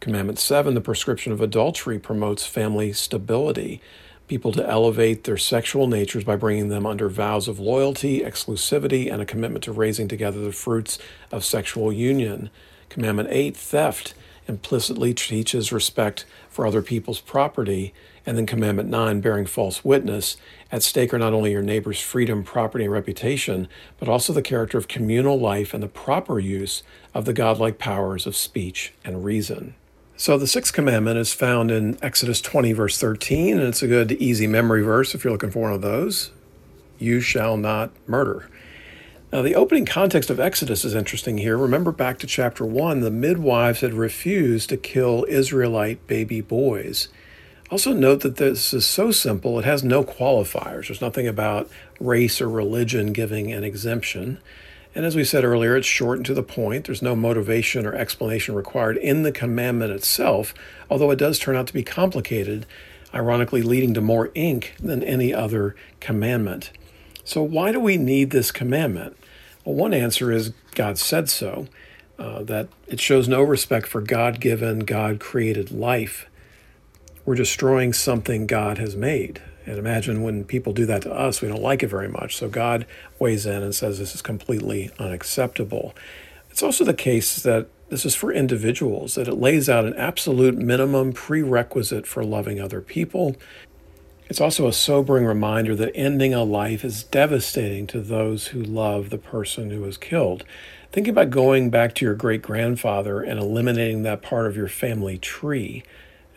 Commandment 0.00 0.38
7, 0.38 0.74
the 0.74 0.82
prescription 0.82 1.32
of 1.32 1.40
adultery, 1.40 1.98
promotes 1.98 2.44
family 2.44 2.92
stability 2.92 3.80
people 4.26 4.52
to 4.52 4.68
elevate 4.68 5.24
their 5.24 5.36
sexual 5.36 5.86
natures 5.86 6.24
by 6.24 6.36
bringing 6.36 6.68
them 6.68 6.86
under 6.86 7.08
vows 7.08 7.46
of 7.48 7.58
loyalty, 7.60 8.20
exclusivity, 8.20 9.12
and 9.12 9.20
a 9.20 9.26
commitment 9.26 9.64
to 9.64 9.72
raising 9.72 10.08
together 10.08 10.40
the 10.40 10.52
fruits 10.52 10.98
of 11.30 11.44
sexual 11.44 11.92
union. 11.92 12.50
Commandment 12.88 13.28
8, 13.30 13.56
theft, 13.56 14.14
implicitly 14.46 15.14
teaches 15.14 15.72
respect 15.72 16.24
for 16.48 16.66
other 16.66 16.82
people's 16.82 17.20
property. 17.20 17.92
And 18.26 18.38
then 18.38 18.46
Commandment 18.46 18.88
9, 18.88 19.20
bearing 19.20 19.46
false 19.46 19.84
witness. 19.84 20.36
At 20.72 20.82
stake 20.82 21.12
are 21.12 21.18
not 21.18 21.34
only 21.34 21.52
your 21.52 21.62
neighbor's 21.62 22.00
freedom, 22.00 22.42
property, 22.42 22.84
and 22.84 22.92
reputation, 22.92 23.68
but 23.98 24.08
also 24.08 24.32
the 24.32 24.42
character 24.42 24.78
of 24.78 24.88
communal 24.88 25.38
life 25.38 25.74
and 25.74 25.82
the 25.82 25.88
proper 25.88 26.38
use 26.38 26.82
of 27.12 27.26
the 27.26 27.34
godlike 27.34 27.78
powers 27.78 28.26
of 28.26 28.36
speech 28.36 28.94
and 29.04 29.24
reason. 29.24 29.74
So 30.16 30.38
the 30.38 30.46
sixth 30.46 30.72
commandment 30.72 31.18
is 31.18 31.32
found 31.32 31.72
in 31.72 31.98
Exodus 32.00 32.40
20, 32.40 32.72
verse 32.72 32.98
13, 32.98 33.58
and 33.58 33.66
it's 33.66 33.82
a 33.82 33.88
good, 33.88 34.12
easy 34.12 34.46
memory 34.46 34.80
verse 34.80 35.12
if 35.12 35.24
you're 35.24 35.32
looking 35.32 35.50
for 35.50 35.62
one 35.62 35.72
of 35.72 35.82
those. 35.82 36.30
You 37.00 37.20
shall 37.20 37.56
not 37.56 37.90
murder. 38.06 38.48
Now, 39.32 39.42
the 39.42 39.56
opening 39.56 39.84
context 39.84 40.30
of 40.30 40.38
Exodus 40.38 40.84
is 40.84 40.94
interesting 40.94 41.38
here. 41.38 41.56
Remember 41.56 41.90
back 41.90 42.20
to 42.20 42.28
chapter 42.28 42.64
1, 42.64 43.00
the 43.00 43.10
midwives 43.10 43.80
had 43.80 43.92
refused 43.92 44.68
to 44.68 44.76
kill 44.76 45.26
Israelite 45.28 46.06
baby 46.06 46.40
boys. 46.40 47.08
Also, 47.72 47.92
note 47.92 48.20
that 48.20 48.36
this 48.36 48.72
is 48.72 48.86
so 48.86 49.10
simple, 49.10 49.58
it 49.58 49.64
has 49.64 49.82
no 49.82 50.04
qualifiers. 50.04 50.86
There's 50.86 51.00
nothing 51.00 51.26
about 51.26 51.68
race 51.98 52.40
or 52.40 52.48
religion 52.48 53.12
giving 53.12 53.52
an 53.52 53.64
exemption. 53.64 54.38
And 54.94 55.04
as 55.04 55.16
we 55.16 55.24
said 55.24 55.44
earlier, 55.44 55.76
it's 55.76 55.86
short 55.86 56.18
and 56.18 56.26
to 56.26 56.34
the 56.34 56.42
point. 56.42 56.84
There's 56.84 57.02
no 57.02 57.16
motivation 57.16 57.84
or 57.84 57.94
explanation 57.94 58.54
required 58.54 58.96
in 58.96 59.22
the 59.22 59.32
commandment 59.32 59.92
itself, 59.92 60.54
although 60.88 61.10
it 61.10 61.18
does 61.18 61.38
turn 61.38 61.56
out 61.56 61.66
to 61.66 61.72
be 61.72 61.82
complicated, 61.82 62.64
ironically, 63.12 63.62
leading 63.62 63.92
to 63.94 64.00
more 64.00 64.30
ink 64.34 64.74
than 64.80 65.02
any 65.02 65.34
other 65.34 65.74
commandment. 65.98 66.70
So, 67.24 67.42
why 67.42 67.72
do 67.72 67.80
we 67.80 67.96
need 67.96 68.30
this 68.30 68.52
commandment? 68.52 69.16
Well, 69.64 69.74
one 69.74 69.94
answer 69.94 70.30
is 70.30 70.52
God 70.74 70.98
said 70.98 71.28
so, 71.28 71.66
uh, 72.18 72.42
that 72.44 72.68
it 72.86 73.00
shows 73.00 73.26
no 73.26 73.42
respect 73.42 73.86
for 73.86 74.00
God 74.00 74.38
given, 74.40 74.80
God 74.80 75.18
created 75.18 75.72
life. 75.72 76.28
We're 77.24 77.34
destroying 77.34 77.92
something 77.92 78.46
God 78.46 78.78
has 78.78 78.94
made. 78.94 79.40
And 79.66 79.78
imagine 79.78 80.22
when 80.22 80.44
people 80.44 80.72
do 80.72 80.86
that 80.86 81.02
to 81.02 81.12
us, 81.12 81.40
we 81.40 81.48
don't 81.48 81.62
like 81.62 81.82
it 81.82 81.88
very 81.88 82.08
much. 82.08 82.36
So 82.36 82.48
God 82.48 82.86
weighs 83.18 83.46
in 83.46 83.62
and 83.62 83.74
says 83.74 83.98
this 83.98 84.14
is 84.14 84.22
completely 84.22 84.90
unacceptable. 84.98 85.94
It's 86.50 86.62
also 86.62 86.84
the 86.84 86.94
case 86.94 87.42
that 87.42 87.68
this 87.88 88.04
is 88.04 88.14
for 88.14 88.32
individuals, 88.32 89.14
that 89.14 89.28
it 89.28 89.34
lays 89.34 89.68
out 89.68 89.84
an 89.84 89.94
absolute 89.94 90.56
minimum 90.56 91.12
prerequisite 91.12 92.06
for 92.06 92.24
loving 92.24 92.60
other 92.60 92.80
people. 92.80 93.36
It's 94.28 94.40
also 94.40 94.66
a 94.66 94.72
sobering 94.72 95.26
reminder 95.26 95.76
that 95.76 95.94
ending 95.94 96.32
a 96.32 96.44
life 96.44 96.84
is 96.84 97.04
devastating 97.04 97.86
to 97.88 98.00
those 98.00 98.48
who 98.48 98.62
love 98.62 99.10
the 99.10 99.18
person 99.18 99.70
who 99.70 99.80
was 99.80 99.98
killed. 99.98 100.44
Think 100.92 101.08
about 101.08 101.30
going 101.30 101.70
back 101.70 101.94
to 101.96 102.04
your 102.04 102.14
great 102.14 102.40
grandfather 102.40 103.20
and 103.20 103.38
eliminating 103.38 104.02
that 104.02 104.22
part 104.22 104.46
of 104.46 104.56
your 104.56 104.68
family 104.68 105.18
tree 105.18 105.82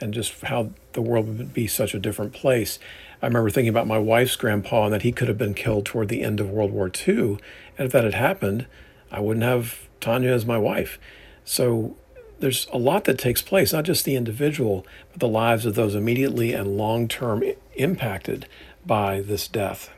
and 0.01 0.13
just 0.13 0.41
how 0.41 0.71
the 0.93 1.01
world 1.01 1.27
would 1.27 1.53
be 1.53 1.67
such 1.67 1.93
a 1.93 1.99
different 1.99 2.33
place. 2.33 2.77
I 3.21 3.27
remember 3.27 3.49
thinking 3.49 3.69
about 3.69 3.87
my 3.87 3.97
wife's 3.97 4.35
grandpa 4.35 4.85
and 4.85 4.93
that 4.93 5.01
he 5.01 5.11
could 5.11 5.27
have 5.27 5.37
been 5.37 5.53
killed 5.53 5.85
toward 5.85 6.09
the 6.09 6.21
end 6.21 6.39
of 6.39 6.49
World 6.49 6.71
War 6.71 6.91
II. 7.07 7.37
And 7.77 7.85
if 7.85 7.91
that 7.91 8.03
had 8.03 8.13
happened, 8.13 8.67
I 9.11 9.19
wouldn't 9.19 9.45
have 9.45 9.87
Tanya 9.99 10.31
as 10.31 10.45
my 10.45 10.57
wife. 10.57 10.99
So 11.43 11.95
there's 12.39 12.67
a 12.71 12.77
lot 12.77 13.05
that 13.05 13.17
takes 13.17 13.41
place, 13.41 13.73
not 13.73 13.85
just 13.85 14.05
the 14.05 14.15
individual, 14.15 14.85
but 15.11 15.19
the 15.19 15.27
lives 15.27 15.65
of 15.65 15.75
those 15.75 15.95
immediately 15.95 16.53
and 16.53 16.77
long 16.77 17.07
term 17.07 17.43
impacted 17.75 18.47
by 18.85 19.21
this 19.21 19.47
death. 19.47 19.89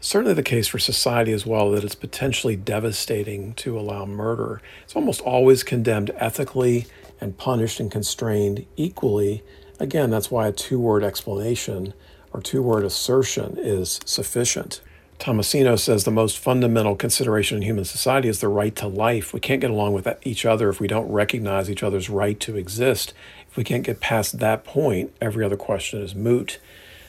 Certainly 0.00 0.34
the 0.34 0.42
case 0.42 0.68
for 0.68 0.78
society 0.78 1.32
as 1.32 1.44
well 1.44 1.70
that 1.72 1.82
it's 1.82 1.94
potentially 1.94 2.54
devastating 2.54 3.54
to 3.54 3.78
allow 3.78 4.04
murder. 4.04 4.62
It's 4.84 4.94
almost 4.94 5.20
always 5.22 5.64
condemned 5.64 6.12
ethically 6.14 6.86
and 7.20 7.36
punished 7.36 7.80
and 7.80 7.90
constrained 7.90 8.64
equally. 8.76 9.42
Again, 9.80 10.10
that's 10.10 10.30
why 10.30 10.46
a 10.46 10.52
two 10.52 10.78
word 10.78 11.02
explanation 11.02 11.94
or 12.32 12.40
two 12.40 12.62
word 12.62 12.84
assertion 12.84 13.56
is 13.58 14.00
sufficient. 14.04 14.80
Tomasino 15.18 15.78
says 15.78 16.04
the 16.04 16.10
most 16.12 16.38
fundamental 16.38 16.94
consideration 16.94 17.56
in 17.56 17.62
human 17.62 17.84
society 17.84 18.28
is 18.28 18.40
the 18.40 18.48
right 18.48 18.74
to 18.76 18.86
life. 18.86 19.34
We 19.34 19.40
can't 19.40 19.60
get 19.60 19.70
along 19.70 19.94
with 19.94 20.08
each 20.22 20.46
other 20.46 20.68
if 20.68 20.78
we 20.78 20.86
don't 20.86 21.10
recognize 21.10 21.68
each 21.68 21.82
other's 21.82 22.08
right 22.08 22.38
to 22.40 22.56
exist. 22.56 23.12
If 23.50 23.56
we 23.56 23.64
can't 23.64 23.82
get 23.82 24.00
past 24.00 24.38
that 24.38 24.64
point, 24.64 25.12
every 25.20 25.44
other 25.44 25.56
question 25.56 26.02
is 26.02 26.14
moot. 26.14 26.60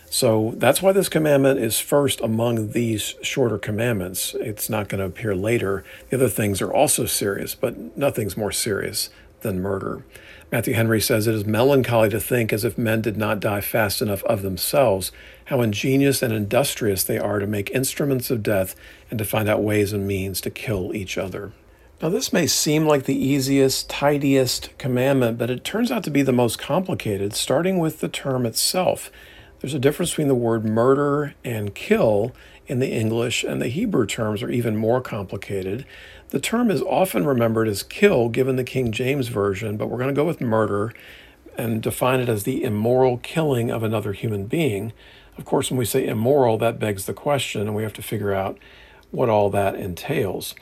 So 0.09 0.53
that's 0.57 0.81
why 0.81 0.91
this 0.91 1.07
commandment 1.07 1.59
is 1.59 1.79
first 1.79 2.19
among 2.21 2.71
these 2.71 3.13
shorter 3.21 3.59
commandments. 3.59 4.33
It's 4.39 4.69
not 4.69 4.89
going 4.89 4.99
to 4.99 5.05
appear 5.05 5.35
later. 5.35 5.83
The 6.09 6.17
other 6.17 6.29
things 6.29 6.63
are 6.63 6.73
also 6.73 7.05
serious, 7.05 7.53
but 7.53 7.95
nothing's 7.95 8.35
more 8.35 8.51
serious 8.51 9.11
than 9.41 9.61
murder. 9.61 10.03
Matthew 10.51 10.73
Henry 10.73 10.99
says 10.99 11.27
it 11.27 11.35
is 11.35 11.45
melancholy 11.45 12.09
to 12.09 12.19
think, 12.19 12.51
as 12.51 12.65
if 12.65 12.75
men 12.75 13.01
did 13.01 13.17
not 13.17 13.39
die 13.39 13.61
fast 13.61 14.01
enough 14.01 14.23
of 14.23 14.41
themselves, 14.41 15.11
how 15.45 15.61
ingenious 15.61 16.23
and 16.23 16.33
industrious 16.33 17.03
they 17.03 17.19
are 17.19 17.37
to 17.37 17.45
make 17.45 17.69
instruments 17.69 18.31
of 18.31 18.41
death 18.41 18.75
and 19.11 19.19
to 19.19 19.25
find 19.25 19.47
out 19.47 19.61
ways 19.61 19.93
and 19.93 20.07
means 20.07 20.41
to 20.41 20.49
kill 20.49 20.95
each 20.95 21.19
other. 21.19 21.51
Now, 22.01 22.09
this 22.09 22.33
may 22.33 22.47
seem 22.47 22.87
like 22.87 23.03
the 23.03 23.25
easiest, 23.25 23.89
tidiest 23.89 24.75
commandment, 24.79 25.37
but 25.37 25.51
it 25.51 25.63
turns 25.63 25.91
out 25.91 26.03
to 26.05 26.11
be 26.11 26.23
the 26.23 26.31
most 26.31 26.57
complicated, 26.57 27.33
starting 27.33 27.77
with 27.77 27.99
the 27.99 28.09
term 28.09 28.47
itself. 28.47 29.11
There's 29.59 29.73
a 29.73 29.79
difference 29.79 30.11
between 30.11 30.29
the 30.29 30.35
word 30.35 30.63
murder 30.65 31.35
and 31.43 31.75
kill 31.75 32.33
in 32.65 32.79
the 32.79 32.91
English, 32.91 33.43
and 33.43 33.61
the 33.61 33.67
Hebrew 33.67 34.05
terms 34.05 34.41
are 34.41 34.49
even 34.49 34.77
more 34.77 35.01
complicated. 35.01 35.85
The 36.29 36.39
term 36.39 36.69
is 36.69 36.83
often 36.83 37.25
remembered 37.25 37.67
as 37.67 37.81
kill 37.81 38.29
given 38.29 38.55
the 38.55 38.63
King 38.63 38.91
James 38.91 39.29
Version, 39.29 39.77
but 39.77 39.87
we're 39.87 39.97
going 39.97 40.13
to 40.13 40.19
go 40.19 40.25
with 40.25 40.39
murder 40.39 40.93
and 41.57 41.81
define 41.81 42.19
it 42.19 42.29
as 42.29 42.43
the 42.43 42.63
immoral 42.63 43.17
killing 43.17 43.71
of 43.71 43.81
another 43.81 44.13
human 44.13 44.45
being. 44.45 44.93
Of 45.39 45.45
course, 45.45 45.71
when 45.71 45.79
we 45.79 45.85
say 45.85 46.05
immoral, 46.05 46.59
that 46.59 46.79
begs 46.79 47.05
the 47.05 47.13
question, 47.13 47.61
and 47.61 47.75
we 47.75 47.81
have 47.81 47.93
to 47.93 48.03
figure 48.03 48.31
out 48.31 48.59
what 49.09 49.27
all 49.27 49.49
that 49.49 49.73
entails. 49.73 50.53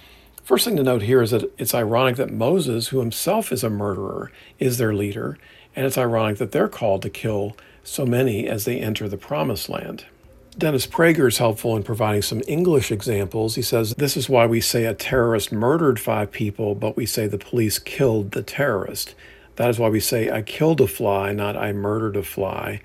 First 0.42 0.64
thing 0.64 0.78
to 0.78 0.84
note 0.84 1.02
here 1.02 1.22
is 1.22 1.32
that 1.32 1.52
it's 1.58 1.76
ironic 1.76 2.16
that 2.16 2.32
Moses, 2.32 2.88
who 2.88 3.00
himself 3.00 3.52
is 3.52 3.66
a 3.66 3.70
murderer, 3.70 4.32
is 4.60 4.78
their 4.78 4.94
leader, 4.94 5.38
and 5.76 5.86
it's 5.86 5.98
ironic 5.98 6.38
that 6.38 6.54
they're 6.54 6.70
called 6.70 7.02
to 7.02 7.10
kill 7.10 7.58
so 7.84 8.06
many 8.06 8.48
as 8.48 8.64
they 8.64 8.80
enter 8.80 9.10
the 9.10 9.18
promised 9.18 9.68
land. 9.68 10.06
Dennis 10.58 10.88
Prager 10.88 11.28
is 11.28 11.38
helpful 11.38 11.78
in 11.78 11.84
providing 11.84 12.24
some 12.24 12.42
English 12.48 12.92
examples. 12.92 13.54
He 13.54 13.62
says, 13.62 13.94
This 13.94 14.18
is 14.18 14.28
why 14.28 14.48
we 14.48 14.60
say 14.60 14.86
a 14.86 14.94
terrorist 14.96 15.52
murdered 15.52 16.00
five 16.00 16.32
people, 16.32 16.74
but 16.74 16.98
we 16.98 17.06
say 17.06 17.28
the 17.28 17.38
police 17.38 17.78
killed 17.78 18.32
the 18.32 18.42
terrorist. 18.42 19.14
That 19.58 19.70
is 19.70 19.78
why 19.78 19.90
we 19.90 20.00
say, 20.00 20.32
I 20.32 20.42
killed 20.42 20.82
a 20.82 20.88
fly, 20.88 21.32
not 21.32 21.56
I 21.56 21.74
murdered 21.74 22.16
a 22.16 22.24
fly, 22.24 22.82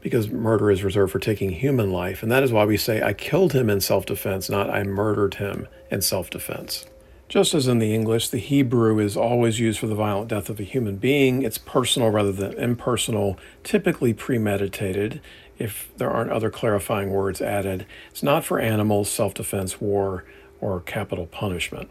because 0.00 0.28
murder 0.28 0.72
is 0.72 0.82
reserved 0.82 1.12
for 1.12 1.20
taking 1.20 1.50
human 1.50 1.92
life. 1.92 2.20
And 2.20 2.32
that 2.32 2.42
is 2.42 2.50
why 2.50 2.64
we 2.64 2.76
say, 2.76 3.00
I 3.00 3.12
killed 3.12 3.52
him 3.52 3.70
in 3.70 3.80
self 3.80 4.06
defense, 4.06 4.50
not 4.50 4.68
I 4.68 4.82
murdered 4.82 5.34
him 5.34 5.68
in 5.92 6.02
self 6.02 6.30
defense. 6.30 6.84
Just 7.28 7.54
as 7.54 7.68
in 7.68 7.78
the 7.78 7.94
English, 7.94 8.28
the 8.28 8.38
Hebrew 8.38 8.98
is 8.98 9.16
always 9.16 9.58
used 9.60 9.78
for 9.78 9.86
the 9.86 9.94
violent 9.94 10.28
death 10.28 10.50
of 10.50 10.58
a 10.58 10.64
human 10.64 10.96
being. 10.96 11.42
It's 11.42 11.58
personal 11.58 12.10
rather 12.10 12.32
than 12.32 12.52
impersonal, 12.54 13.38
typically 13.62 14.12
premeditated 14.12 15.20
if 15.58 15.90
there 15.96 16.10
aren't 16.10 16.30
other 16.30 16.50
clarifying 16.50 17.10
words 17.10 17.40
added. 17.40 17.86
It's 18.10 18.22
not 18.22 18.44
for 18.44 18.58
animals, 18.58 19.10
self 19.10 19.34
defense, 19.34 19.80
war, 19.80 20.24
or 20.60 20.80
capital 20.80 21.26
punishment. 21.26 21.88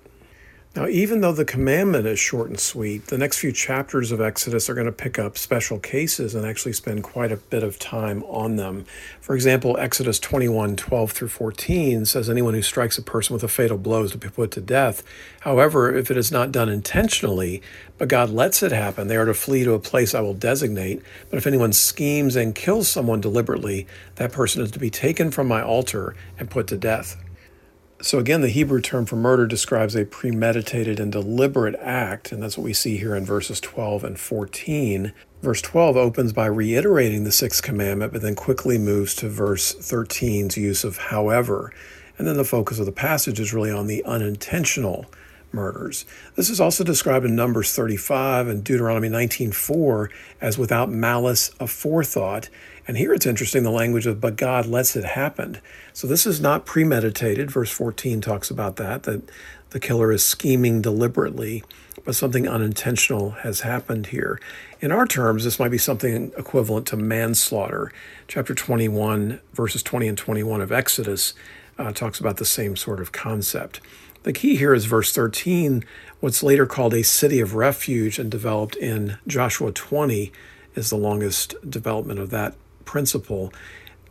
Now, 0.76 0.88
even 0.88 1.22
though 1.22 1.34
the 1.34 1.46
commandment 1.46 2.08
is 2.08 2.18
short 2.18 2.50
and 2.50 2.60
sweet, 2.60 3.06
the 3.06 3.18
next 3.20 3.38
few 3.38 3.52
chapters 3.52 4.12
of 4.12 4.20
Exodus 4.20 4.68
are 4.72 4.74
going 4.74 4.88
to 4.88 4.92
pick 4.92 5.20
up 5.20 5.38
special 5.38 5.78
cases 5.78 6.34
and 6.34 6.48
actually 6.48 6.74
spend 6.74 7.04
quite 7.04 7.32
a 7.32 7.38
bit 7.38 7.62
of 7.62 7.78
time 7.78 8.24
on 8.24 8.56
them. 8.56 8.86
For 9.22 9.36
example, 9.36 9.78
Exodus 9.78 10.20
21 10.20 10.76
12 10.76 11.12
through 11.12 11.28
14 11.28 12.06
says, 12.06 12.28
Anyone 12.28 12.56
who 12.56 12.64
strikes 12.64 12.98
a 12.98 13.04
person 13.04 13.36
with 13.36 13.44
a 13.44 13.48
fatal 13.48 13.78
blow 13.78 14.06
is 14.06 14.14
to 14.14 14.18
be 14.18 14.30
put 14.30 14.50
to 14.52 14.62
death. 14.62 15.04
However, 15.42 15.96
if 15.96 16.10
it 16.10 16.18
is 16.18 16.32
not 16.32 16.52
done 16.52 16.70
intentionally, 16.70 17.62
but 18.00 18.08
God 18.08 18.32
lets 18.32 18.64
it 18.64 18.72
happen, 18.72 19.08
they 19.08 19.18
are 19.18 19.26
to 19.26 19.36
flee 19.36 19.64
to 19.66 19.74
a 19.74 19.80
place 19.80 20.16
I 20.16 20.22
will 20.22 20.34
designate. 20.34 21.04
But 21.30 21.38
if 21.38 21.46
anyone 21.46 21.74
schemes 21.74 22.36
and 22.36 22.56
kills 22.56 22.88
someone 22.88 23.22
deliberately, 23.22 23.86
that 24.16 24.32
person 24.32 24.64
is 24.64 24.72
to 24.72 24.80
be 24.80 24.90
taken 24.90 25.30
from 25.30 25.48
my 25.48 25.62
altar 25.62 26.16
and 26.40 26.50
put 26.50 26.66
to 26.70 26.78
death. 26.78 27.16
So, 28.04 28.20
again, 28.20 28.42
the 28.42 28.50
Hebrew 28.50 28.82
term 28.82 29.06
for 29.06 29.16
murder 29.16 29.48
describes 29.48 29.96
a 29.96 30.04
premeditated 30.04 31.00
and 31.00 31.10
deliberate 31.10 31.76
act, 31.80 32.34
and 32.34 32.44
that's 32.44 32.58
what 32.58 32.66
we 32.66 32.74
see 32.74 32.98
here 32.98 33.16
in 33.16 33.24
verses 33.24 33.62
12 33.62 34.04
and 34.04 34.20
14. 34.20 35.14
Verse 35.42 35.62
12 35.62 35.96
opens 35.96 36.34
by 36.34 36.48
reiterating 36.48 37.24
the 37.24 37.32
sixth 37.32 37.64
commandment, 37.64 38.12
but 38.12 38.22
then 38.22 38.36
quickly 38.36 38.78
moves 38.78 39.16
to 39.16 39.30
verse 39.30 39.74
13's 39.74 40.58
use 40.58 40.84
of 40.84 40.98
however. 40.98 41.72
And 42.18 42.28
then 42.28 42.36
the 42.36 42.44
focus 42.44 42.78
of 42.78 42.86
the 42.86 42.92
passage 42.92 43.40
is 43.40 43.54
really 43.54 43.72
on 43.72 43.88
the 43.88 44.04
unintentional 44.04 45.06
murders. 45.54 46.06
This 46.36 46.50
is 46.50 46.60
also 46.60 46.84
described 46.84 47.26
in 47.26 47.36
Numbers 47.36 47.74
35 47.74 48.48
and 48.48 48.64
Deuteronomy 48.64 49.10
19:4 49.10 50.10
as 50.42 50.58
without 50.58 50.92
malice 50.92 51.52
aforethought. 51.60 52.50
And 52.88 52.98
here 52.98 53.14
it's 53.14 53.26
interesting 53.26 53.64
the 53.64 53.72
language 53.72 54.06
of 54.08 54.20
but 54.20 54.36
God 54.36 54.66
lets 54.66 54.96
it 54.96 55.06
happen. 55.06 55.60
So 55.94 56.08
this 56.08 56.26
is 56.26 56.42
not 56.42 56.66
premeditated. 56.66 57.52
Verse 57.52 57.72
14 57.72 58.20
talks 58.20 58.50
about 58.50 58.76
that 58.78 59.04
that 59.04 59.30
the 59.70 59.80
killer 59.80 60.12
is 60.12 60.24
scheming 60.24 60.82
deliberately, 60.82 61.64
but 62.06 62.14
something 62.14 62.48
unintentional 62.48 63.32
has 63.32 63.62
happened 63.62 64.08
here. 64.08 64.40
In 64.82 64.92
our 64.92 65.08
terms, 65.08 65.44
this 65.44 65.60
might 65.60 65.72
be 65.72 65.80
something 65.80 66.32
equivalent 66.38 66.86
to 66.88 66.98
manslaughter. 66.98 67.92
Chapter 68.28 68.54
21, 68.54 69.40
verses 69.54 69.82
20 69.82 70.08
and 70.10 70.18
21 70.18 70.62
of 70.62 70.72
Exodus 70.72 71.34
uh, 71.80 71.92
talks 71.92 72.20
about 72.20 72.38
the 72.38 72.46
same 72.46 72.76
sort 72.76 73.00
of 73.02 73.12
concept. 73.12 73.82
The 74.24 74.34
key 74.34 74.56
here 74.56 74.74
is 74.74 74.86
verse 74.86 75.12
13, 75.14 75.84
what's 76.22 76.42
later 76.42 76.66
called 76.66 76.94
a 76.94 77.04
city 77.04 77.42
of 77.42 77.56
refuge 77.56 78.18
and 78.18 78.32
developed 78.32 78.78
in 78.78 79.18
Joshua 79.28 79.74
20 79.74 80.32
is 80.76 80.90
the 80.90 80.96
longest 80.96 81.56
development 81.70 82.20
of 82.20 82.30
that 82.30 82.56
principle 82.86 83.54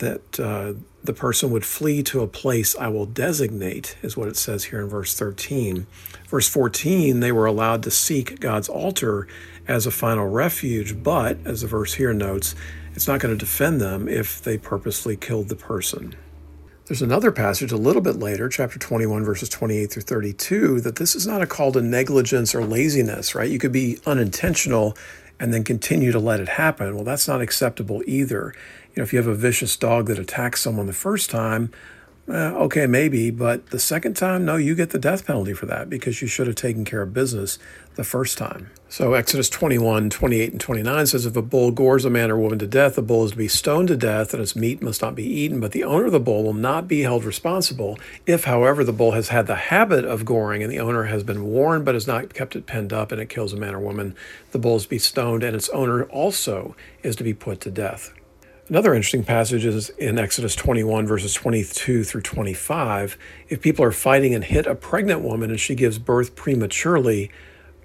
that 0.01 0.39
uh, 0.39 0.75
the 1.03 1.15
person 1.15 1.51
would 1.51 1.65
flee 1.65 2.03
to 2.03 2.21
a 2.21 2.27
place 2.27 2.77
I 2.77 2.89
will 2.89 3.07
designate, 3.07 3.97
is 4.03 4.17
what 4.17 4.29
it 4.29 4.37
says 4.37 4.65
here 4.65 4.83
in 4.83 4.89
verse 4.89 5.15
13. 5.15 5.87
Verse 6.29 6.49
14, 6.49 7.21
they 7.21 7.33
were 7.33 7.47
allowed 7.47 7.83
to 7.85 7.91
seek 7.91 8.39
God's 8.39 8.69
altar 8.69 9.27
as 9.67 9.87
a 9.87 9.91
final 9.91 10.29
refuge, 10.29 11.03
but, 11.03 11.39
as 11.47 11.63
the 11.63 11.69
verse 11.69 11.95
here 11.95 12.13
notes, 12.13 12.55
it's 12.95 13.09
not 13.09 13.21
going 13.21 13.35
to 13.35 13.39
defend 13.39 13.81
them 13.81 14.09
if 14.09 14.43
they 14.43 14.59
purposely 14.59 15.17
killed 15.17 15.49
the 15.49 15.57
person. 15.57 16.17
There's 16.93 17.01
another 17.01 17.33
passage 17.33 17.73
a 17.73 17.79
little 17.79 18.03
bit 18.03 18.19
later, 18.19 18.51
chapter 18.51 18.79
21, 18.79 19.25
verses 19.25 19.49
28 19.49 19.87
through 19.87 20.03
32, 20.03 20.83
that 20.83 20.97
this 20.97 21.15
is 21.15 21.27
not 21.27 21.41
a 21.41 21.47
call 21.47 21.73
to 21.73 21.81
negligence 21.81 22.55
or 22.55 22.67
laziness, 22.67 23.35
right? 23.35 23.51
You 23.51 23.59
could 23.59 23.73
be 23.73 23.99
unintentional 24.05 24.95
and 25.41 25.55
then 25.55 25.65
continue 25.65 26.13
to 26.13 26.19
let 26.19 26.39
it 26.39 26.51
happen. 26.51 26.95
Well, 26.95 27.03
that's 27.03 27.27
not 27.27 27.41
acceptable 27.41 28.03
either. 28.07 28.55
You 28.91 29.01
know, 29.01 29.05
if 29.05 29.13
you 29.15 29.19
have 29.19 29.27
a 29.27 29.35
vicious 29.35 29.75
dog 29.75 30.09
that 30.09 30.19
attacks 30.19 30.61
someone 30.61 30.85
the 30.85 30.93
first 30.93 31.31
time, 31.31 31.71
uh, 32.29 32.53
okay, 32.57 32.87
maybe, 32.87 33.31
but 33.31 33.71
the 33.71 33.79
second 33.79 34.15
time, 34.15 34.45
no, 34.45 34.57
you 34.57 34.75
get 34.75 34.91
the 34.91 34.99
death 34.99 35.27
penalty 35.27 35.55
for 35.55 35.65
that 35.65 35.89
because 35.89 36.21
you 36.21 36.29
should 36.29 36.47
have 36.47 36.57
taken 36.57 36.85
care 36.85 37.01
of 37.01 37.15
business 37.15 37.59
the 37.95 38.05
first 38.05 38.39
time. 38.39 38.71
So 38.89 39.15
Exodus 39.15 39.49
21, 39.49 40.11
28, 40.11 40.53
and 40.53 40.61
29 40.61 41.07
says, 41.07 41.25
If 41.25 41.35
a 41.35 41.43
bull 41.43 41.71
gores 41.71 42.05
a 42.05 42.11
man 42.11 42.31
or 42.31 42.37
woman 42.37 42.59
to 42.59 42.67
death, 42.67 42.97
the 42.97 43.03
bull 43.03 43.25
is 43.25 43.31
to 43.31 43.37
be 43.39 43.49
stoned 43.49 43.89
to 43.89 43.97
death, 43.97 44.35
and 44.35 44.43
its 44.43 44.55
meat 44.55 44.83
must 44.83 45.01
not 45.01 45.15
be 45.15 45.25
eaten, 45.25 45.61
but 45.61 45.73
the 45.73 45.85
owner 45.85 46.07
of 46.07 46.13
the 46.13 46.21
bull 46.21 46.45
will 46.45 46.53
not 46.53 46.89
be 46.89 47.01
held 47.01 47.25
responsible. 47.25 47.99
If, 48.27 48.45
however, 48.45 48.85
the 48.85 48.93
bull 48.93 49.13
has 49.13 49.29
had 49.29 49.47
the 49.47 49.55
habit 49.55 50.05
of 50.05 50.25
goring, 50.25 50.63
and 50.63 50.71
the 50.71 50.81
owner 50.81 51.05
has 51.05 51.23
been 51.23 51.45
warned 51.45 51.87
but 51.87 51.95
has 51.95 52.07
not 52.07 52.35
kept 52.35 52.55
it 52.55 52.67
penned 52.67 52.93
up, 52.93 53.13
and 53.13 53.21
it 53.21 53.31
kills 53.31 53.55
a 53.55 53.57
man 53.57 53.75
or 53.75 53.81
woman, 53.81 54.15
the 54.51 54.59
bull 54.59 54.77
is 54.77 54.83
to 54.83 54.91
be 54.91 54.99
stoned, 54.99 55.43
and 55.43 55.57
its 55.57 55.71
owner 55.71 56.05
also 56.05 56.77
is 57.03 57.17
to 57.17 57.25
be 57.25 57.33
put 57.33 57.61
to 57.63 57.71
death. 57.71 58.13
Another 58.69 58.95
interesting 58.95 59.25
passage 59.25 59.65
is 59.65 59.91
in 59.91 60.19
Exodus 60.19 60.55
21, 60.55 61.07
verses 61.07 61.35
22 61.35 62.05
through 62.05 62.21
25. 62.21 63.19
If 63.49 63.61
people 63.61 63.85
are 63.85 63.93
fighting 63.93 64.35
and 64.35 64.45
hit 64.45 64.67
a 64.67 64.75
pregnant 64.75 65.23
woman 65.23 65.51
and 65.51 65.59
she 65.59 65.75
gives 65.75 65.99
birth 65.99 66.37
prematurely, 66.37 67.31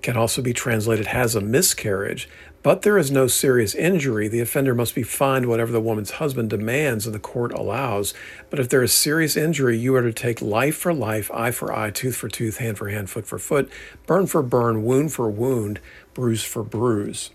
can 0.01 0.17
also 0.17 0.41
be 0.41 0.53
translated 0.53 1.07
has 1.07 1.35
a 1.35 1.41
miscarriage, 1.41 2.29
but 2.63 2.81
there 2.81 2.97
is 2.97 3.09
no 3.09 3.27
serious 3.27 3.73
injury, 3.75 4.27
the 4.27 4.41
offender 4.41 4.75
must 4.75 4.93
be 4.93 5.03
fined 5.03 5.45
whatever 5.45 5.71
the 5.71 5.79
woman's 5.79 6.11
husband 6.11 6.49
demands 6.49 7.05
and 7.05 7.15
the 7.15 7.19
court 7.19 7.53
allows. 7.53 8.13
But 8.49 8.59
if 8.59 8.67
there 8.67 8.83
is 8.83 8.91
serious 8.91 9.37
injury, 9.37 9.77
you 9.77 9.95
are 9.95 10.01
to 10.01 10.11
take 10.11 10.41
life 10.41 10.75
for 10.75 10.93
life, 10.93 11.31
eye 11.33 11.51
for 11.51 11.73
eye, 11.73 11.91
tooth 11.91 12.15
for 12.15 12.27
tooth, 12.27 12.57
hand 12.57 12.77
for 12.77 12.89
hand, 12.89 13.09
foot 13.09 13.25
for 13.25 13.39
foot, 13.39 13.69
burn 14.05 14.27
for 14.27 14.43
burn, 14.43 14.83
wound 14.83 15.13
for 15.13 15.29
wound, 15.29 15.79
bruise 16.13 16.43
for 16.43 16.63
bruise. 16.63 17.31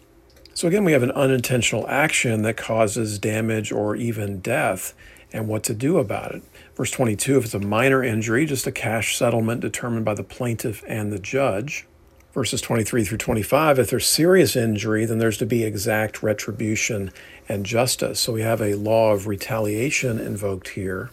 So, 0.55 0.69
again, 0.69 0.85
we 0.85 0.93
have 0.93 1.03
an 1.03 1.13
unintentional 1.13 1.89
action 1.89 2.43
that 2.43 2.59
causes 2.59 3.19
damage 3.19 3.73
or 3.73 3.97
even 3.97 4.41
death, 4.41 4.93
and 5.33 5.49
what 5.49 5.63
to 5.63 5.73
do 5.73 5.97
about 5.97 6.35
it. 6.35 6.43
Verse 6.77 6.91
22 6.91 7.39
if 7.39 7.45
it's 7.47 7.55
a 7.55 7.59
minor 7.59 8.05
injury, 8.05 8.45
just 8.45 8.67
a 8.67 8.73
cash 8.73 9.17
settlement 9.17 9.63
determined 9.63 10.05
by 10.05 10.13
the 10.13 10.23
plaintiff 10.23 10.85
and 10.87 11.11
the 11.11 11.19
judge. 11.19 11.87
Verses 12.33 12.63
23 12.63 13.05
through 13.05 13.19
25 13.19 13.79
if 13.79 13.91
there's 13.91 14.07
serious 14.07 14.57
injury, 14.57 15.05
then 15.05 15.19
there's 15.19 15.37
to 15.39 15.47
be 15.47 15.65
exact 15.65 16.23
retribution 16.23 17.13
and 17.49 17.67
justice. 17.67 18.21
So, 18.21 18.33
we 18.33 18.43
have 18.43 18.63
a 18.63 18.75
law 18.75 19.13
of 19.13 19.27
retaliation 19.27 20.19
invoked 20.19 20.69
here. 20.71 21.11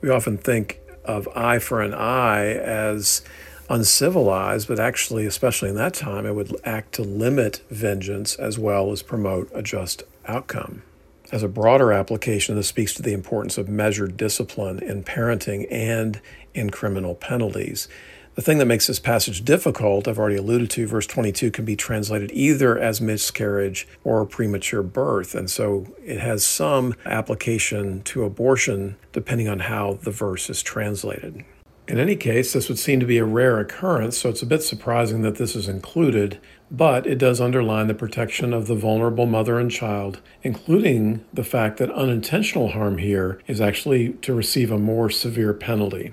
We 0.00 0.10
often 0.10 0.38
think 0.38 0.80
of 1.04 1.28
eye 1.34 1.58
for 1.58 1.80
an 1.80 1.92
eye 1.92 2.46
as 2.52 3.22
uncivilized, 3.68 4.68
but 4.68 4.80
actually, 4.80 5.26
especially 5.26 5.70
in 5.70 5.76
that 5.76 5.94
time, 5.94 6.26
it 6.26 6.34
would 6.34 6.54
act 6.64 6.92
to 6.94 7.02
limit 7.02 7.62
vengeance 7.70 8.34
as 8.34 8.58
well 8.58 8.90
as 8.90 9.02
promote 9.02 9.50
a 9.54 9.62
just 9.62 10.02
outcome. 10.26 10.82
As 11.32 11.44
a 11.44 11.48
broader 11.48 11.92
application, 11.92 12.56
this 12.56 12.66
speaks 12.66 12.92
to 12.94 13.02
the 13.02 13.12
importance 13.12 13.56
of 13.56 13.68
measured 13.68 14.16
discipline 14.16 14.80
in 14.80 15.04
parenting 15.04 15.66
and 15.70 16.20
in 16.54 16.70
criminal 16.70 17.14
penalties. 17.14 17.86
The 18.36 18.42
thing 18.42 18.58
that 18.58 18.66
makes 18.66 18.86
this 18.86 19.00
passage 19.00 19.44
difficult, 19.44 20.06
I've 20.06 20.18
already 20.18 20.36
alluded 20.36 20.70
to, 20.70 20.86
verse 20.86 21.06
22 21.06 21.50
can 21.50 21.64
be 21.64 21.74
translated 21.74 22.30
either 22.32 22.78
as 22.78 23.00
miscarriage 23.00 23.88
or 24.04 24.24
premature 24.24 24.84
birth. 24.84 25.34
And 25.34 25.50
so 25.50 25.86
it 26.04 26.20
has 26.20 26.44
some 26.44 26.94
application 27.04 28.02
to 28.04 28.24
abortion 28.24 28.96
depending 29.12 29.48
on 29.48 29.60
how 29.60 29.98
the 30.02 30.12
verse 30.12 30.48
is 30.48 30.62
translated. 30.62 31.44
In 31.88 31.98
any 31.98 32.14
case, 32.14 32.52
this 32.52 32.68
would 32.68 32.78
seem 32.78 33.00
to 33.00 33.06
be 33.06 33.18
a 33.18 33.24
rare 33.24 33.58
occurrence, 33.58 34.16
so 34.16 34.28
it's 34.28 34.42
a 34.42 34.46
bit 34.46 34.62
surprising 34.62 35.22
that 35.22 35.34
this 35.34 35.56
is 35.56 35.68
included, 35.68 36.38
but 36.70 37.04
it 37.04 37.18
does 37.18 37.40
underline 37.40 37.88
the 37.88 37.94
protection 37.94 38.54
of 38.54 38.68
the 38.68 38.76
vulnerable 38.76 39.26
mother 39.26 39.58
and 39.58 39.72
child, 39.72 40.20
including 40.44 41.24
the 41.34 41.42
fact 41.42 41.78
that 41.78 41.90
unintentional 41.90 42.68
harm 42.68 42.98
here 42.98 43.40
is 43.48 43.60
actually 43.60 44.12
to 44.22 44.32
receive 44.32 44.70
a 44.70 44.78
more 44.78 45.10
severe 45.10 45.52
penalty. 45.52 46.12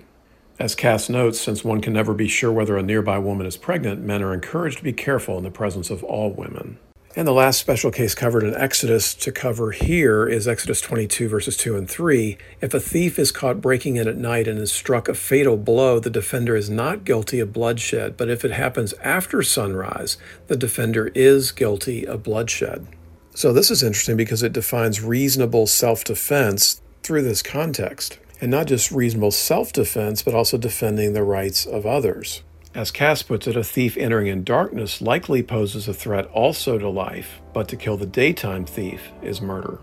As 0.60 0.74
Kass 0.74 1.08
notes, 1.08 1.40
since 1.40 1.64
one 1.64 1.82
can 1.82 1.94
never 1.94 2.16
be 2.16 2.28
sure 2.28 2.52
whether 2.52 2.78
a 2.78 2.84
nearby 2.84 3.20
woman 3.20 3.46
is 3.46 3.58
pregnant, 3.58 4.02
men 4.02 4.24
are 4.24 4.34
encouraged 4.34 4.80
to 4.80 4.84
be 4.84 4.94
careful 4.94 5.38
in 5.38 5.44
the 5.44 5.52
presence 5.52 5.92
of 5.92 6.04
all 6.04 6.32
women. 6.32 6.80
And 7.16 7.28
the 7.28 7.32
last 7.32 7.60
special 7.60 7.92
case 7.92 8.16
covered 8.16 8.44
in 8.44 8.56
Exodus 8.56 9.14
to 9.16 9.32
cover 9.32 9.72
here 9.72 10.28
is 10.28 10.48
Exodus 10.48 10.82
22, 10.82 11.30
verses 11.30 11.58
2 11.58 11.76
and 11.76 11.90
3. 11.90 12.38
If 12.60 12.74
a 12.74 12.80
thief 12.80 13.20
is 13.20 13.32
caught 13.32 13.62
breaking 13.62 13.98
in 13.98 14.08
at 14.08 14.18
night 14.18 14.48
and 14.48 14.58
is 14.60 14.72
struck 14.72 15.08
a 15.08 15.14
fatal 15.14 15.58
blow, 15.58 16.00
the 16.00 16.10
defender 16.10 16.56
is 16.56 16.72
not 16.72 17.06
guilty 17.06 17.40
of 17.40 17.54
bloodshed. 17.54 18.18
But 18.18 18.30
if 18.30 18.44
it 18.44 18.52
happens 18.52 18.94
after 19.04 19.44
sunrise, 19.44 20.18
the 20.48 20.58
defender 20.58 21.08
is 21.14 21.52
guilty 21.52 22.06
of 22.06 22.24
bloodshed. 22.24 22.88
So 23.36 23.54
this 23.54 23.70
is 23.70 23.84
interesting 23.84 24.18
because 24.18 24.42
it 24.42 24.54
defines 24.54 25.02
reasonable 25.02 25.68
self 25.68 26.04
defense 26.04 26.82
through 27.04 27.22
this 27.24 27.44
context. 27.44 28.20
And 28.40 28.52
not 28.52 28.68
just 28.68 28.92
reasonable 28.92 29.32
self 29.32 29.74
defense, 29.74 30.22
but 30.22 30.34
also 30.34 30.58
defending 30.58 31.14
the 31.14 31.24
rights 31.24 31.66
of 31.66 31.86
others. 31.86 32.44
As 32.76 32.92
Kass 32.92 33.24
puts 33.24 33.48
it, 33.48 33.58
a 33.58 33.64
thief 33.64 33.98
entering 33.98 34.28
in 34.28 34.44
darkness 34.44 35.02
likely 35.02 35.42
poses 35.42 35.88
a 35.88 35.94
threat 35.94 36.28
also 36.28 36.78
to 36.78 36.88
life, 36.88 37.42
but 37.52 37.68
to 37.70 37.76
kill 37.76 37.98
the 37.98 38.06
daytime 38.06 38.66
thief 38.66 39.02
is 39.24 39.42
murder. 39.42 39.80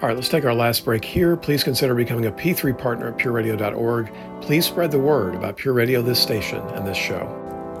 All 0.00 0.08
right, 0.08 0.14
let's 0.14 0.28
take 0.28 0.44
our 0.44 0.54
last 0.54 0.84
break 0.84 1.04
here. 1.04 1.36
Please 1.36 1.64
consider 1.64 1.94
becoming 1.94 2.26
a 2.26 2.32
P3 2.32 2.76
partner 2.78 3.08
at 3.08 3.18
pureradio.org. 3.18 4.12
Please 4.42 4.66
spread 4.66 4.90
the 4.90 4.98
word 4.98 5.34
about 5.34 5.56
Pure 5.56 5.74
Radio, 5.74 6.02
this 6.02 6.20
station, 6.20 6.60
and 6.74 6.86
this 6.86 6.96
show. 6.96 7.24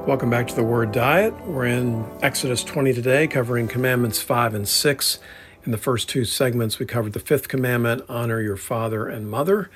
Welcome 0.06 0.30
back 0.30 0.48
to 0.48 0.54
the 0.54 0.64
Word 0.64 0.90
Diet. 0.90 1.34
We're 1.46 1.66
in 1.66 2.04
Exodus 2.22 2.64
20 2.64 2.94
today, 2.94 3.26
covering 3.26 3.68
Commandments 3.68 4.22
5 4.22 4.54
and 4.54 4.66
6. 4.66 5.18
In 5.64 5.70
the 5.70 5.78
first 5.78 6.08
two 6.08 6.24
segments, 6.24 6.78
we 6.78 6.86
covered 6.86 7.12
the 7.12 7.20
fifth 7.20 7.48
commandment 7.48 8.02
honor 8.08 8.40
your 8.40 8.56
father 8.56 9.06
and 9.06 9.30
mother. 9.30 9.70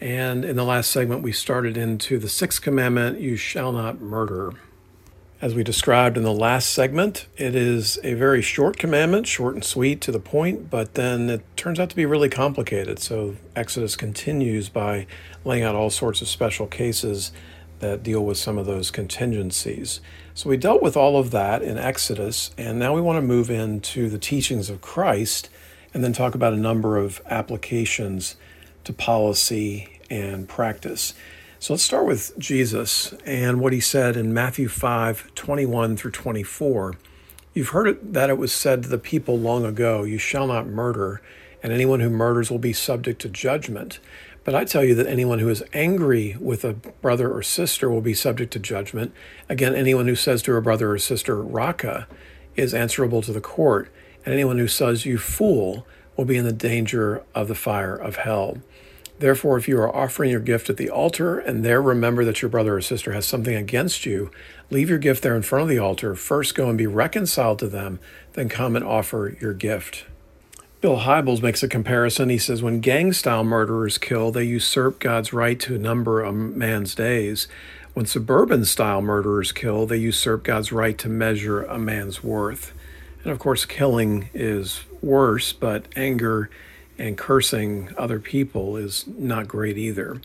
And 0.00 0.44
in 0.44 0.56
the 0.56 0.64
last 0.64 0.90
segment, 0.90 1.22
we 1.22 1.32
started 1.32 1.76
into 1.76 2.18
the 2.18 2.28
sixth 2.28 2.60
commandment 2.60 3.20
you 3.20 3.36
shall 3.36 3.72
not 3.72 4.00
murder. 4.00 4.52
As 5.40 5.54
we 5.54 5.62
described 5.62 6.16
in 6.16 6.22
the 6.22 6.32
last 6.32 6.70
segment, 6.70 7.26
it 7.36 7.54
is 7.54 7.98
a 8.02 8.14
very 8.14 8.40
short 8.40 8.78
commandment, 8.78 9.26
short 9.26 9.54
and 9.54 9.64
sweet 9.64 10.00
to 10.02 10.12
the 10.12 10.18
point, 10.18 10.70
but 10.70 10.94
then 10.94 11.28
it 11.28 11.44
turns 11.56 11.78
out 11.78 11.90
to 11.90 11.96
be 11.96 12.06
really 12.06 12.28
complicated. 12.28 12.98
So 12.98 13.36
Exodus 13.54 13.94
continues 13.94 14.68
by 14.68 15.06
laying 15.44 15.62
out 15.62 15.74
all 15.74 15.90
sorts 15.90 16.22
of 16.22 16.28
special 16.28 16.66
cases 16.66 17.30
that 17.80 18.02
deal 18.02 18.24
with 18.24 18.38
some 18.38 18.56
of 18.56 18.66
those 18.66 18.90
contingencies. 18.90 20.00
So 20.32 20.48
we 20.48 20.56
dealt 20.56 20.82
with 20.82 20.96
all 20.96 21.18
of 21.18 21.30
that 21.32 21.62
in 21.62 21.76
Exodus, 21.76 22.52
and 22.56 22.78
now 22.78 22.94
we 22.94 23.00
want 23.00 23.18
to 23.18 23.22
move 23.22 23.50
into 23.50 24.08
the 24.08 24.18
teachings 24.18 24.70
of 24.70 24.80
Christ 24.80 25.50
and 25.92 26.02
then 26.02 26.12
talk 26.12 26.34
about 26.34 26.54
a 26.54 26.56
number 26.56 26.96
of 26.96 27.20
applications 27.26 28.36
to 28.84 28.92
policy 28.92 30.00
and 30.10 30.48
practice. 30.48 31.14
So 31.58 31.72
let's 31.72 31.82
start 31.82 32.06
with 32.06 32.38
Jesus 32.38 33.14
and 33.24 33.60
what 33.60 33.72
he 33.72 33.80
said 33.80 34.16
in 34.16 34.34
Matthew 34.34 34.68
5 34.68 35.34
21 35.34 35.96
through 35.96 36.10
24. 36.10 36.94
You've 37.54 37.68
heard 37.68 37.88
it, 37.88 38.12
that 38.12 38.30
it 38.30 38.36
was 38.36 38.52
said 38.52 38.82
to 38.82 38.88
the 38.88 38.98
people 38.98 39.38
long 39.38 39.64
ago, 39.64 40.02
You 40.02 40.18
shall 40.18 40.46
not 40.46 40.66
murder, 40.66 41.22
and 41.62 41.72
anyone 41.72 42.00
who 42.00 42.10
murders 42.10 42.50
will 42.50 42.58
be 42.58 42.72
subject 42.72 43.20
to 43.22 43.28
judgment. 43.28 44.00
But 44.44 44.54
I 44.54 44.64
tell 44.64 44.84
you 44.84 44.94
that 44.96 45.06
anyone 45.06 45.38
who 45.38 45.48
is 45.48 45.62
angry 45.72 46.36
with 46.38 46.64
a 46.64 46.74
brother 46.74 47.32
or 47.32 47.42
sister 47.42 47.88
will 47.88 48.02
be 48.02 48.12
subject 48.12 48.52
to 48.52 48.58
judgment. 48.58 49.14
Again, 49.48 49.74
anyone 49.74 50.06
who 50.06 50.16
says 50.16 50.42
to 50.42 50.54
a 50.56 50.60
brother 50.60 50.90
or 50.92 50.98
sister, 50.98 51.40
Raca, 51.40 52.06
is 52.56 52.74
answerable 52.74 53.22
to 53.22 53.32
the 53.32 53.40
court. 53.40 53.88
And 54.26 54.34
anyone 54.34 54.58
who 54.58 54.68
says, 54.68 55.06
You 55.06 55.16
fool, 55.16 55.86
will 56.16 56.24
be 56.24 56.36
in 56.36 56.44
the 56.44 56.52
danger 56.52 57.22
of 57.34 57.48
the 57.48 57.54
fire 57.54 57.96
of 57.96 58.16
hell. 58.16 58.58
Therefore, 59.18 59.56
if 59.56 59.68
you 59.68 59.78
are 59.78 59.94
offering 59.94 60.30
your 60.30 60.40
gift 60.40 60.68
at 60.68 60.76
the 60.76 60.90
altar 60.90 61.38
and 61.38 61.64
there 61.64 61.80
remember 61.80 62.24
that 62.24 62.42
your 62.42 62.48
brother 62.48 62.76
or 62.76 62.80
sister 62.80 63.12
has 63.12 63.26
something 63.26 63.54
against 63.54 64.04
you, 64.04 64.30
leave 64.70 64.88
your 64.88 64.98
gift 64.98 65.22
there 65.22 65.36
in 65.36 65.42
front 65.42 65.62
of 65.62 65.68
the 65.68 65.78
altar. 65.78 66.14
First 66.16 66.54
go 66.54 66.68
and 66.68 66.76
be 66.76 66.86
reconciled 66.86 67.60
to 67.60 67.68
them, 67.68 68.00
then 68.32 68.48
come 68.48 68.74
and 68.74 68.84
offer 68.84 69.36
your 69.40 69.54
gift. 69.54 70.06
Bill 70.80 70.98
Hybels 70.98 71.40
makes 71.40 71.62
a 71.62 71.68
comparison. 71.68 72.28
He 72.28 72.36
says, 72.36 72.62
When 72.62 72.80
gang 72.80 73.12
style 73.14 73.44
murderers 73.44 73.96
kill, 73.96 74.30
they 74.32 74.44
usurp 74.44 74.98
God's 74.98 75.32
right 75.32 75.58
to 75.60 75.78
number 75.78 76.22
a 76.22 76.30
man's 76.30 76.94
days. 76.94 77.48
When 77.94 78.04
suburban 78.06 78.64
style 78.64 79.00
murderers 79.00 79.52
kill, 79.52 79.86
they 79.86 79.96
usurp 79.96 80.42
God's 80.42 80.72
right 80.72 80.98
to 80.98 81.08
measure 81.08 81.62
a 81.62 81.78
man's 81.78 82.22
worth. 82.22 82.74
And 83.22 83.32
of 83.32 83.38
course, 83.38 83.64
killing 83.64 84.28
is 84.34 84.82
worse, 85.00 85.54
but 85.54 85.86
anger 85.96 86.50
and 86.98 87.18
cursing 87.18 87.90
other 87.96 88.20
people 88.20 88.76
is 88.76 89.04
not 89.06 89.48
great 89.48 89.76
either. 89.76 90.20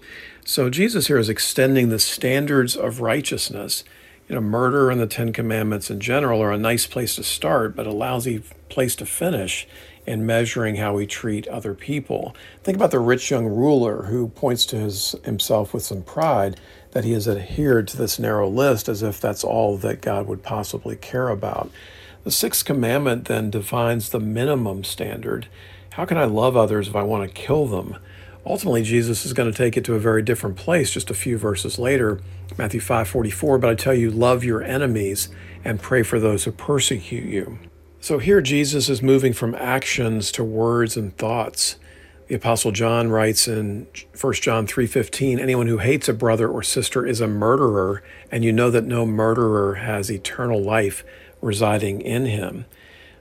So 0.46 0.70
Jesus 0.70 1.08
here 1.08 1.18
is 1.18 1.30
extending 1.30 1.90
the 1.90 2.00
standards 2.00 2.76
of 2.76 3.02
righteousness. 3.02 3.84
You 4.28 4.36
know, 4.36 4.42
murder 4.42 4.92
and 4.92 5.02
the 5.02 5.08
Ten 5.08 5.34
Commandments 5.34 5.90
in 5.90 6.00
general 6.00 6.42
are 6.42 6.52
a 6.52 6.58
nice 6.58 6.86
place 6.86 7.16
to 7.16 7.24
start, 7.24 7.76
but 7.76 7.88
a 7.88 7.92
lousy 7.92 8.44
place 8.70 8.96
to 8.98 9.06
finish 9.06 9.68
in 10.06 10.26
measuring 10.26 10.76
how 10.76 10.96
we 10.96 11.06
treat 11.06 11.48
other 11.48 11.74
people. 11.74 12.36
Think 12.64 12.76
about 12.76 12.92
the 12.92 13.00
rich 13.00 13.30
young 13.30 13.46
ruler 13.48 14.04
who 14.04 14.30
points 14.30 14.66
to 14.68 14.76
his, 14.76 15.16
himself 15.24 15.74
with 15.74 15.84
some 15.84 16.04
pride 16.04 16.60
that 16.92 17.04
he 17.04 17.12
has 17.12 17.28
adhered 17.28 17.88
to 17.88 17.98
this 17.98 18.18
narrow 18.18 18.50
list 18.50 18.90
as 18.90 19.04
if 19.04 19.20
that's 19.20 19.44
all 19.44 19.78
that 19.78 20.02
God 20.02 20.28
would 20.28 20.42
possibly 20.42 20.96
care 20.96 21.30
about. 21.30 21.70
The 22.24 22.32
sixth 22.32 22.66
commandment 22.66 23.26
then 23.26 23.50
defines 23.50 24.10
the 24.10 24.20
minimum 24.20 24.84
standard 24.84 25.48
how 26.00 26.06
can 26.06 26.18
I 26.18 26.24
love 26.24 26.56
others 26.56 26.88
if 26.88 26.96
I 26.96 27.04
want 27.04 27.28
to 27.28 27.42
kill 27.42 27.68
them? 27.68 27.98
Ultimately, 28.46 28.84
Jesus 28.84 29.26
is 29.26 29.34
going 29.34 29.52
to 29.52 29.58
take 29.58 29.76
it 29.76 29.84
to 29.84 29.96
a 29.96 30.00
very 30.00 30.22
different 30.22 30.56
place 30.56 30.92
just 30.92 31.10
a 31.10 31.14
few 31.14 31.38
verses 31.38 31.78
later, 31.78 32.22
Matthew 32.58 32.80
5:44, 32.80 33.60
but 33.60 33.70
I 33.70 33.76
tell 33.76 33.94
you 33.94 34.10
love 34.10 34.42
your 34.46 34.64
enemies 34.64 35.28
and 35.66 35.82
pray 35.82 36.04
for 36.04 36.18
those 36.18 36.46
who 36.46 36.54
persecute 36.54 37.26
you. 37.26 37.60
So 38.00 38.18
here 38.18 38.40
Jesus 38.40 38.88
is 38.88 39.02
moving 39.02 39.34
from 39.34 39.54
actions 39.56 40.32
to 40.32 40.44
words 40.46 40.96
and 40.96 41.18
thoughts. 41.18 41.76
The 42.30 42.36
apostle 42.36 42.72
John 42.72 43.10
writes 43.10 43.46
in 43.46 43.86
1 44.16 44.42
John 44.42 44.66
3:15, 44.66 45.38
anyone 45.38 45.68
who 45.68 45.80
hates 45.80 46.08
a 46.08 46.14
brother 46.14 46.48
or 46.48 46.64
sister 46.64 47.06
is 47.06 47.20
a 47.20 47.28
murderer, 47.28 48.02
and 48.32 48.46
you 48.46 48.54
know 48.54 48.72
that 48.72 48.86
no 48.86 49.06
murderer 49.06 49.76
has 49.76 50.10
eternal 50.10 50.64
life 50.64 51.04
residing 51.42 52.00
in 52.00 52.26
him. 52.26 52.64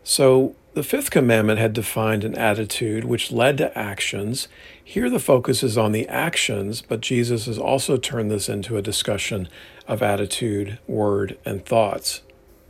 So 0.04 0.54
the 0.78 0.84
fifth 0.84 1.10
commandment 1.10 1.58
had 1.58 1.72
defined 1.72 2.22
an 2.22 2.36
attitude 2.36 3.02
which 3.02 3.32
led 3.32 3.58
to 3.58 3.76
actions. 3.76 4.46
Here 4.84 5.10
the 5.10 5.18
focus 5.18 5.64
is 5.64 5.76
on 5.76 5.90
the 5.90 6.06
actions, 6.06 6.82
but 6.82 7.00
Jesus 7.00 7.46
has 7.46 7.58
also 7.58 7.96
turned 7.96 8.30
this 8.30 8.48
into 8.48 8.76
a 8.76 8.82
discussion 8.82 9.48
of 9.88 10.04
attitude, 10.04 10.78
word, 10.86 11.36
and 11.44 11.66
thoughts. 11.66 12.22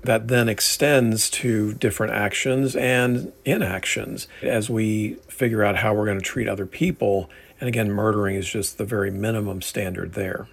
That 0.04 0.28
then 0.28 0.48
extends 0.48 1.28
to 1.32 1.74
different 1.74 2.14
actions 2.14 2.74
and 2.74 3.30
inactions 3.44 4.26
as 4.40 4.70
we 4.70 5.16
figure 5.28 5.62
out 5.62 5.76
how 5.76 5.92
we're 5.92 6.06
going 6.06 6.18
to 6.18 6.24
treat 6.24 6.48
other 6.48 6.64
people. 6.64 7.28
And 7.60 7.68
again, 7.68 7.90
murdering 7.90 8.36
is 8.36 8.48
just 8.48 8.78
the 8.78 8.86
very 8.86 9.10
minimum 9.10 9.60
standard 9.60 10.14
there. 10.14 10.48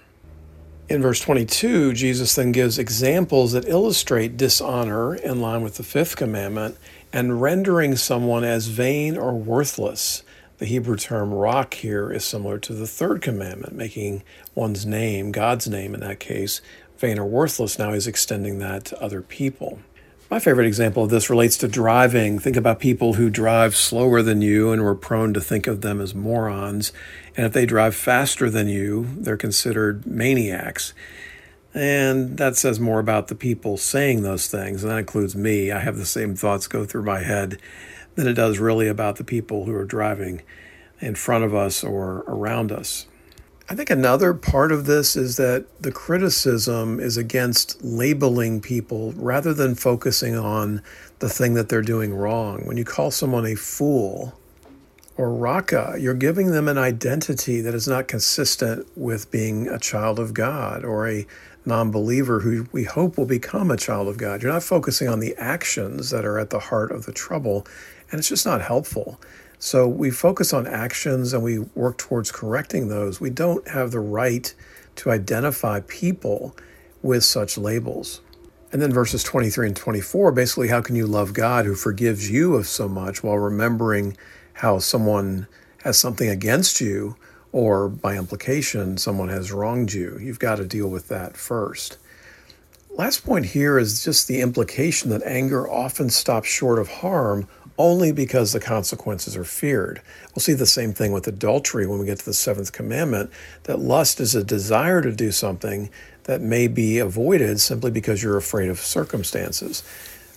In 0.88 1.02
verse 1.02 1.22
22, 1.22 1.94
Jesus 1.94 2.36
then 2.36 2.52
gives 2.52 2.78
examples 2.78 3.54
that 3.54 3.66
illustrate 3.66 4.36
dishonor 4.36 5.16
in 5.16 5.40
line 5.40 5.64
with 5.64 5.78
the 5.78 5.84
fifth 5.84 6.18
commandment 6.18 6.78
and 7.16 7.42
rendering 7.42 7.96
someone 7.96 8.44
as 8.44 8.68
vain 8.68 9.16
or 9.16 9.34
worthless. 9.34 10.22
The 10.58 10.66
Hebrew 10.66 10.98
term 10.98 11.34
raca 11.34 11.78
here 11.78 12.12
is 12.12 12.26
similar 12.26 12.60
to 12.60 12.74
the 12.74 12.86
third 12.86 13.22
commandment, 13.22 13.74
making 13.74 14.22
one's 14.54 14.86
name, 14.86 15.32
God's 15.32 15.66
name 15.66 15.94
in 15.94 16.02
that 16.02 16.20
case, 16.20 16.60
vain 16.98 17.18
or 17.18 17.26
worthless. 17.26 17.80
Now 17.80 17.94
he's 17.94 18.06
extending 18.06 18.60
that 18.60 18.84
to 18.86 19.02
other 19.02 19.22
people. 19.22 19.80
My 20.30 20.40
favorite 20.40 20.68
example 20.68 21.06
of 21.06 21.10
this 21.10 21.30
relates 21.30 21.56
to 21.60 21.70
driving. 21.70 22.38
Think 22.38 22.58
about 22.58 22.82
people 22.82 23.14
who 23.14 23.30
drive 23.30 23.78
slower 23.78 24.22
than 24.22 24.42
you 24.42 24.74
and 24.74 24.84
we're 24.84 24.94
prone 24.94 25.34
to 25.36 25.42
think 25.42 25.68
of 25.68 25.80
them 25.80 26.02
as 26.02 26.14
morons. 26.14 26.92
And 27.38 27.46
if 27.46 27.54
they 27.54 27.66
drive 27.66 27.96
faster 27.96 28.50
than 28.50 28.68
you, 28.68 29.08
they're 29.20 29.38
considered 29.38 30.06
maniacs. 30.06 30.94
And 31.76 32.38
that 32.38 32.56
says 32.56 32.80
more 32.80 33.00
about 33.00 33.28
the 33.28 33.36
people 33.36 33.76
saying 33.76 34.22
those 34.22 34.48
things, 34.48 34.82
and 34.82 34.92
that 34.92 34.98
includes 34.98 35.36
me. 35.36 35.74
I 35.74 35.80
have 35.80 35.98
the 35.98 36.06
same 36.06 36.34
thoughts 36.34 36.68
go 36.68 36.86
through 36.86 37.04
my 37.04 37.22
head 37.22 37.60
than 38.16 38.28
it 38.28 38.34
does 38.34 38.60
really 38.60 38.88
about 38.88 39.18
the 39.18 39.26
people 39.26 39.66
who 39.66 39.76
are 39.76 39.84
driving 39.84 40.42
in 41.02 41.16
front 41.16 41.44
of 41.44 41.54
us 41.54 41.84
or 41.84 42.24
around 42.28 42.72
us. 42.72 43.08
I 43.70 43.76
think 43.76 43.90
another 43.90 44.34
part 44.34 44.72
of 44.72 44.86
this 44.86 45.18
is 45.18 45.36
that 45.36 45.66
the 45.82 45.92
criticism 45.92 47.02
is 47.02 47.18
against 47.18 47.84
labeling 47.84 48.62
people 48.62 49.12
rather 49.14 49.54
than 49.54 49.76
focusing 49.76 50.38
on 50.38 50.82
the 51.20 51.28
thing 51.28 51.56
that 51.56 51.68
they're 51.68 51.82
doing 51.82 52.14
wrong. 52.14 52.66
When 52.66 52.78
you 52.78 52.86
call 52.86 53.12
someone 53.12 53.46
a 53.46 53.56
fool, 53.56 54.40
or 55.18 55.34
raca, 55.34 55.96
you're 55.98 56.14
giving 56.14 56.52
them 56.52 56.68
an 56.68 56.78
identity 56.78 57.62
that 57.62 57.74
is 57.74 57.88
not 57.88 58.08
consistent 58.08 58.86
with 58.98 59.32
being 59.32 59.68
a 59.68 59.80
child 59.80 60.20
of 60.20 60.34
God 60.34 60.84
or 60.84 61.08
a 61.08 61.26
non 61.66 61.92
believer 61.92 62.42
who 62.42 62.68
we 62.72 62.84
hope 62.84 63.18
will 63.18 63.26
become 63.26 63.72
a 63.72 63.78
child 63.78 64.08
of 64.08 64.18
God. 64.18 64.42
You're 64.42 64.52
not 64.54 64.64
focusing 64.64 65.08
on 65.08 65.20
the 65.20 65.36
actions 65.38 66.10
that 66.12 66.26
are 66.26 66.40
at 66.40 66.50
the 66.50 66.60
heart 66.60 66.92
of 66.92 67.06
the 67.06 67.12
trouble, 67.12 67.66
and 68.12 68.20
it's 68.20 68.30
just 68.30 68.46
not 68.46 68.62
helpful. 68.62 69.20
So 69.60 69.88
we 69.88 70.12
focus 70.12 70.54
on 70.54 70.68
actions 70.68 71.34
and 71.34 71.44
we 71.44 71.60
work 71.60 71.98
towards 71.98 72.32
correcting 72.32 72.88
those. 72.88 73.20
We 73.20 73.30
don't 73.30 73.68
have 73.68 73.92
the 73.92 74.00
right 74.00 74.54
to 74.98 75.12
identify 75.12 75.82
people 75.82 76.56
with 77.02 77.24
such 77.24 77.58
labels. 77.58 78.22
And 78.72 78.82
then 78.82 78.92
verses 78.92 79.24
23 79.24 79.68
and 79.68 79.76
24 79.76 80.32
basically, 80.34 80.68
how 80.68 80.82
can 80.82 80.96
you 80.96 81.08
love 81.08 81.34
God 81.34 81.66
who 81.66 81.76
forgives 81.76 82.30
you 82.30 82.56
of 82.56 82.68
so 82.68 82.88
much 82.88 83.24
while 83.24 83.38
remembering 83.38 84.18
how 84.54 84.80
someone 84.80 85.48
has 85.84 85.98
something 85.98 86.30
against 86.30 86.82
you, 86.82 87.16
or 87.56 87.88
by 87.88 88.18
implication, 88.18 88.98
someone 88.98 89.30
has 89.30 89.50
wronged 89.50 89.94
you? 89.94 90.18
You've 90.20 90.40
got 90.40 90.58
to 90.58 90.66
deal 90.66 90.90
with 90.90 91.08
that 91.08 91.38
first. 91.38 91.98
Last 92.90 93.26
point 93.26 93.46
here 93.46 93.80
is 93.80 94.04
just 94.04 94.28
the 94.28 94.42
implication 94.42 95.10
that 95.12 95.24
anger 95.24 95.66
often 95.66 96.10
stops 96.10 96.50
short 96.50 96.80
of 96.80 96.90
harm 96.90 97.48
only 97.78 98.12
because 98.12 98.52
the 98.52 98.60
consequences 98.60 99.38
are 99.38 99.46
feared. 99.46 100.02
We'll 100.36 100.42
see 100.42 100.52
the 100.52 100.66
same 100.66 100.92
thing 100.92 101.14
with 101.14 101.30
adultery 101.30 101.88
when 101.88 101.98
we 101.98 102.06
get 102.06 102.20
to 102.20 102.26
the 102.26 102.34
seventh 102.34 102.74
commandment 102.74 103.32
that 103.64 103.80
lust 103.80 104.20
is 104.20 104.36
a 104.36 104.44
desire 104.44 105.02
to 105.02 105.14
do 105.14 105.32
something 105.32 105.90
that 106.26 106.42
may 106.42 106.68
be 106.68 107.00
avoided 107.00 107.62
simply 107.62 107.90
because 107.90 108.22
you're 108.22 108.36
afraid 108.36 108.68
of 108.68 108.80
circumstances 108.80 109.82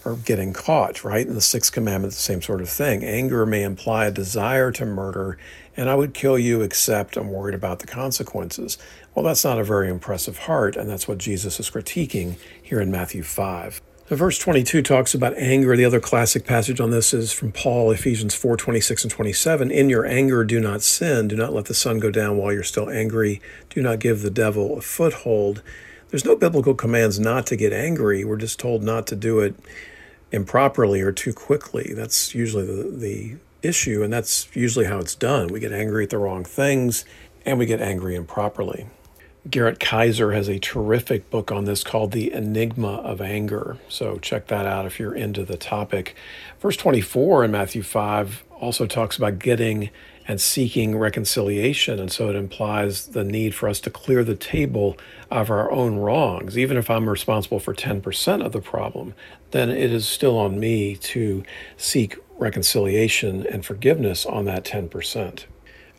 or 0.09 0.16
getting 0.16 0.52
caught, 0.52 1.04
right? 1.04 1.26
In 1.26 1.34
the 1.34 1.40
sixth 1.40 1.72
commandment, 1.72 2.14
the 2.14 2.20
same 2.20 2.40
sort 2.40 2.62
of 2.62 2.68
thing. 2.68 3.04
Anger 3.04 3.44
may 3.44 3.62
imply 3.62 4.06
a 4.06 4.11
desire 4.11 4.72
to 4.72 4.86
murder, 4.86 5.36
and 5.76 5.90
I 5.90 5.94
would 5.94 6.14
kill 6.14 6.38
you 6.38 6.62
except 6.62 7.16
I'm 7.16 7.30
worried 7.30 7.54
about 7.54 7.80
the 7.80 7.86
consequences. 7.86 8.78
Well, 9.14 9.24
that's 9.24 9.44
not 9.44 9.59
a 9.59 9.64
very 9.64 9.90
impressive 9.90 10.38
heart, 10.38 10.76
and 10.76 10.88
that's 10.88 11.06
what 11.06 11.18
Jesus 11.18 11.61
is 11.61 11.70
critiquing 11.70 12.36
here 12.62 12.80
in 12.80 12.90
Matthew 12.90 13.22
5. 13.22 13.82
Now, 14.11 14.16
verse 14.16 14.38
22 14.38 14.80
talks 14.80 15.12
about 15.12 15.36
anger. 15.36 15.76
The 15.76 15.84
other 15.84 16.00
classic 16.00 16.46
passage 16.46 16.80
on 16.80 16.90
this 16.90 17.12
is 17.12 17.30
from 17.30 17.52
Paul, 17.52 17.90
Ephesians 17.90 18.34
4 18.34 18.56
26 18.56 19.04
and 19.04 19.11
27. 19.11 19.70
In 19.70 19.90
your 19.90 20.06
anger, 20.06 20.44
do 20.44 20.59
not 20.59 20.80
sin. 20.80 21.28
Do 21.28 21.36
not 21.36 21.52
let 21.52 21.66
the 21.66 21.74
sun 21.74 21.98
go 21.98 22.11
down 22.11 22.38
while 22.38 22.50
you're 22.50 22.62
still 22.62 22.88
angry. 22.88 23.42
Do 23.68 23.82
not 23.82 23.98
give 23.98 24.22
the 24.22 24.30
devil 24.30 24.78
a 24.78 24.80
foothold. 24.80 25.62
There's 26.09 26.24
no 26.24 26.36
biblical 26.36 26.74
commands 26.74 27.20
not 27.20 27.44
to 27.48 27.56
get 27.56 27.74
angry. 27.74 28.24
We're 28.24 28.38
just 28.38 28.59
told 28.59 28.82
not 28.82 29.06
to 29.09 29.16
do 29.16 29.40
it 29.40 29.54
improperly 30.33 31.01
or 31.01 31.12
too 31.12 31.33
quickly. 31.33 31.93
That's 31.95 32.35
usually 32.35 32.66
the, 32.66 32.91
the 32.91 33.37
issue, 33.62 34.03
and 34.03 34.12
that's 34.12 34.49
usually 34.55 34.87
how 34.87 34.99
it's 34.99 35.14
done. 35.14 35.49
We 35.49 35.61
get 35.61 35.72
angry 35.72 36.05
at 36.05 36.11
the 36.11 36.18
wrong 36.18 36.45
things, 36.45 37.05
and 37.45 37.59
we 37.59 37.66
get 37.66 37.81
angry 37.81 38.14
improperly. 38.14 38.87
Garret 39.49 39.79
Keizer 39.79 40.35
has 40.35 40.49
a 40.49 40.59
terrific 40.59 41.31
book 41.31 41.51
on 41.51 41.64
this 41.64 41.83
called 41.83 42.12
The 42.12 42.33
Enigma 42.33 42.97
of 42.97 43.20
Anger. 43.20 43.79
So 43.89 44.18
check 44.18 44.49
that 44.49 44.66
out 44.66 44.85
if 44.85 44.99
you're 44.99 45.14
into 45.14 45.45
the 45.45 45.57
topic. 45.57 46.14
Verse 46.61 46.76
24 46.76 47.45
in 47.45 47.51
Matthew 47.51 47.83
5 47.83 48.45
also 48.61 48.87
talks 48.87 49.16
about 49.16 49.39
getting 49.39 49.91
and 50.29 50.41
seeking 50.41 50.97
reconciliation. 50.97 51.99
And 51.99 52.12
so 52.12 52.29
it 52.29 52.37
implies 52.37 53.09
the 53.09 53.24
need 53.24 53.55
for 53.55 53.68
us 53.68 53.81
to 53.81 53.91
clear 53.91 54.22
the 54.22 54.37
table 54.37 54.99
of 55.31 55.51
our 55.51 55.72
own 55.72 55.97
wrongs. 55.97 56.59
Even 56.59 56.76
if 56.76 56.91
I'm 56.91 57.09
responsible 57.09 57.59
for 57.59 57.74
10% 57.74 58.45
of 58.45 58.53
the 58.53 58.61
problem, 58.61 59.14
then 59.53 59.70
it 59.70 59.91
is 59.91 60.07
still 60.07 60.39
on 60.39 60.61
me 60.61 60.97
to 60.97 61.43
seek 61.79 62.16
reconciliation 62.37 63.47
and 63.47 63.64
forgiveness 63.64 64.26
on 64.26 64.45
that 64.45 64.64
10%. 64.64 65.45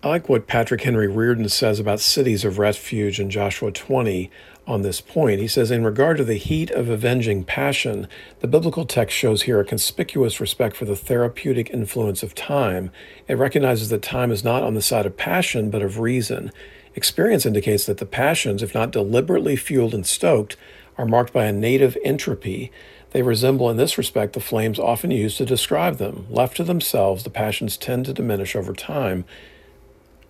I 0.01 0.07
like 0.07 0.29
what 0.29 0.47
Patrick 0.47 0.83
Henry 0.83 1.07
Reardon 1.07 1.49
says 1.49 1.79
about 1.79 1.99
cities 1.99 2.45
of 2.45 2.57
refuge 2.57 3.19
in 3.19 3.29
Joshua 3.29 3.71
20 3.71 4.31
on 4.69 4.83
this 4.83 5.01
point. 5.01 5.39
He 5.39 5.47
says, 5.47 5.71
In 5.71 5.83
regard 5.83 6.17
to 6.17 6.23
the 6.23 6.35
heat 6.35 6.69
of 6.71 6.89
avenging 6.89 7.43
passion, 7.43 8.07
the 8.39 8.47
biblical 8.47 8.85
text 8.85 9.17
shows 9.17 9.41
here 9.41 9.59
a 9.59 9.65
conspicuous 9.65 10.39
respect 10.39 10.75
for 10.75 10.85
the 10.85 10.95
therapeutic 10.95 11.71
influence 11.71 12.21
of 12.21 12.35
time. 12.35 12.91
It 13.27 13.33
recognizes 13.33 13.89
that 13.89 14.03
time 14.03 14.31
is 14.31 14.43
not 14.43 14.63
on 14.63 14.75
the 14.75 14.81
side 14.81 15.05
of 15.05 15.17
passion, 15.17 15.71
but 15.71 15.81
of 15.81 15.99
reason. 15.99 16.51
Experience 16.95 17.45
indicates 17.45 17.85
that 17.85 17.97
the 17.97 18.05
passions, 18.05 18.61
if 18.61 18.75
not 18.75 18.91
deliberately 18.91 19.55
fueled 19.55 19.93
and 19.93 20.05
stoked, 20.05 20.55
are 20.97 21.05
marked 21.05 21.33
by 21.33 21.45
a 21.45 21.53
native 21.53 21.97
entropy. 22.03 22.71
They 23.11 23.23
resemble, 23.23 23.69
in 23.69 23.77
this 23.77 23.97
respect, 23.97 24.33
the 24.33 24.39
flames 24.39 24.77
often 24.77 25.09
used 25.09 25.37
to 25.37 25.45
describe 25.45 25.97
them. 25.97 26.27
Left 26.29 26.57
to 26.57 26.63
themselves, 26.63 27.23
the 27.23 27.29
passions 27.31 27.75
tend 27.75 28.05
to 28.05 28.13
diminish 28.13 28.55
over 28.55 28.73
time. 28.73 29.25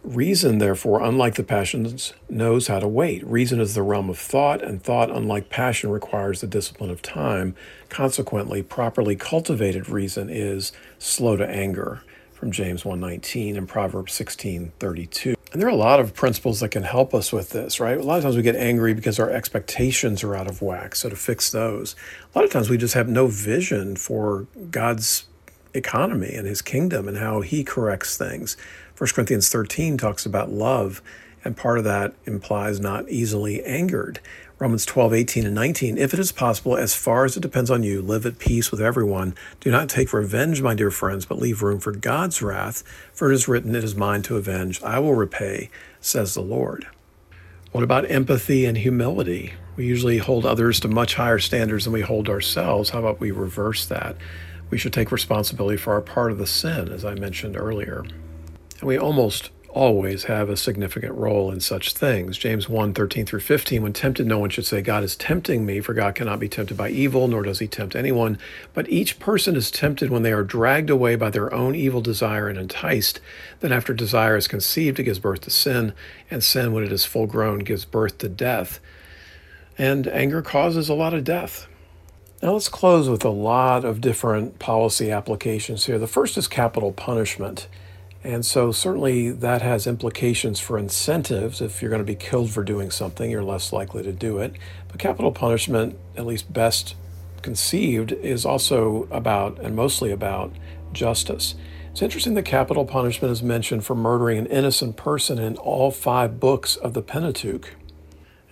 Reason, 0.04 0.60
therefore, 0.60 1.02
unlike 1.02 1.36
the 1.36 1.44
passions, 1.44 2.14
knows 2.30 2.68
how 2.68 2.80
to 2.80 2.88
wait. 2.88 3.26
Reason 3.28 3.60
is 3.60 3.76
the 3.76 3.84
realm 3.84 4.10
of 4.10 4.18
thought, 4.18 4.62
and 4.62 4.82
thought, 4.82 5.12
unlike 5.12 5.50
passion, 5.50 5.90
requires 5.92 6.40
the 6.40 6.48
discipline 6.48 6.90
of 6.90 7.02
time. 7.02 7.54
Consequently, 7.90 8.64
properly 8.64 9.18
cultivated 9.18 9.90
reason 9.90 10.30
is 10.30 10.72
slow 11.00 11.36
to 11.36 11.48
anger, 11.48 12.02
from 12.40 12.52
James 12.52 12.86
1:19 12.86 13.58
and 13.58 13.68
Proverbs 13.68 14.14
16:32. 14.14 15.36
And 15.52 15.62
there 15.62 15.68
are 15.68 15.72
a 15.72 15.76
lot 15.76 16.00
of 16.00 16.14
principles 16.14 16.62
that 16.62 16.70
can 16.70 16.84
help 16.84 17.14
us 17.14 17.34
with 17.34 17.50
this, 17.50 17.82
right? 17.82 17.98
A 17.98 18.04
lot 18.04 18.18
of 18.18 18.24
times 18.24 18.38
we 18.38 18.42
get 18.42 18.56
angry 18.56 18.94
because 18.94 19.20
our 19.20 19.30
expectations 19.30 20.24
are 20.24 20.36
out 20.36 20.48
of 20.48 20.62
whack. 20.62 20.96
So 20.96 21.10
to 21.10 21.18
fix 21.18 21.52
those, 21.52 21.96
a 22.34 22.38
lot 22.38 22.46
of 22.46 22.52
times 22.52 22.70
we 22.70 22.78
just 22.78 22.94
have 22.94 23.10
no 23.10 23.28
vision 23.28 23.98
for 23.98 24.48
God's 24.72 25.26
economy 25.74 26.34
and 26.34 26.48
his 26.48 26.62
kingdom 26.62 27.08
and 27.08 27.18
how 27.18 27.42
he 27.42 27.64
corrects 27.64 28.16
things. 28.16 28.56
1 29.00 29.12
Corinthians 29.12 29.48
13 29.48 29.98
talks 29.98 30.26
about 30.26 30.52
love, 30.52 31.02
and 31.46 31.56
part 31.56 31.78
of 31.78 31.86
that 31.86 32.14
implies 32.26 32.82
not 32.82 33.08
easily 33.08 33.64
angered. 33.64 34.20
Romans 34.60 34.86
12, 34.86 35.14
18, 35.14 35.46
and 35.46 35.56
19. 35.56 35.98
If 35.98 36.14
it 36.14 36.20
is 36.20 36.34
possible, 36.34 36.76
as 36.76 36.94
far 36.94 37.24
as 37.24 37.38
it 37.38 37.40
depends 37.40 37.72
on 37.72 37.82
you, 37.82 38.02
live 38.02 38.26
at 38.26 38.40
peace 38.40 38.72
with 38.72 38.82
everyone. 38.82 39.36
Do 39.62 39.72
not 39.72 39.88
take 39.88 40.12
revenge, 40.12 40.62
my 40.62 40.76
dear 40.76 40.92
friends, 40.92 41.26
but 41.26 41.40
leave 41.40 41.62
room 41.62 41.80
for 41.80 41.94
God's 41.94 42.42
wrath. 42.42 42.84
For 43.14 43.32
it 43.32 43.36
is 43.36 43.48
written, 43.48 43.74
It 43.74 43.86
is 43.86 43.96
mine 43.96 44.22
to 44.24 44.36
avenge. 44.36 44.84
I 44.84 45.00
will 45.00 45.16
repay, 45.16 45.70
says 46.02 46.34
the 46.34 46.42
Lord. 46.42 46.86
What 47.72 47.86
about 47.86 48.12
empathy 48.12 48.66
and 48.66 48.78
humility? 48.78 49.54
We 49.78 49.86
usually 49.86 50.18
hold 50.18 50.46
others 50.46 50.78
to 50.82 50.90
much 50.90 51.16
higher 51.16 51.40
standards 51.40 51.86
than 51.86 51.94
we 51.94 52.02
hold 52.02 52.28
ourselves. 52.28 52.90
How 52.90 53.00
about 53.00 53.22
we 53.22 53.32
reverse 53.32 53.86
that? 53.86 54.18
We 54.70 54.78
should 54.78 54.92
take 54.92 55.10
responsibility 55.10 55.78
for 55.78 55.94
our 55.94 56.02
part 56.02 56.34
of 56.34 56.38
the 56.38 56.46
sin, 56.46 56.90
as 56.90 57.06
I 57.06 57.14
mentioned 57.16 57.56
earlier. 57.56 58.04
And 58.80 58.88
we 58.88 58.98
almost 58.98 59.50
always 59.70 60.24
have 60.26 60.50
a 60.50 60.58
significant 60.58 61.14
role 61.14 61.52
in 61.52 61.60
such 61.60 61.94
things. 61.94 62.38
James 62.38 62.68
1 62.68 62.94
13 62.94 63.26
through 63.26 63.40
15, 63.40 63.84
when 63.84 63.94
tempted, 63.94 64.26
no 64.26 64.40
one 64.40 64.50
should 64.50 64.66
say, 64.66 64.82
God 64.82 65.04
is 65.04 65.16
tempting 65.16 65.66
me, 65.66 65.80
for 65.80 65.94
God 65.94 66.16
cannot 66.16 66.40
be 66.40 66.50
tempted 66.50 66.76
by 66.76 66.90
evil, 66.90 67.28
nor 67.28 67.44
does 67.44 67.60
he 67.60 67.68
tempt 67.68 67.96
anyone. 67.96 68.38
But 68.74 68.90
each 68.90 69.20
person 69.20 69.56
is 69.56 69.72
tempted 69.72 70.10
when 70.10 70.24
they 70.24 70.34
are 70.34 70.44
dragged 70.44 70.90
away 70.90 71.16
by 71.16 71.30
their 71.30 71.54
own 71.54 71.76
evil 71.76 72.02
desire 72.02 72.48
and 72.48 72.58
enticed. 72.58 73.20
Then, 73.60 73.72
after 73.72 73.94
desire 73.94 74.36
is 74.36 74.48
conceived, 74.48 75.00
it 75.00 75.04
gives 75.04 75.20
birth 75.20 75.42
to 75.42 75.50
sin, 75.50 75.94
and 76.32 76.44
sin, 76.44 76.74
when 76.74 76.84
it 76.84 76.92
is 76.92 77.06
full 77.06 77.28
grown, 77.28 77.60
gives 77.60 77.86
birth 77.86 78.18
to 78.20 78.30
death. 78.30 78.80
And 79.78 80.08
anger 80.08 80.42
causes 80.42 80.90
a 80.90 80.94
lot 80.94 81.14
of 81.14 81.24
death. 81.24 81.68
Now, 82.42 82.54
let's 82.54 82.70
close 82.70 83.10
with 83.10 83.26
a 83.26 83.30
lot 83.30 83.84
of 83.84 84.02
different 84.02 84.60
policy 84.60 85.12
applications 85.12 85.86
here. 85.86 86.00
The 86.00 86.08
first 86.08 86.38
is 86.38 86.48
capital 86.48 86.92
punishment. 86.94 87.68
And 88.24 88.46
so, 88.46 88.72
certainly, 88.74 89.32
that 89.32 89.62
has 89.62 89.88
implications 89.88 90.60
for 90.60 90.78
incentives. 90.78 91.62
If 91.62 91.82
you're 91.82 91.90
going 91.90 92.02
to 92.02 92.06
be 92.06 92.16
killed 92.16 92.52
for 92.52 92.64
doing 92.64 92.92
something, 92.92 93.32
you're 93.32 93.44
less 93.44 93.72
likely 93.72 94.04
to 94.04 94.12
do 94.12 94.40
it. 94.40 94.56
But 94.90 95.00
capital 95.00 95.32
punishment, 95.32 95.98
at 96.18 96.26
least 96.26 96.52
best 96.52 96.96
conceived, 97.42 98.12
is 98.12 98.46
also 98.46 99.08
about, 99.10 99.58
and 99.60 99.74
mostly 99.74 100.12
about, 100.12 100.52
justice. 100.92 101.56
It's 101.92 102.02
interesting 102.02 102.34
that 102.34 102.44
capital 102.44 102.84
punishment 102.84 103.32
is 103.32 103.42
mentioned 103.42 103.86
for 103.86 103.96
murdering 103.96 104.38
an 104.38 104.48
innocent 104.48 104.98
person 104.98 105.40
in 105.40 105.56
all 105.56 105.90
five 105.90 106.42
books 106.42 106.76
of 106.76 106.94
the 106.94 107.02
Pentateuch. 107.02 107.74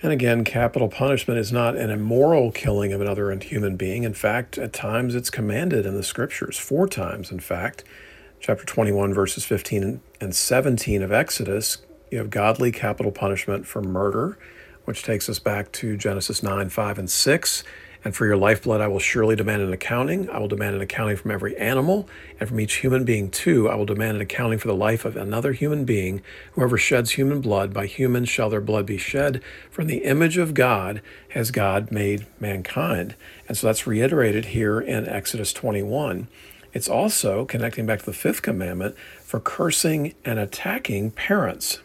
And 0.02 0.14
again, 0.14 0.46
capital 0.46 0.88
punishment 0.88 1.40
is 1.40 1.52
not 1.52 1.76
an 1.76 1.90
immoral 1.90 2.52
killing 2.52 2.94
of 2.94 3.02
another 3.02 3.36
human 3.38 3.76
being. 3.76 4.04
In 4.04 4.14
fact, 4.14 4.58
at 4.58 4.72
times 4.72 5.14
it's 5.14 5.30
commanded 5.30 5.86
in 5.86 5.96
the 5.96 6.04
scriptures, 6.04 6.58
four 6.58 6.88
times, 6.88 7.32
in 7.32 7.42
fact 7.42 7.84
chapter 8.40 8.66
21, 8.66 9.14
verses 9.14 9.44
15 9.46 10.02
and 10.22 10.36
17 10.36 11.02
of 11.02 11.12
Exodus, 11.12 11.80
you 12.12 12.18
have 12.18 12.30
godly 12.30 12.72
capital 12.72 13.12
punishment 13.12 13.66
for 13.66 13.82
murder, 13.82 14.38
which 14.86 15.04
takes 15.04 15.28
us 15.28 15.40
back 15.40 15.72
to 15.74 15.98
Genesis 15.98 16.42
9, 16.42 16.70
5, 16.70 17.00
and 17.00 17.10
6. 17.10 17.64
And 18.06 18.16
for 18.16 18.26
your 18.26 18.38
lifeblood, 18.38 18.80
I 18.80 18.88
will 18.88 19.00
surely 19.00 19.36
demand 19.36 19.64
an 19.64 19.74
accounting. 19.74 20.30
I 20.30 20.38
will 20.38 20.48
demand 20.48 20.76
an 20.76 20.82
accounting 20.82 21.18
from 21.18 21.32
every 21.32 21.58
animal, 21.58 22.08
and 22.40 22.48
from 22.48 22.60
each 22.60 22.76
human 22.76 23.04
being, 23.04 23.30
too. 23.30 23.68
I 23.68 23.76
will 23.76 23.86
demand 23.86 24.16
an 24.16 24.22
accounting 24.22 24.60
for 24.60 24.68
the 24.68 24.76
life 24.76 25.04
of 25.04 25.18
another 25.18 25.52
human 25.52 25.84
being. 25.84 26.22
Whoever 26.54 26.78
sheds 26.78 27.12
human 27.12 27.42
blood, 27.42 27.74
by 27.74 27.86
human 27.88 28.24
shall 28.24 28.50
their 28.50 28.62
blood 28.62 28.86
be 28.86 28.98
shed. 28.98 29.42
From 29.70 29.88
the 29.88 30.06
image 30.06 30.38
of 30.38 30.54
God 30.54 31.02
has 31.30 31.52
God 31.52 31.92
made 31.92 32.28
mankind. 32.40 33.16
And 33.48 33.58
so 33.58 33.68
that's 33.68 33.88
reiterated 33.88 34.46
here 34.46 34.80
in 34.80 35.10
Exodus 35.10 35.52
21. 35.52 36.30
It's 36.78 36.88
also, 36.88 37.44
connecting 37.44 37.88
back 37.88 38.02
to 38.02 38.06
the 38.06 38.14
fifth 38.14 38.44
commandment, 38.44 38.96
for 39.24 39.40
cursing 39.40 40.14
and 40.24 40.38
attacking 40.38 41.10
parents. 41.10 41.80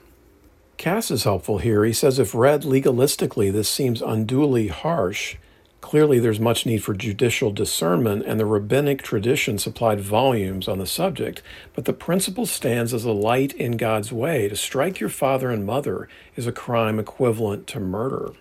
Kass 0.76 1.10
is 1.10 1.24
helpful 1.24 1.56
here. 1.56 1.82
He 1.86 1.94
says 1.94 2.18
if 2.18 2.34
read 2.34 2.64
legalistically, 2.64 3.50
this 3.50 3.70
seems 3.70 4.02
unduly 4.02 4.68
harsh. 4.68 5.36
Clearly, 5.80 6.18
there's 6.18 6.38
much 6.38 6.66
need 6.66 6.84
for 6.84 6.92
judicial 6.92 7.50
discernment, 7.50 8.26
and 8.26 8.38
the 8.38 8.44
rabbinic 8.44 9.00
tradition 9.00 9.56
supplied 9.56 10.02
volumes 10.02 10.68
on 10.68 10.76
the 10.76 10.86
subject. 10.86 11.40
But 11.74 11.86
the 11.86 11.94
principle 11.94 12.44
stands 12.44 12.92
as 12.92 13.06
a 13.06 13.12
light 13.12 13.54
in 13.54 13.78
God's 13.78 14.12
way. 14.12 14.46
To 14.50 14.56
strike 14.56 15.00
your 15.00 15.08
father 15.08 15.50
and 15.50 15.64
mother 15.64 16.06
is 16.36 16.46
a 16.46 16.52
crime 16.52 16.98
equivalent 16.98 17.66
to 17.68 17.80
murder. 17.80 18.32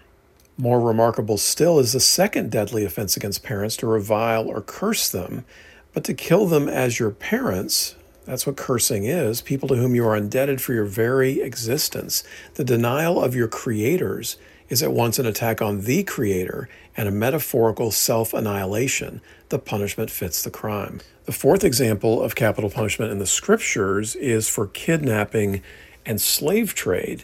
More 0.57 0.81
remarkable 0.81 1.37
still 1.37 1.79
is 1.79 1.93
the 1.93 2.01
second 2.01 2.51
deadly 2.51 2.83
offense 2.83 3.15
against 3.15 3.41
parents 3.41 3.77
to 3.77 3.87
revile 3.87 4.49
or 4.49 4.61
curse 4.61 5.09
them, 5.09 5.45
but 5.93 6.03
to 6.05 6.13
kill 6.13 6.45
them 6.45 6.67
as 6.67 6.99
your 6.99 7.11
parents. 7.11 7.95
That's 8.25 8.45
what 8.45 8.57
cursing 8.57 9.03
is 9.05 9.41
people 9.41 9.67
to 9.69 9.75
whom 9.75 9.95
you 9.95 10.05
are 10.05 10.15
indebted 10.15 10.61
for 10.61 10.73
your 10.73 10.85
very 10.85 11.41
existence. 11.41 12.23
The 12.53 12.63
denial 12.63 13.21
of 13.21 13.35
your 13.35 13.47
creators 13.47 14.37
is 14.69 14.81
at 14.81 14.93
once 14.93 15.19
an 15.19 15.25
attack 15.25 15.61
on 15.61 15.81
the 15.81 16.01
Creator 16.03 16.69
and 16.95 17.07
a 17.07 17.11
metaphorical 17.11 17.91
self 17.91 18.33
annihilation. 18.33 19.21
The 19.49 19.59
punishment 19.59 20.09
fits 20.09 20.43
the 20.43 20.49
crime. 20.49 21.01
The 21.25 21.33
fourth 21.33 21.63
example 21.63 22.21
of 22.21 22.35
capital 22.35 22.69
punishment 22.69 23.11
in 23.11 23.19
the 23.19 23.27
scriptures 23.27 24.15
is 24.15 24.47
for 24.47 24.67
kidnapping 24.67 25.61
and 26.05 26.21
slave 26.21 26.73
trade. 26.73 27.23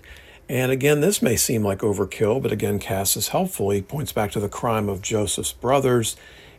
And 0.50 0.72
again, 0.72 1.02
this 1.02 1.22
may 1.22 1.36
seem 1.36 1.64
like 1.64 1.80
overkill, 1.80 2.42
but 2.42 2.52
again, 2.52 2.80
Kass 2.80 3.18
is 3.18 3.30
helpful. 3.30 3.70
He 3.70 3.82
points 3.82 4.12
back 4.12 4.32
to 4.32 4.40
the 4.40 4.50
crime 4.50 4.88
of 4.88 5.02
Joseph's 5.02 5.52
brothers, 5.52 6.16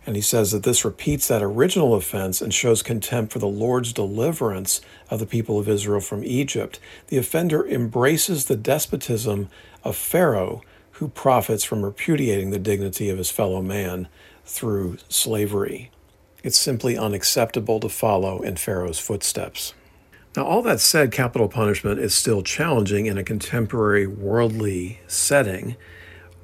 and 0.08 0.16
he 0.16 0.22
says 0.22 0.52
that 0.52 0.62
this 0.62 0.86
repeats 0.86 1.28
that 1.28 1.42
original 1.42 1.94
offense 1.94 2.40
and 2.40 2.54
shows 2.54 2.82
contempt 2.82 3.30
for 3.30 3.40
the 3.40 3.46
Lord's 3.46 3.92
deliverance 3.92 4.80
of 5.10 5.18
the 5.18 5.26
people 5.26 5.58
of 5.58 5.68
Israel 5.68 6.00
from 6.00 6.24
Egypt. 6.24 6.80
The 7.08 7.18
offender 7.18 7.68
embraces 7.68 8.46
the 8.46 8.56
despotism 8.56 9.50
of 9.84 9.96
Pharaoh 9.96 10.62
who 10.92 11.08
profits 11.08 11.62
from 11.62 11.84
repudiating 11.84 12.48
the 12.48 12.58
dignity 12.58 13.10
of 13.10 13.18
his 13.18 13.30
fellow 13.30 13.60
man 13.60 14.08
through 14.46 14.96
slavery. 15.10 15.90
It's 16.42 16.56
simply 16.56 16.96
unacceptable 16.96 17.78
to 17.80 17.90
follow 17.90 18.40
in 18.40 18.56
Pharaoh's 18.56 18.98
footsteps. 18.98 19.74
Now, 20.34 20.44
all 20.44 20.62
that 20.62 20.80
said, 20.80 21.12
capital 21.12 21.48
punishment 21.48 22.00
is 22.00 22.14
still 22.14 22.40
challenging 22.40 23.04
in 23.04 23.18
a 23.18 23.22
contemporary 23.22 24.06
worldly 24.06 25.00
setting 25.06 25.76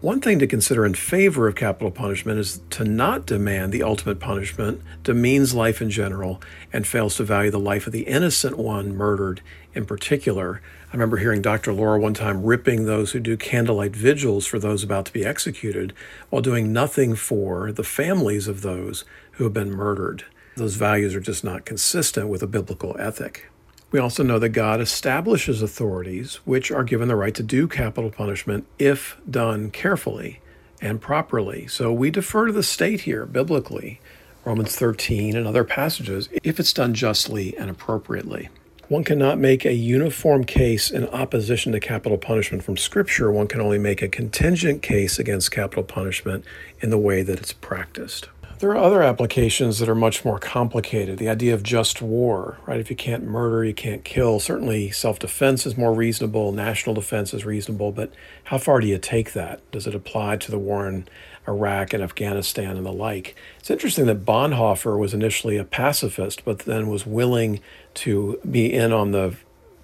one 0.05 0.21
thing 0.21 0.39
to 0.39 0.47
consider 0.47 0.85
in 0.85 0.93
favor 0.93 1.49
of 1.49 1.55
capital 1.55 1.91
punishment 1.91 2.39
is 2.39 2.61
to 2.69 2.85
not 2.85 3.25
demand 3.25 3.73
the 3.73 3.83
ultimate 3.83 4.21
punishment 4.21 4.83
demeans 5.03 5.55
life 5.55 5.81
in 5.81 5.89
general 5.89 6.43
and 6.75 6.87
fails 6.87 7.17
to 7.17 7.25
value 7.25 7.51
the 7.51 7.59
life 7.59 7.87
of 7.87 7.93
the 7.95 8.03
innocent 8.03 8.59
one 8.59 8.95
murdered 8.95 9.41
in 9.73 9.87
particular. 9.87 10.61
I 10.89 10.93
remember 10.93 11.17
hearing 11.17 11.41
Dr. 11.41 11.73
Laura 11.73 11.99
one 11.99 12.13
time 12.13 12.43
ripping 12.43 12.85
those 12.85 13.13
who 13.13 13.19
do 13.19 13.39
candlelight 13.39 13.97
vigils 13.97 14.47
for 14.47 14.59
those 14.59 14.85
about 14.85 15.07
to 15.07 15.13
be 15.13 15.25
executed 15.25 15.95
while 16.29 16.43
doing 16.43 16.71
nothing 16.71 17.15
for 17.15 17.73
the 17.73 17.83
families 17.83 18.47
of 18.47 18.61
those 18.61 19.07
who 19.33 19.45
have 19.45 19.55
been 19.55 19.71
murdered. 19.71 20.27
Those 20.55 20.75
values 20.75 21.15
are 21.15 21.21
just 21.21 21.45
not 21.45 21.65
consistent 21.65 22.29
with 22.29 22.43
a 22.43 22.47
biblical 22.47 22.95
ethic. 22.99 23.51
We 23.91 24.01
also 24.01 24.23
know 24.23 24.39
that 24.41 24.49
God 24.51 24.81
establishes 24.81 25.63
authorities 25.63 26.37
which 26.45 26.71
are 26.71 26.85
given 26.85 27.09
the 27.09 27.17
right 27.17 27.35
to 27.35 27.43
do 27.43 27.69
capital 27.69 28.11
punishment 28.11 28.67
if 28.79 29.17
done 29.31 29.71
carefully 29.71 30.41
and 30.81 31.01
properly. 31.01 31.67
So 31.67 31.93
we 31.93 32.11
defer 32.11 32.47
to 32.47 32.53
the 32.53 32.63
state 32.63 33.03
here 33.03 33.25
biblically, 33.25 34.01
Romans 34.45 34.77
13 34.77 35.37
and 35.37 35.47
other 35.47 35.65
passages, 35.65 36.29
if 36.43 36.59
it's 36.59 36.73
done 36.73 36.93
justly 36.95 37.57
and 37.57 37.71
appropriately. 37.71 38.49
One 38.89 39.03
cannot 39.03 39.39
make 39.39 39.65
a 39.65 39.73
uniform 39.73 40.45
case 40.45 40.91
in 40.91 41.09
opposition 41.09 41.73
to 41.73 41.81
capital 41.81 42.19
punishment 42.19 42.63
from 42.63 42.77
Scripture. 42.77 43.33
One 43.33 43.47
can 43.47 43.63
only 43.63 43.79
make 43.79 44.03
a 44.03 44.09
contingent 44.09 44.83
case 44.83 45.19
against 45.19 45.51
capital 45.51 45.85
punishment 45.85 46.45
in 46.81 46.91
the 46.91 46.99
way 46.99 47.23
that 47.23 47.39
it's 47.39 47.55
practiced. 47.55 48.29
There 48.65 48.73
are 48.73 48.79
other 48.79 49.03
applications 49.03 49.79
that 49.79 49.91
are 49.91 49.95
much 49.95 50.25
more 50.25 50.39
complicated. 50.39 51.19
The 51.19 51.29
idea 51.29 51.53
of 51.53 51.63
just 51.63 52.01
war, 52.01 52.57
right? 52.65 52.81
If 52.81 52.89
you 52.89 52.97
can't 52.97 53.25
murder, 53.25 53.63
you 53.63 53.75
can't 53.75 54.03
kill. 54.05 54.41
Certainly, 54.41 54.93
self 54.93 55.19
defense 55.19 55.67
is 55.67 55.77
more 55.77 55.93
reasonable, 55.93 56.51
national 56.51 56.95
defense 56.95 57.35
is 57.35 57.45
reasonable, 57.45 57.93
but 57.93 58.11
how 58.45 58.57
far 58.57 58.81
do 58.81 58.87
you 58.87 58.97
take 58.97 59.35
that? 59.35 59.61
Does 59.71 59.87
it 59.87 59.95
apply 59.95 60.39
to 60.39 60.51
the 60.51 60.59
war 60.59 60.89
in 60.89 61.07
Iraq 61.47 61.93
and 61.93 62.03
Afghanistan 62.03 62.79
and 62.79 62.87
the 62.87 62.91
like? 62.91 63.37
It's 63.59 63.69
interesting 63.69 64.07
that 64.07 64.25
Bonhoeffer 64.25 64.99
was 64.99 65.13
initially 65.13 65.59
a 65.59 65.65
pacifist, 65.65 66.43
but 66.47 66.61
then 66.61 66.89
was 66.89 67.05
willing 67.05 67.61
to 67.93 68.41
be 68.51 68.73
in 68.73 68.95
on 68.95 69.11
the 69.11 69.37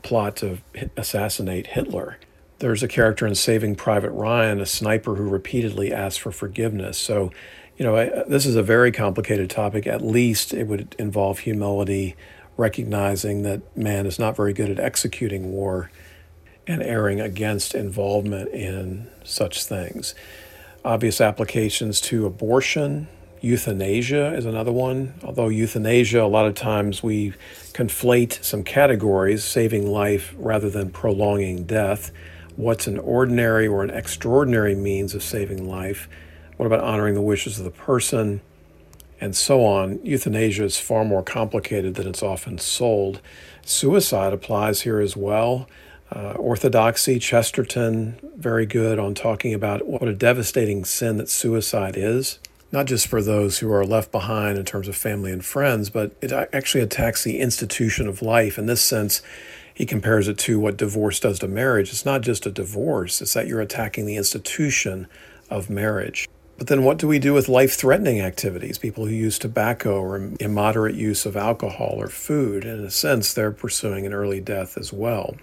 plot 0.02 0.36
to 0.36 0.56
assassinate 0.96 1.66
Hitler. 1.66 2.16
There's 2.60 2.82
a 2.82 2.88
character 2.88 3.26
in 3.26 3.34
Saving 3.34 3.74
Private 3.74 4.12
Ryan, 4.12 4.58
a 4.58 4.66
sniper 4.66 5.16
who 5.16 5.28
repeatedly 5.28 5.92
asks 5.92 6.16
for 6.16 6.32
forgiveness. 6.32 6.96
So 6.96 7.30
you 7.80 7.86
know, 7.86 7.96
I, 7.96 8.08
uh, 8.08 8.24
this 8.28 8.44
is 8.44 8.56
a 8.56 8.62
very 8.62 8.92
complicated 8.92 9.48
topic. 9.48 9.86
At 9.86 10.02
least 10.02 10.52
it 10.52 10.66
would 10.66 10.94
involve 10.98 11.38
humility, 11.38 12.14
recognizing 12.58 13.42
that 13.44 13.74
man 13.74 14.04
is 14.04 14.18
not 14.18 14.36
very 14.36 14.52
good 14.52 14.68
at 14.68 14.78
executing 14.78 15.50
war 15.50 15.90
and 16.66 16.82
erring 16.82 17.22
against 17.22 17.74
involvement 17.74 18.50
in 18.50 19.08
such 19.24 19.64
things. 19.64 20.14
Obvious 20.84 21.22
applications 21.22 22.02
to 22.02 22.26
abortion, 22.26 23.08
euthanasia 23.40 24.34
is 24.34 24.44
another 24.44 24.72
one. 24.72 25.14
Although 25.24 25.48
euthanasia, 25.48 26.20
a 26.20 26.24
lot 26.24 26.44
of 26.44 26.54
times 26.54 27.02
we 27.02 27.32
conflate 27.72 28.44
some 28.44 28.62
categories, 28.62 29.42
saving 29.42 29.90
life 29.90 30.34
rather 30.36 30.68
than 30.68 30.90
prolonging 30.90 31.64
death. 31.64 32.10
What's 32.56 32.86
an 32.86 32.98
ordinary 32.98 33.66
or 33.66 33.82
an 33.82 33.90
extraordinary 33.90 34.74
means 34.74 35.14
of 35.14 35.22
saving 35.22 35.66
life? 35.66 36.10
What 36.60 36.66
about 36.66 36.84
honoring 36.84 37.14
the 37.14 37.22
wishes 37.22 37.58
of 37.58 37.64
the 37.64 37.70
person? 37.70 38.42
And 39.18 39.34
so 39.34 39.64
on. 39.64 39.98
Euthanasia 40.04 40.62
is 40.64 40.76
far 40.76 41.06
more 41.06 41.22
complicated 41.22 41.94
than 41.94 42.06
it's 42.06 42.22
often 42.22 42.58
sold. 42.58 43.22
Suicide 43.64 44.34
applies 44.34 44.82
here 44.82 45.00
as 45.00 45.16
well. 45.16 45.70
Uh, 46.14 46.32
orthodoxy, 46.32 47.18
Chesterton, 47.18 48.20
very 48.36 48.66
good 48.66 48.98
on 48.98 49.14
talking 49.14 49.54
about 49.54 49.86
what 49.86 50.06
a 50.06 50.12
devastating 50.12 50.84
sin 50.84 51.16
that 51.16 51.30
suicide 51.30 51.94
is, 51.96 52.38
not 52.70 52.84
just 52.84 53.06
for 53.06 53.22
those 53.22 53.60
who 53.60 53.72
are 53.72 53.86
left 53.86 54.12
behind 54.12 54.58
in 54.58 54.66
terms 54.66 54.86
of 54.86 54.94
family 54.94 55.32
and 55.32 55.42
friends, 55.42 55.88
but 55.88 56.14
it 56.20 56.30
actually 56.30 56.82
attacks 56.82 57.24
the 57.24 57.38
institution 57.38 58.06
of 58.06 58.20
life. 58.20 58.58
In 58.58 58.66
this 58.66 58.82
sense, 58.82 59.22
he 59.72 59.86
compares 59.86 60.28
it 60.28 60.36
to 60.40 60.60
what 60.60 60.76
divorce 60.76 61.20
does 61.20 61.38
to 61.38 61.48
marriage. 61.48 61.88
It's 61.88 62.04
not 62.04 62.20
just 62.20 62.44
a 62.44 62.50
divorce, 62.50 63.22
it's 63.22 63.32
that 63.32 63.46
you're 63.46 63.62
attacking 63.62 64.04
the 64.04 64.16
institution 64.16 65.06
of 65.48 65.70
marriage. 65.70 66.28
But 66.60 66.66
then 66.66 66.84
what 66.84 66.98
do 66.98 67.08
we 67.08 67.18
do 67.18 67.32
with 67.32 67.48
life 67.48 67.72
threatening 67.72 68.20
activities? 68.20 68.76
People 68.76 69.06
who 69.06 69.14
use 69.14 69.38
tobacco 69.38 69.98
or 69.98 70.30
immoderate 70.40 70.94
use 70.94 71.24
of 71.24 71.34
alcohol 71.34 71.94
or 71.96 72.08
food. 72.08 72.66
In 72.66 72.84
a 72.84 72.90
sense, 72.90 73.32
they're 73.32 73.50
pursuing 73.50 74.04
an 74.04 74.12
early 74.12 74.42
death 74.42 74.76
as 74.76 74.92
well. 74.92 75.36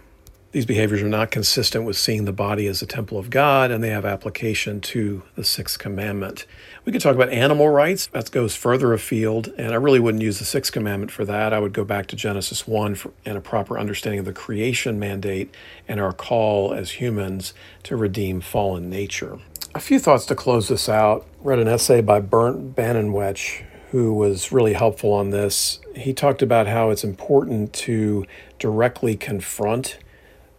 These 0.52 0.68
behaviors 0.68 1.02
are 1.02 1.10
not 1.10 1.32
consistent 1.32 1.86
with 1.86 1.98
seeing 1.98 2.26
the 2.26 2.32
body 2.32 2.68
as 2.68 2.84
a 2.84 2.86
temple 2.86 3.18
of 3.18 3.32
God, 3.32 3.72
and 3.72 3.84
they 3.84 3.90
have 3.90 4.06
application 4.06 4.80
to 4.82 5.24
the 5.36 5.44
sixth 5.44 5.80
commandment. 5.80 6.46
We 6.86 6.92
could 6.92 7.02
talk 7.02 7.16
about 7.16 7.30
animal 7.30 7.70
rights. 7.70 8.08
That 8.14 8.30
goes 8.30 8.56
further 8.56 8.94
afield, 8.94 9.48
and 9.58 9.72
I 9.72 9.76
really 9.76 10.00
wouldn't 10.00 10.24
use 10.24 10.38
the 10.38 10.46
sixth 10.46 10.72
commandment 10.72 11.12
for 11.12 11.26
that. 11.26 11.52
I 11.52 11.60
would 11.60 11.74
go 11.74 11.84
back 11.84 12.06
to 12.08 12.16
Genesis 12.16 12.68
1 12.68 12.96
for, 12.96 13.12
and 13.26 13.38
a 13.38 13.42
proper 13.42 13.80
understanding 13.80 14.20
of 14.20 14.26
the 14.26 14.34
creation 14.34 15.00
mandate 15.00 15.54
and 15.88 16.00
our 16.00 16.14
call 16.14 16.74
as 16.74 16.92
humans 16.92 17.54
to 17.84 17.96
redeem 17.96 18.40
fallen 18.40 18.90
nature. 18.90 19.40
A 19.78 19.80
few 19.80 20.00
thoughts 20.00 20.26
to 20.26 20.34
close 20.34 20.70
this 20.70 20.90
out. 20.90 21.28
Read 21.44 21.60
an 21.60 21.68
essay 21.68 22.02
by 22.02 22.20
Bernd 22.20 22.76
Wannenwetsch, 22.76 23.62
who 23.92 24.12
was 24.12 24.52
really 24.52 24.74
helpful 24.74 25.14
on 25.14 25.30
this. 25.30 25.80
He 25.96 26.14
talked 26.14 26.42
about 26.42 26.66
how 26.66 26.90
it's 26.90 27.04
important 27.04 27.74
to 27.74 28.26
directly 28.58 29.16
confront 29.16 30.00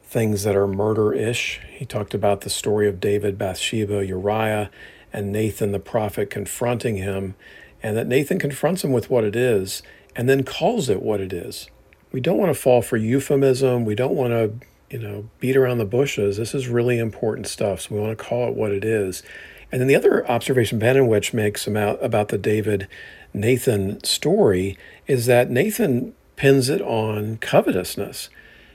things 0.05 0.45
that 0.45 0.55
are 0.55 0.69
murder 0.69 1.12
ish. 1.12 1.61
He 1.69 1.85
talked 1.85 2.14
about 2.14 2.43
the 2.43 2.49
story 2.49 2.87
of 2.87 3.01
David, 3.01 3.37
Bathsheba, 3.37 4.07
Uriah, 4.07 4.71
and 5.12 5.33
Nathan 5.33 5.73
the 5.73 5.81
prophet 5.81 6.31
confronting 6.31 6.99
him, 6.99 7.35
and 7.83 7.97
that 7.97 8.07
Nathan 8.07 8.39
confronts 8.39 8.85
him 8.85 8.93
with 8.93 9.11
what 9.11 9.25
it 9.25 9.35
is 9.35 9.83
and 10.14 10.29
then 10.29 10.45
calls 10.45 10.89
it 10.89 11.03
what 11.03 11.21
it 11.21 11.33
is. 11.33 11.69
We 12.12 12.21
don't 12.21 12.39
want 12.39 12.55
to 12.55 12.61
fall 12.61 12.83
for 12.83 12.97
euphemism. 12.97 13.85
We 13.85 13.97
don't 13.97 14.14
want 14.14 14.31
to 14.31 14.64
you 14.91 14.99
know, 14.99 15.28
beat 15.41 15.57
around 15.57 15.78
the 15.78 15.84
bushes. 15.84 16.36
This 16.36 16.55
is 16.55 16.68
really 16.68 16.99
important 16.99 17.47
stuff. 17.47 17.82
So 17.82 17.95
we 17.95 18.01
want 18.01 18.16
to 18.16 18.24
call 18.24 18.49
it 18.49 18.55
what 18.55 18.72
it 18.72 18.84
is. 18.84 19.22
And 19.70 19.80
then 19.80 19.89
the 19.89 19.97
other 19.97 20.28
observation 20.30 20.80
Wannenwetsch 20.80 21.34
makes 21.34 21.66
about, 21.66 22.03
about 22.03 22.28
the 22.28 22.39
David 22.39 22.89
Nathan 23.34 24.03
story 24.03 24.78
is 25.07 25.26
that 25.26 25.51
Nathan 25.51 26.14
pins 26.36 26.68
it 26.68 26.80
on 26.80 27.36
covetousness. 27.39 28.30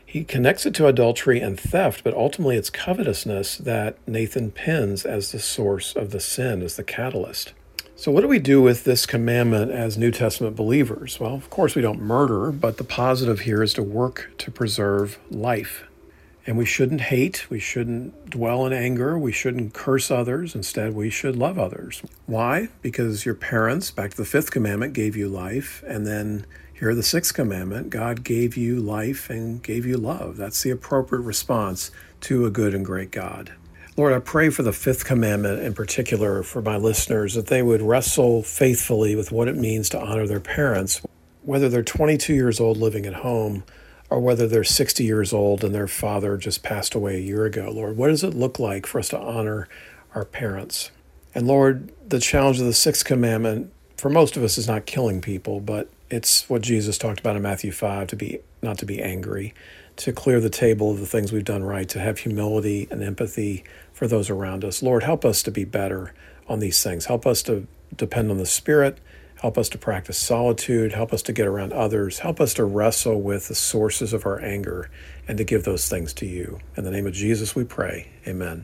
He 0.05 0.23
connects 0.23 0.67
it 0.67 0.75
to 0.75 0.85
adultery 0.85 1.39
and 1.39 1.59
theft, 1.59 2.03
but 2.03 2.13
ultimately 2.13 2.55
it's 2.55 2.69
covetousness 2.69 3.57
that 3.57 3.97
Nathan 4.07 4.51
pins 4.51 5.05
as 5.05 5.31
the 5.31 5.39
source 5.39 5.95
of 5.95 6.11
the 6.11 6.19
sin, 6.19 6.61
as 6.61 6.75
the 6.75 6.83
catalyst. 6.83 7.53
So, 7.95 8.11
what 8.11 8.21
do 8.21 8.27
we 8.27 8.37
do 8.37 8.61
with 8.61 8.83
this 8.83 9.05
commandment 9.07 9.71
as 9.71 9.97
New 9.97 10.11
Testament 10.11 10.55
believers? 10.55 11.19
Well, 11.19 11.33
of 11.33 11.49
course, 11.49 11.73
we 11.73 11.81
don't 11.81 12.01
murder, 12.01 12.51
but 12.51 12.77
the 12.77 12.83
positive 12.83 13.41
here 13.41 13.63
is 13.63 13.73
to 13.75 13.81
work 13.81 14.31
to 14.39 14.51
preserve 14.51 15.19
life. 15.31 15.85
And 16.45 16.57
we 16.57 16.65
shouldn't 16.65 17.01
hate, 17.01 17.49
we 17.49 17.59
shouldn't 17.59 18.29
dwell 18.29 18.65
in 18.65 18.73
anger, 18.73 19.17
we 19.17 19.31
shouldn't 19.31 19.73
curse 19.73 20.11
others. 20.11 20.55
Instead, 20.55 20.93
we 20.93 21.09
should 21.09 21.37
love 21.37 21.57
others. 21.57 22.01
Why? 22.25 22.67
Because 22.81 23.25
your 23.25 23.35
parents, 23.35 23.91
back 23.91 24.11
to 24.11 24.17
the 24.17 24.25
fifth 24.25 24.51
commandment, 24.51 24.93
gave 24.93 25.15
you 25.15 25.29
life. 25.29 25.83
And 25.87 26.05
then 26.05 26.45
here, 26.73 26.93
the 26.93 27.03
sixth 27.03 27.33
commandment 27.33 27.89
God 27.91 28.25
gave 28.25 28.57
you 28.57 28.81
life 28.81 29.29
and 29.29 29.63
gave 29.63 29.85
you 29.85 29.95
love. 29.95 30.35
That's 30.35 30.61
the 30.63 30.71
appropriate 30.71 31.21
response 31.21 31.91
to 32.21 32.45
a 32.45 32.49
good 32.49 32.75
and 32.75 32.83
great 32.83 33.11
God. 33.11 33.53
Lord, 33.95 34.11
I 34.11 34.19
pray 34.19 34.49
for 34.49 34.63
the 34.63 34.73
fifth 34.73 35.05
commandment 35.05 35.61
in 35.61 35.73
particular 35.73 36.43
for 36.43 36.61
my 36.61 36.75
listeners 36.75 37.35
that 37.35 37.47
they 37.47 37.61
would 37.61 37.81
wrestle 37.81 38.43
faithfully 38.43 39.15
with 39.15 39.31
what 39.31 39.47
it 39.47 39.55
means 39.55 39.87
to 39.89 40.01
honor 40.01 40.27
their 40.27 40.39
parents, 40.39 41.01
whether 41.43 41.69
they're 41.69 41.83
22 41.83 42.33
years 42.33 42.59
old 42.59 42.77
living 42.77 43.05
at 43.05 43.13
home 43.13 43.63
or 44.13 44.19
whether 44.19 44.47
they're 44.47 44.63
60 44.63 45.03
years 45.03 45.33
old 45.33 45.63
and 45.63 45.73
their 45.73 45.87
father 45.87 46.37
just 46.37 46.61
passed 46.61 46.93
away 46.93 47.15
a 47.15 47.19
year 47.19 47.45
ago. 47.45 47.71
Lord, 47.73 47.97
what 47.97 48.09
does 48.09 48.23
it 48.23 48.35
look 48.35 48.59
like 48.59 48.85
for 48.85 48.99
us 48.99 49.09
to 49.09 49.19
honor 49.19 49.67
our 50.13 50.23
parents? 50.23 50.91
And 51.33 51.47
Lord, 51.47 51.91
the 52.07 52.19
challenge 52.19 52.59
of 52.59 52.67
the 52.67 52.75
sixth 52.75 53.05
commandment 53.05 53.73
for 53.97 54.11
most 54.11 54.37
of 54.37 54.43
us 54.43 54.59
is 54.59 54.67
not 54.67 54.85
killing 54.85 55.19
people, 55.19 55.59
but 55.59 55.89
it's 56.11 56.47
what 56.47 56.61
Jesus 56.61 56.99
talked 56.99 57.21
about 57.21 57.35
in 57.35 57.41
Matthew 57.41 57.71
5 57.71 58.05
to 58.09 58.15
be 58.15 58.37
not 58.61 58.77
to 58.77 58.85
be 58.85 59.01
angry, 59.01 59.51
to 59.95 60.13
clear 60.13 60.39
the 60.39 60.47
table 60.47 60.91
of 60.91 60.99
the 60.99 61.07
things 61.07 61.31
we've 61.31 61.43
done 61.43 61.63
right, 61.63 61.89
to 61.89 61.99
have 61.99 62.19
humility 62.19 62.87
and 62.91 63.01
empathy 63.01 63.63
for 63.93 64.07
those 64.07 64.29
around 64.29 64.63
us. 64.63 64.83
Lord, 64.83 65.01
help 65.01 65.25
us 65.25 65.41
to 65.41 65.49
be 65.49 65.65
better 65.65 66.13
on 66.47 66.59
these 66.59 66.83
things. 66.83 67.05
Help 67.05 67.25
us 67.25 67.41
to 67.43 67.65
depend 67.97 68.29
on 68.29 68.37
the 68.37 68.45
Spirit. 68.45 68.99
Help 69.43 69.57
us 69.57 69.67
to 69.67 69.77
practice 69.77 70.17
solitude. 70.17 70.93
Help 70.93 71.11
us 71.11 71.21
to 71.23 71.33
get 71.33 71.45
around 71.45 71.73
others. 71.73 72.19
Help 72.19 72.39
us 72.39 72.53
to 72.53 72.63
wrestle 72.63 73.21
with 73.21 73.49
the 73.49 73.55
sources 73.55 74.13
of 74.13 74.25
our 74.25 74.39
anger 74.39 74.89
and 75.27 75.37
to 75.37 75.43
give 75.43 75.65
those 75.65 75.89
things 75.89 76.13
to 76.13 76.25
you. 76.25 76.59
In 76.77 76.85
the 76.85 76.91
name 76.91 77.05
of 77.05 77.11
Jesus, 77.11 77.53
we 77.53 77.65
pray. 77.65 78.07
Amen. 78.25 78.63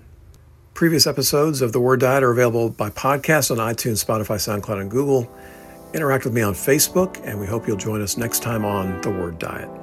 Previous 0.74 1.06
episodes 1.06 1.62
of 1.62 1.74
The 1.74 1.82
Word 1.82 2.00
Diet 2.00 2.24
are 2.24 2.32
available 2.32 2.70
by 2.70 2.92
podcast 2.92 3.52
on 3.52 3.58
iTunes, 3.58 4.02
Spotify, 4.06 4.38
SoundCloud, 4.38 4.80
and 4.80 4.90
Google. 4.90 5.30
Interact 5.94 6.24
with 6.24 6.34
me 6.34 6.44
on 6.44 6.54
Facebook, 6.54 7.20
and 7.26 7.42
we 7.42 7.46
hope 7.46 7.68
you'll 7.68 7.76
join 7.76 8.02
us 8.02 8.16
next 8.16 8.42
time 8.42 8.64
on 8.64 9.02
The 9.02 9.10
Word 9.10 9.38
Diet. 9.38 9.79